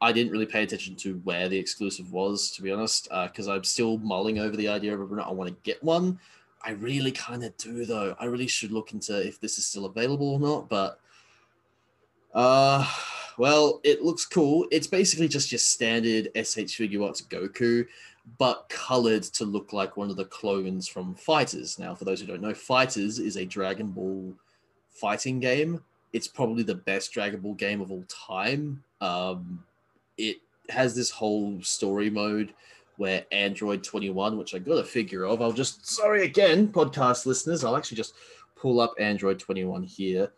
I 0.00 0.12
didn't 0.12 0.30
really 0.30 0.46
pay 0.46 0.62
attention 0.62 0.94
to 0.96 1.20
where 1.24 1.48
the 1.48 1.58
exclusive 1.58 2.12
was, 2.12 2.52
to 2.52 2.62
be 2.62 2.70
honest, 2.70 3.08
uh, 3.10 3.26
because 3.26 3.48
uh, 3.48 3.54
I'm 3.54 3.64
still 3.64 3.98
mulling 3.98 4.38
over 4.38 4.56
the 4.56 4.68
idea 4.68 4.94
of 4.94 5.00
whether 5.00 5.14
or 5.14 5.16
not 5.16 5.28
I 5.28 5.32
want 5.32 5.48
to 5.48 5.56
get 5.64 5.82
one. 5.82 6.20
I 6.62 6.70
really 6.70 7.10
kind 7.10 7.42
of 7.42 7.56
do, 7.56 7.84
though. 7.84 8.14
I 8.20 8.26
really 8.26 8.46
should 8.46 8.70
look 8.70 8.92
into 8.92 9.26
if 9.26 9.40
this 9.40 9.58
is 9.58 9.66
still 9.66 9.86
available 9.86 10.28
or 10.28 10.38
not, 10.38 10.68
but 10.68 11.00
uh, 12.32 12.88
well, 13.38 13.80
it 13.84 14.02
looks 14.02 14.24
cool. 14.24 14.66
It's 14.70 14.86
basically 14.86 15.28
just 15.28 15.52
your 15.52 15.58
standard 15.58 16.30
SH 16.34 16.78
Figuarts 16.78 17.26
Goku, 17.26 17.86
but 18.38 18.68
colored 18.68 19.22
to 19.22 19.44
look 19.44 19.72
like 19.72 19.96
one 19.96 20.10
of 20.10 20.16
the 20.16 20.24
clones 20.26 20.88
from 20.88 21.14
Fighters. 21.14 21.78
Now, 21.78 21.94
for 21.94 22.04
those 22.04 22.20
who 22.20 22.26
don't 22.26 22.42
know, 22.42 22.54
Fighters 22.54 23.18
is 23.18 23.36
a 23.36 23.44
Dragon 23.44 23.88
Ball 23.88 24.32
fighting 24.90 25.40
game. 25.40 25.82
It's 26.12 26.28
probably 26.28 26.62
the 26.62 26.74
best 26.74 27.12
Dragon 27.12 27.40
Ball 27.40 27.54
game 27.54 27.80
of 27.80 27.92
all 27.92 28.04
time. 28.08 28.82
Um, 29.00 29.62
it 30.16 30.38
has 30.70 30.94
this 30.94 31.10
whole 31.10 31.60
story 31.62 32.10
mode 32.10 32.54
where 32.96 33.26
Android 33.30 33.84
21, 33.84 34.38
which 34.38 34.54
I 34.54 34.58
got 34.58 34.78
a 34.78 34.84
figure 34.84 35.24
of, 35.24 35.42
I'll 35.42 35.52
just, 35.52 35.86
sorry 35.86 36.24
again, 36.24 36.68
podcast 36.68 37.26
listeners, 37.26 37.62
I'll 37.62 37.76
actually 37.76 37.98
just 37.98 38.14
pull 38.56 38.80
up 38.80 38.94
Android 38.98 39.38
21 39.38 39.82
here. 39.82 40.32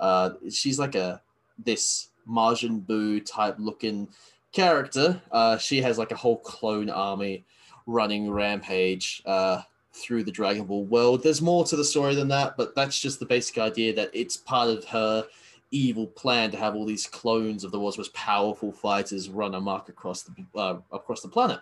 Uh, 0.00 0.30
she's 0.50 0.78
like 0.78 0.94
a 0.94 1.20
this 1.64 2.07
Majin 2.28 2.84
Buu 2.84 3.24
type 3.24 3.56
looking 3.58 4.08
character. 4.52 5.20
Uh, 5.30 5.58
she 5.58 5.82
has 5.82 5.98
like 5.98 6.12
a 6.12 6.16
whole 6.16 6.38
clone 6.38 6.90
army 6.90 7.44
running 7.86 8.30
rampage 8.30 9.22
uh, 9.26 9.62
through 9.92 10.24
the 10.24 10.30
Dragon 10.30 10.64
Ball 10.64 10.84
world. 10.84 11.22
There's 11.22 11.42
more 11.42 11.64
to 11.64 11.76
the 11.76 11.84
story 11.84 12.14
than 12.14 12.28
that, 12.28 12.56
but 12.56 12.74
that's 12.74 12.98
just 12.98 13.18
the 13.18 13.26
basic 13.26 13.58
idea 13.58 13.94
that 13.94 14.10
it's 14.12 14.36
part 14.36 14.68
of 14.68 14.84
her 14.86 15.26
evil 15.70 16.06
plan 16.06 16.50
to 16.50 16.56
have 16.56 16.74
all 16.74 16.86
these 16.86 17.06
clones 17.06 17.64
of 17.64 17.72
the 17.72 17.78
world's 17.78 17.98
most 17.98 18.14
powerful 18.14 18.72
fighters 18.72 19.28
run 19.28 19.54
amok 19.54 19.88
across 19.88 20.22
the 20.22 20.32
uh, 20.54 20.78
across 20.92 21.20
the 21.20 21.28
planet. 21.28 21.60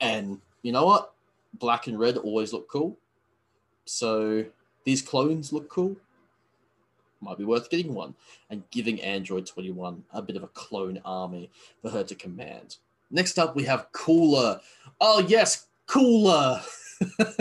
And 0.00 0.40
you 0.62 0.72
know 0.72 0.84
what? 0.84 1.12
Black 1.54 1.86
and 1.86 1.98
red 1.98 2.16
always 2.16 2.52
look 2.52 2.68
cool. 2.68 2.96
So 3.84 4.44
these 4.84 5.02
clones 5.02 5.52
look 5.52 5.68
cool. 5.68 5.96
Might 7.22 7.38
be 7.38 7.44
worth 7.44 7.70
getting 7.70 7.94
one 7.94 8.14
and 8.50 8.62
giving 8.70 9.00
Android 9.00 9.46
21 9.46 10.04
a 10.12 10.22
bit 10.22 10.36
of 10.36 10.42
a 10.42 10.48
clone 10.48 11.00
army 11.04 11.50
for 11.80 11.90
her 11.90 12.04
to 12.04 12.14
command. 12.14 12.76
Next 13.10 13.38
up, 13.38 13.54
we 13.54 13.64
have 13.64 13.92
Cooler. 13.92 14.60
Oh, 15.00 15.24
yes, 15.28 15.66
Cooler. 15.86 16.60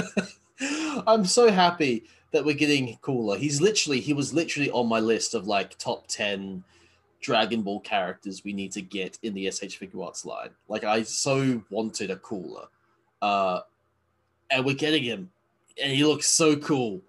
I'm 1.08 1.26
so 1.26 1.50
happy 1.50 2.04
that 2.32 2.46
we're 2.46 2.56
getting 2.56 2.98
Cooler. 3.02 3.38
He's 3.38 3.62
literally, 3.62 4.00
he 4.00 4.14
was 4.14 4.34
literally 4.34 4.70
on 4.72 4.88
my 4.88 5.00
list 5.00 5.34
of 5.34 5.48
like 5.48 5.78
top 5.78 6.08
10 6.08 6.64
Dragon 7.22 7.62
Ball 7.62 7.80
characters 7.80 8.44
we 8.44 8.52
need 8.52 8.72
to 8.74 8.82
get 8.82 9.18
in 9.24 9.34
the 9.34 9.50
SH 9.50 9.78
Figure 9.78 10.00
Figuarts 10.00 10.26
line. 10.26 10.50
Like, 10.68 10.84
I 10.84 11.04
so 11.04 11.64
wanted 11.70 12.12
a 12.12 12.18
Cooler. 12.18 12.68
Uh, 13.22 13.62
and 14.50 14.66
we're 14.66 14.76
getting 14.76 15.04
him, 15.04 15.32
and 15.82 15.92
he 15.92 16.04
looks 16.04 16.28
so 16.28 16.56
cool. 16.58 17.02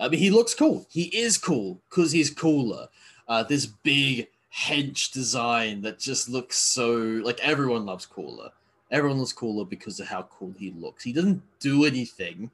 I 0.00 0.08
mean, 0.08 0.20
he 0.20 0.30
looks 0.30 0.54
cool. 0.54 0.86
He 0.90 1.04
is 1.04 1.38
cool 1.38 1.80
because 1.88 2.12
he's 2.12 2.30
cooler. 2.30 2.88
Uh, 3.26 3.42
this 3.42 3.66
big 3.66 4.28
hench 4.54 5.12
design 5.12 5.82
that 5.82 5.98
just 5.98 6.28
looks 6.28 6.56
so 6.56 6.92
like 6.92 7.40
everyone 7.40 7.86
loves 7.86 8.06
cooler. 8.06 8.50
Everyone 8.90 9.18
loves 9.18 9.32
cooler 9.32 9.64
because 9.64 10.00
of 10.00 10.08
how 10.08 10.22
cool 10.30 10.54
he 10.58 10.70
looks. 10.70 11.04
He 11.04 11.12
doesn't 11.12 11.42
do 11.60 11.84
anything. 11.84 12.50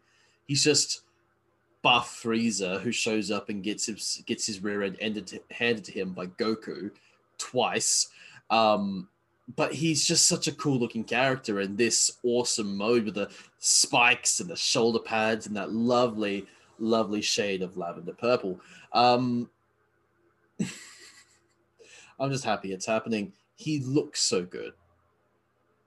He's 0.47 0.65
just 0.65 1.03
buff 1.83 2.23
Frieza 2.23 2.81
who 2.81 2.91
shows 2.91 3.31
up 3.31 3.51
and 3.51 3.63
gets 3.63 3.87
his 3.87 4.23
gets 4.27 4.47
his 4.47 4.63
rear 4.63 4.83
end 4.83 4.97
ended 5.01 5.27
to, 5.29 5.41
handed 5.51 5.85
to 5.85 5.93
him 5.93 6.13
by 6.13 6.27
Goku 6.27 6.91
twice. 7.39 8.09
Um, 8.51 9.09
but 9.57 9.75
he's 9.75 10.05
just 10.05 10.27
such 10.27 10.49
a 10.49 10.53
cool 10.53 10.79
looking 10.79 11.05
character 11.05 11.61
in 11.61 11.77
this 11.77 12.19
awesome 12.23 12.77
mode 12.77 13.05
with 13.05 13.15
the 13.15 13.31
spikes 13.59 14.41
and 14.41 14.49
the 14.49 14.57
shoulder 14.57 14.99
pads 14.99 15.47
and 15.47 15.55
that 15.57 15.73
lovely 15.73 16.47
lovely 16.79 17.21
shade 17.21 17.63
of 17.63 17.77
lavender 17.77 18.13
purple. 18.13 18.61
Um, 18.93 19.51
I'm 22.21 22.31
just 22.31 22.45
happy 22.45 22.73
it's 22.73 22.87
happening. 22.87 23.33
He 23.57 23.81
looks 23.81 24.21
so 24.21 24.45
good. 24.45 24.73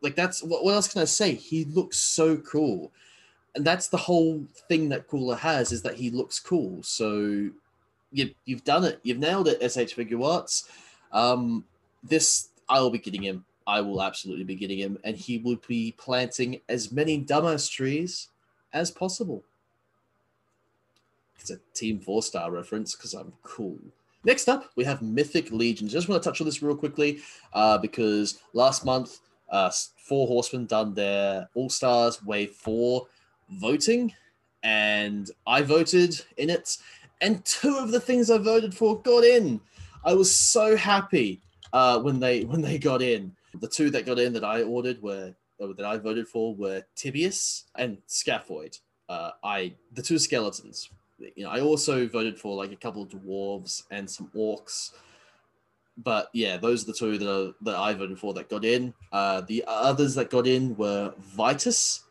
Like 0.02 0.16
that's 0.16 0.44
what, 0.44 0.64
what 0.64 0.74
else 0.76 0.92
can 0.92 1.02
I 1.02 1.06
say? 1.06 1.34
He 1.34 1.66
looks 1.66 1.98
so 1.98 2.38
cool. 2.38 2.92
And 3.56 3.66
that's 3.66 3.88
the 3.88 3.98
whole 3.98 4.46
thing 4.70 4.90
that 4.90 5.08
Cooler 5.08 5.36
has 5.36 5.72
is 5.72 5.82
that 5.82 5.96
he 5.96 6.12
looks 6.12 6.40
cool. 6.40 6.84
So 6.84 7.50
you, 8.12 8.30
you've 8.46 8.64
done 8.64 8.84
it. 8.84 9.00
You've 9.04 9.18
nailed 9.18 9.48
it, 9.48 9.60
SH 9.60 9.94
Figure 9.94 10.18
Figuarts. 10.18 10.70
Um, 11.12 11.66
this 12.04 12.50
I 12.70 12.80
will 12.80 12.90
be 12.90 13.00
getting 13.00 13.24
him. 13.24 13.46
I 13.66 13.82
will 13.82 14.02
absolutely 14.02 14.46
be 14.46 14.56
getting 14.56 14.80
him, 14.80 14.98
and 15.04 15.18
he 15.18 15.40
will 15.40 15.58
be 15.68 15.94
planting 15.98 16.62
as 16.70 16.92
many 16.92 17.22
dumbass 17.22 17.70
trees 17.70 18.30
as 18.74 18.92
possible. 18.92 19.44
It's 21.40 21.52
a 21.52 21.60
Team 21.74 22.00
Four 22.00 22.24
Star 22.24 22.52
reference 22.52 22.96
because 22.96 23.14
I'm 23.14 23.34
cool. 23.44 23.80
Next 24.24 24.50
up, 24.50 24.72
we 24.76 24.84
have 24.84 25.02
Mythic 25.02 25.52
Legions. 25.52 25.94
Just 25.94 26.10
want 26.10 26.22
to 26.22 26.30
touch 26.30 26.42
on 26.42 26.46
this 26.46 26.62
real 26.62 26.76
quickly 26.76 27.20
uh, 27.54 27.78
because 27.78 28.40
last 28.54 28.84
month, 28.84 29.20
uh, 29.50 29.72
Four 30.08 30.28
Horsemen 30.28 30.66
done 30.66 30.94
their 30.94 31.48
All 31.54 31.70
Stars 31.70 32.24
Wave 32.24 32.52
4 32.52 33.08
voting, 33.52 34.14
and 34.64 35.32
I 35.46 35.62
voted 35.62 36.20
in 36.38 36.50
it, 36.50 36.78
and 37.22 37.44
two 37.46 37.78
of 37.78 37.92
the 37.92 38.00
things 38.00 38.30
I 38.30 38.38
voted 38.38 38.74
for 38.74 39.00
got 39.02 39.24
in. 39.24 39.62
I 40.04 40.14
was 40.14 40.34
so 40.34 40.76
happy 40.76 41.42
uh, 41.74 42.00
when 42.00 42.20
they 42.20 42.44
when 42.44 42.62
they 42.62 42.78
got 42.78 43.02
in. 43.02 43.36
The 43.60 43.68
two 43.68 43.90
that 43.92 44.06
got 44.06 44.20
in 44.20 44.34
that 44.34 44.44
I 44.44 44.64
ordered 44.64 45.02
were 45.02 45.34
that 45.60 45.86
I 45.86 45.98
voted 45.98 46.28
for 46.28 46.54
were 46.56 46.84
Tibius 46.96 47.64
and 47.78 47.98
Scaphoid. 48.08 48.80
Uh, 49.10 49.32
I 49.44 49.74
the 49.94 50.02
two 50.02 50.20
skeletons 50.20 50.90
you 51.20 51.44
know, 51.44 51.50
I 51.50 51.62
also 51.62 52.08
voted 52.08 52.40
for 52.40 52.56
like 52.56 52.72
a 52.72 52.76
couple 52.76 53.02
of 53.02 53.10
dwarves 53.10 53.84
and 53.92 54.10
some 54.10 54.30
orcs. 54.36 54.92
But 55.98 56.30
yeah, 56.34 56.58
those 56.58 56.84
are 56.84 56.88
the 56.88 56.94
two 56.94 57.18
that 57.18 57.32
are, 57.32 57.54
that 57.62 57.76
I 57.76 57.94
voted 57.94 58.20
for 58.20 58.34
that 58.36 58.50
got 58.50 58.64
in. 58.64 58.94
Uh, 59.12 59.42
the 59.42 59.64
others 59.68 60.14
that 60.16 60.30
got 60.30 60.46
in 60.46 60.76
were 60.76 61.14
Vitus 61.18 62.04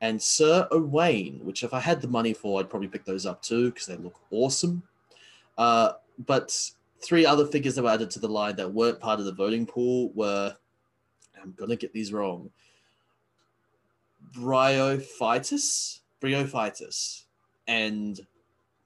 and 0.00 0.20
Sir 0.20 0.68
Owain, 0.70 1.40
which 1.42 1.64
if 1.64 1.74
I 1.74 1.80
had 1.80 2.00
the 2.00 2.08
money 2.08 2.34
for, 2.34 2.60
I'd 2.60 2.70
probably 2.70 2.88
pick 2.88 3.04
those 3.04 3.26
up 3.26 3.42
too 3.42 3.70
because 3.70 3.86
they 3.86 3.96
look 3.96 4.20
awesome. 4.30 4.82
Uh, 5.58 5.92
but 6.26 6.56
three 7.00 7.26
other 7.26 7.46
figures 7.46 7.74
that 7.74 7.82
were 7.82 7.90
added 7.90 8.10
to 8.10 8.20
the 8.20 8.28
line 8.28 8.56
that 8.56 8.72
weren't 8.72 9.00
part 9.00 9.18
of 9.18 9.26
the 9.26 9.32
voting 9.32 9.66
pool 9.66 10.10
were, 10.14 10.56
I'm 11.40 11.54
gonna 11.56 11.76
get 11.76 11.92
these 11.92 12.12
wrong. 12.12 12.50
Bryophytus, 14.36 16.00
Bryophytus, 16.20 17.24
and 17.66 18.20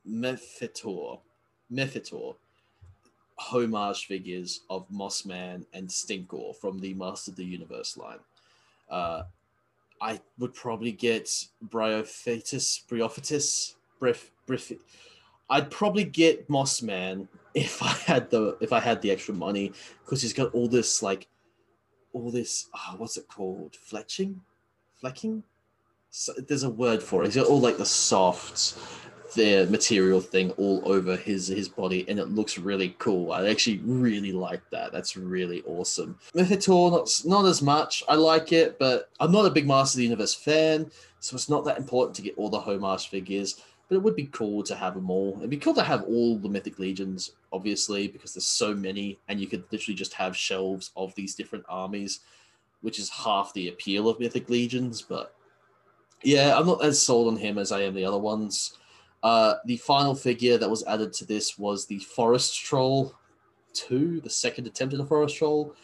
Mephitor, 0.08 1.20
Mephitor 1.72 2.36
homage 3.38 4.06
figures 4.06 4.62
of 4.70 4.88
Mossman 4.90 5.64
and 5.72 5.88
Stinkor 5.88 6.56
from 6.56 6.78
the 6.78 6.94
Master 6.94 7.30
of 7.30 7.36
the 7.36 7.44
Universe 7.44 7.96
line. 7.96 8.18
Uh, 8.90 9.24
I 10.00 10.20
would 10.38 10.54
probably 10.54 10.92
get 10.92 11.26
Bryophytus, 11.68 12.86
Bryophytus, 12.86 13.74
Briff, 13.98 14.30
Briff. 14.46 14.72
I'd 15.48 15.70
probably 15.70 16.04
get 16.04 16.48
Mossman 16.48 17.28
if 17.54 17.82
I 17.82 17.88
had 17.88 18.30
the 18.30 18.56
if 18.60 18.72
I 18.72 18.80
had 18.80 19.00
the 19.00 19.10
extra 19.10 19.34
money 19.34 19.72
because 20.04 20.20
he's 20.20 20.34
got 20.34 20.52
all 20.52 20.68
this 20.68 21.02
like 21.02 21.26
all 22.12 22.30
this 22.30 22.68
oh, 22.74 22.94
what's 22.98 23.16
it 23.16 23.28
called 23.28 23.72
fletching, 23.72 24.36
flecking. 25.00 25.42
So, 26.10 26.32
there's 26.48 26.62
a 26.62 26.70
word 26.70 27.02
for 27.02 27.22
it. 27.22 27.26
He's 27.26 27.36
got 27.36 27.46
all 27.46 27.60
like 27.60 27.76
the 27.76 27.84
softs 27.84 28.78
their 29.36 29.66
material 29.66 30.20
thing 30.20 30.50
all 30.52 30.82
over 30.84 31.16
his 31.16 31.46
his 31.46 31.68
body 31.68 32.04
and 32.08 32.18
it 32.18 32.30
looks 32.30 32.58
really 32.58 32.96
cool. 32.98 33.32
I 33.32 33.48
actually 33.48 33.78
really 33.84 34.32
like 34.32 34.62
that. 34.70 34.90
That's 34.92 35.16
really 35.16 35.62
awesome. 35.66 36.18
Mythitor, 36.34 36.90
not, 36.90 37.22
not 37.24 37.48
as 37.48 37.62
much. 37.62 38.02
I 38.08 38.16
like 38.16 38.52
it 38.52 38.78
but 38.78 39.10
i'm 39.20 39.32
not 39.32 39.46
a 39.46 39.50
big 39.50 39.66
master 39.66 39.96
of 39.96 39.98
the 39.98 40.04
universe 40.04 40.34
fan 40.34 40.90
so 41.20 41.34
it's 41.34 41.48
not 41.48 41.64
that 41.64 41.78
important 41.78 42.14
to 42.16 42.22
get 42.22 42.36
all 42.36 42.50
the 42.50 42.60
homage 42.60 43.08
figures 43.08 43.62
but 43.88 43.96
it 43.96 44.02
would 44.02 44.16
be 44.16 44.26
cool 44.26 44.64
to 44.64 44.74
have 44.74 44.94
them 44.94 45.10
all. 45.10 45.36
It'd 45.38 45.48
be 45.48 45.58
cool 45.58 45.74
to 45.74 45.82
have 45.82 46.02
all 46.04 46.36
the 46.38 46.48
mythic 46.48 46.78
legions 46.78 47.32
obviously 47.52 48.08
because 48.08 48.34
there's 48.34 48.46
so 48.46 48.74
many 48.74 49.18
and 49.28 49.40
you 49.40 49.46
could 49.46 49.64
literally 49.70 49.94
just 49.94 50.12
have 50.14 50.36
shelves 50.36 50.90
of 50.96 51.14
these 51.14 51.34
different 51.34 51.64
armies 51.68 52.20
which 52.82 52.98
is 52.98 53.08
half 53.08 53.52
the 53.54 53.68
appeal 53.68 54.08
of 54.08 54.20
mythic 54.20 54.50
legions 54.50 55.02
but 55.02 55.34
yeah 56.22 56.56
i'm 56.58 56.66
not 56.66 56.84
as 56.84 57.00
sold 57.00 57.28
on 57.28 57.36
him 57.36 57.56
as 57.56 57.72
i 57.72 57.80
am 57.80 57.94
the 57.94 58.04
other 58.04 58.18
ones 58.18 58.76
uh, 59.26 59.58
the 59.64 59.76
final 59.78 60.14
figure 60.14 60.56
that 60.56 60.70
was 60.70 60.84
added 60.84 61.12
to 61.12 61.24
this 61.24 61.58
was 61.58 61.84
the 61.84 61.98
Forest 61.98 62.60
Troll 62.60 63.12
2, 63.72 64.20
the 64.20 64.30
second 64.30 64.68
attempt 64.68 64.94
at 64.94 65.00
a 65.00 65.04
Forest 65.04 65.34
Troll. 65.34 65.74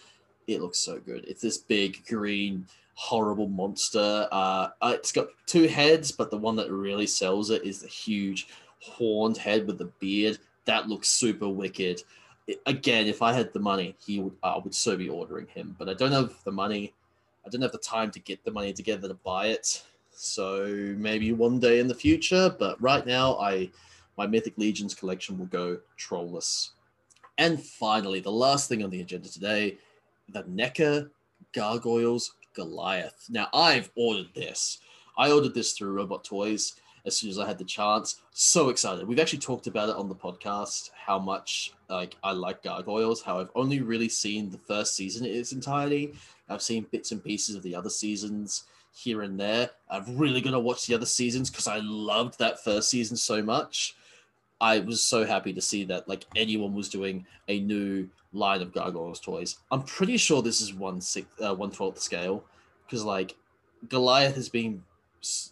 It 0.46 0.60
looks 0.60 0.78
so 0.78 1.00
good. 1.00 1.24
It's 1.26 1.42
this 1.42 1.58
big, 1.58 2.06
green, 2.06 2.68
horrible 2.94 3.48
monster. 3.48 4.28
Uh, 4.30 4.68
uh, 4.80 4.92
it's 4.94 5.10
got 5.10 5.26
two 5.46 5.66
heads, 5.66 6.12
but 6.12 6.30
the 6.30 6.38
one 6.38 6.54
that 6.54 6.70
really 6.70 7.08
sells 7.08 7.50
it 7.50 7.64
is 7.64 7.80
the 7.80 7.88
huge 7.88 8.46
horned 8.78 9.38
head 9.38 9.66
with 9.66 9.78
the 9.78 9.90
beard. 9.98 10.38
That 10.66 10.88
looks 10.88 11.08
super 11.08 11.48
wicked. 11.48 12.00
It, 12.46 12.62
again, 12.66 13.08
if 13.08 13.22
I 13.22 13.32
had 13.32 13.52
the 13.52 13.58
money, 13.58 13.96
he 13.98 14.20
would 14.20 14.36
I 14.44 14.56
would 14.56 14.72
so 14.72 14.96
be 14.96 15.08
ordering 15.08 15.48
him, 15.48 15.74
but 15.80 15.88
I 15.88 15.94
don't 15.94 16.12
have 16.12 16.32
the 16.44 16.52
money. 16.52 16.94
I 17.44 17.48
don't 17.48 17.62
have 17.62 17.72
the 17.72 17.78
time 17.78 18.12
to 18.12 18.20
get 18.20 18.44
the 18.44 18.52
money 18.52 18.72
together 18.72 19.08
to 19.08 19.14
buy 19.14 19.46
it. 19.48 19.82
So 20.22 20.94
maybe 20.96 21.32
one 21.32 21.58
day 21.58 21.80
in 21.80 21.88
the 21.88 21.94
future, 21.94 22.54
but 22.56 22.80
right 22.80 23.04
now 23.04 23.36
I 23.38 23.70
my 24.16 24.26
Mythic 24.26 24.56
Legions 24.56 24.94
collection 24.94 25.36
will 25.36 25.46
go 25.46 25.78
trollless. 25.98 26.70
And 27.38 27.60
finally, 27.60 28.20
the 28.20 28.30
last 28.30 28.68
thing 28.68 28.84
on 28.84 28.90
the 28.90 29.00
agenda 29.00 29.28
today, 29.28 29.78
the 30.28 30.44
NECA 30.44 31.10
Gargoyles 31.52 32.34
Goliath. 32.54 33.26
Now 33.30 33.48
I've 33.52 33.90
ordered 33.96 34.28
this. 34.32 34.78
I 35.18 35.32
ordered 35.32 35.54
this 35.54 35.72
through 35.72 35.92
Robot 35.92 36.22
Toys 36.22 36.76
as 37.04 37.16
soon 37.16 37.30
as 37.30 37.38
I 37.40 37.46
had 37.48 37.58
the 37.58 37.64
chance. 37.64 38.20
So 38.30 38.68
excited. 38.68 39.08
We've 39.08 39.18
actually 39.18 39.40
talked 39.40 39.66
about 39.66 39.88
it 39.88 39.96
on 39.96 40.08
the 40.08 40.14
podcast 40.14 40.90
how 40.94 41.18
much 41.18 41.74
like 41.90 42.16
I 42.22 42.30
like 42.30 42.62
gargoyles, 42.62 43.22
how 43.22 43.40
I've 43.40 43.50
only 43.56 43.80
really 43.80 44.08
seen 44.08 44.50
the 44.50 44.58
first 44.58 44.94
season 44.94 45.26
in 45.26 45.34
its 45.34 45.50
entirety. 45.50 46.14
I've 46.48 46.62
seen 46.62 46.86
bits 46.92 47.10
and 47.10 47.24
pieces 47.24 47.56
of 47.56 47.64
the 47.64 47.74
other 47.74 47.90
seasons 47.90 48.64
here 48.92 49.22
and 49.22 49.38
there. 49.38 49.70
I'm 49.88 50.16
really 50.16 50.40
to 50.52 50.60
watch 50.60 50.86
the 50.86 50.94
other 50.94 51.06
seasons 51.06 51.50
because 51.50 51.66
I 51.66 51.78
loved 51.82 52.38
that 52.38 52.62
first 52.62 52.90
season 52.90 53.16
so 53.16 53.42
much. 53.42 53.96
I 54.60 54.78
was 54.78 55.02
so 55.02 55.24
happy 55.24 55.52
to 55.52 55.60
see 55.60 55.84
that 55.84 56.08
like 56.08 56.24
anyone 56.36 56.74
was 56.74 56.88
doing 56.88 57.26
a 57.48 57.60
new 57.60 58.08
line 58.32 58.62
of 58.62 58.72
Gargoyles 58.72 59.18
toys. 59.18 59.58
I'm 59.70 59.82
pretty 59.82 60.16
sure 60.16 60.42
this 60.42 60.60
is 60.60 60.72
one 60.72 61.00
six, 61.00 61.26
uh, 61.44 61.54
one 61.54 61.70
twelfth 61.70 62.00
scale 62.00 62.44
because 62.86 63.04
like 63.04 63.34
Goliath 63.88 64.36
has 64.36 64.48
been 64.48 64.82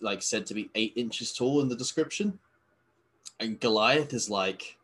like 0.01 0.23
said 0.23 0.47
to 0.47 0.55
be 0.55 0.71
eight 0.75 0.93
inches 0.97 1.33
tall 1.33 1.61
in 1.61 1.69
the 1.69 1.77
description, 1.77 2.39
and 3.41 3.59
Goliath 3.59 4.13
is 4.13 4.31
like 4.31 4.79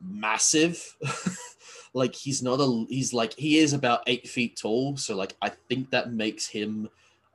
massive. 0.00 0.96
like 1.92 2.14
he's 2.14 2.42
not 2.42 2.60
a 2.60 2.86
he's 2.88 3.12
like 3.12 3.34
he 3.34 3.58
is 3.58 3.72
about 3.72 4.04
eight 4.06 4.28
feet 4.28 4.56
tall, 4.56 4.96
so 4.96 5.14
like 5.14 5.36
I 5.42 5.50
think 5.50 5.90
that 5.90 6.12
makes 6.12 6.46
him 6.46 6.88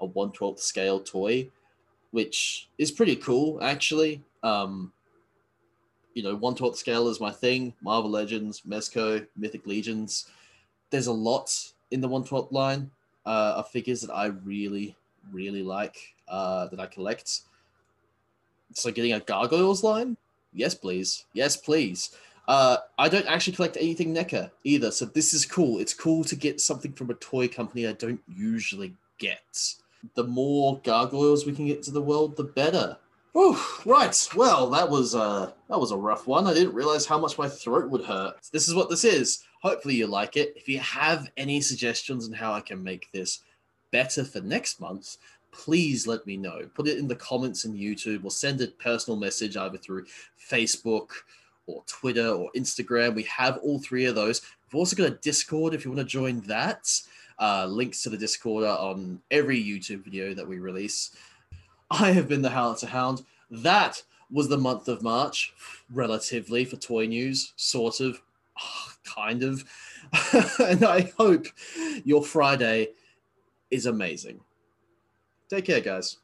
a 0.03 0.07
112th 0.07 0.59
scale 0.59 0.99
toy, 0.99 1.49
which 2.11 2.69
is 2.77 2.91
pretty 2.91 3.15
cool 3.15 3.59
actually. 3.61 4.21
Um, 4.43 4.91
you 6.13 6.23
know, 6.23 6.35
one 6.35 6.55
twelfth 6.55 6.77
scale 6.77 7.07
is 7.09 7.19
my 7.19 7.31
thing. 7.31 7.73
Marvel 7.81 8.09
Legends, 8.09 8.61
Mezco, 8.61 9.25
Mythic 9.35 9.65
Legions. 9.65 10.27
There's 10.89 11.07
a 11.07 11.13
lot 11.13 11.51
in 11.91 12.01
the 12.01 12.07
one 12.07 12.23
twelfth 12.23 12.51
line 12.51 12.91
uh, 13.25 13.55
of 13.57 13.69
figures 13.69 14.01
that 14.01 14.11
I 14.13 14.27
really, 14.27 14.95
really 15.31 15.63
like 15.63 15.97
uh, 16.27 16.67
that 16.67 16.79
I 16.79 16.85
collect. 16.85 17.41
So 18.73 18.91
getting 18.91 19.13
a 19.13 19.19
Gargoyles 19.19 19.83
line, 19.83 20.17
yes, 20.51 20.73
please, 20.73 21.25
yes, 21.33 21.57
please. 21.57 22.15
Uh, 22.47 22.77
I 22.97 23.07
don't 23.07 23.27
actually 23.27 23.55
collect 23.55 23.77
anything 23.77 24.13
NECA 24.13 24.51
either, 24.63 24.91
so 24.91 25.05
this 25.05 25.33
is 25.33 25.45
cool. 25.45 25.79
It's 25.79 25.93
cool 25.93 26.23
to 26.25 26.35
get 26.35 26.59
something 26.59 26.91
from 26.91 27.09
a 27.09 27.15
toy 27.15 27.47
company 27.47 27.87
I 27.87 27.93
don't 27.93 28.19
usually 28.27 28.95
get. 29.17 29.75
The 30.15 30.23
more 30.23 30.79
gargoyles 30.83 31.45
we 31.45 31.53
can 31.53 31.67
get 31.67 31.83
to 31.83 31.91
the 31.91 32.01
world, 32.01 32.35
the 32.35 32.43
better. 32.43 32.97
Oh, 33.35 33.81
right. 33.85 34.29
Well, 34.35 34.69
that 34.69 34.89
was 34.89 35.15
uh 35.15 35.51
that 35.69 35.79
was 35.79 35.91
a 35.91 35.97
rough 35.97 36.27
one. 36.27 36.45
I 36.45 36.53
didn't 36.53 36.75
realize 36.75 37.05
how 37.05 37.17
much 37.17 37.37
my 37.37 37.49
throat 37.49 37.89
would 37.89 38.05
hurt. 38.05 38.35
This 38.51 38.67
is 38.67 38.75
what 38.75 38.89
this 38.89 39.03
is. 39.03 39.43
Hopefully 39.61 39.95
you 39.95 40.07
like 40.07 40.37
it. 40.37 40.53
If 40.55 40.67
you 40.69 40.79
have 40.79 41.31
any 41.37 41.61
suggestions 41.61 42.27
on 42.27 42.33
how 42.33 42.53
I 42.53 42.61
can 42.61 42.83
make 42.83 43.11
this 43.11 43.39
better 43.91 44.23
for 44.23 44.41
next 44.41 44.79
month, 44.79 45.17
please 45.51 46.05
let 46.05 46.27
me 46.27 46.37
know. 46.37 46.67
Put 46.75 46.87
it 46.87 46.97
in 46.97 47.07
the 47.07 47.15
comments 47.15 47.65
in 47.65 47.73
YouTube 47.73 48.25
or 48.25 48.31
send 48.31 48.61
a 48.61 48.67
personal 48.67 49.19
message 49.19 49.57
either 49.57 49.77
through 49.77 50.05
Facebook 50.49 51.09
or 51.65 51.83
Twitter 51.87 52.27
or 52.27 52.51
Instagram. 52.55 53.15
We 53.15 53.23
have 53.23 53.57
all 53.63 53.79
three 53.79 54.05
of 54.05 54.15
those. 54.15 54.41
We've 54.67 54.79
also 54.79 54.95
got 54.95 55.07
a 55.07 55.17
Discord 55.21 55.73
if 55.73 55.85
you 55.85 55.91
want 55.91 55.99
to 55.99 56.05
join 56.05 56.41
that. 56.41 56.91
Uh, 57.39 57.65
links 57.65 58.03
to 58.03 58.09
the 58.09 58.17
Discord 58.17 58.63
on 58.63 59.21
every 59.31 59.61
YouTube 59.61 60.03
video 60.03 60.33
that 60.33 60.47
we 60.47 60.59
release. 60.59 61.11
I 61.89 62.11
have 62.11 62.27
been 62.27 62.41
the 62.41 62.49
Howler 62.49 62.87
Hound. 62.87 63.23
That 63.49 64.01
was 64.31 64.49
the 64.49 64.57
month 64.57 64.87
of 64.87 65.03
March, 65.03 65.53
relatively 65.91 66.65
for 66.65 66.75
toy 66.75 67.05
news, 67.05 67.53
sort 67.55 67.99
of, 67.99 68.21
kind 69.03 69.43
of. 69.43 69.63
and 70.59 70.83
I 70.83 71.11
hope 71.17 71.47
your 72.03 72.23
Friday 72.23 72.89
is 73.71 73.85
amazing. 73.85 74.39
Take 75.49 75.65
care, 75.65 75.81
guys. 75.81 76.17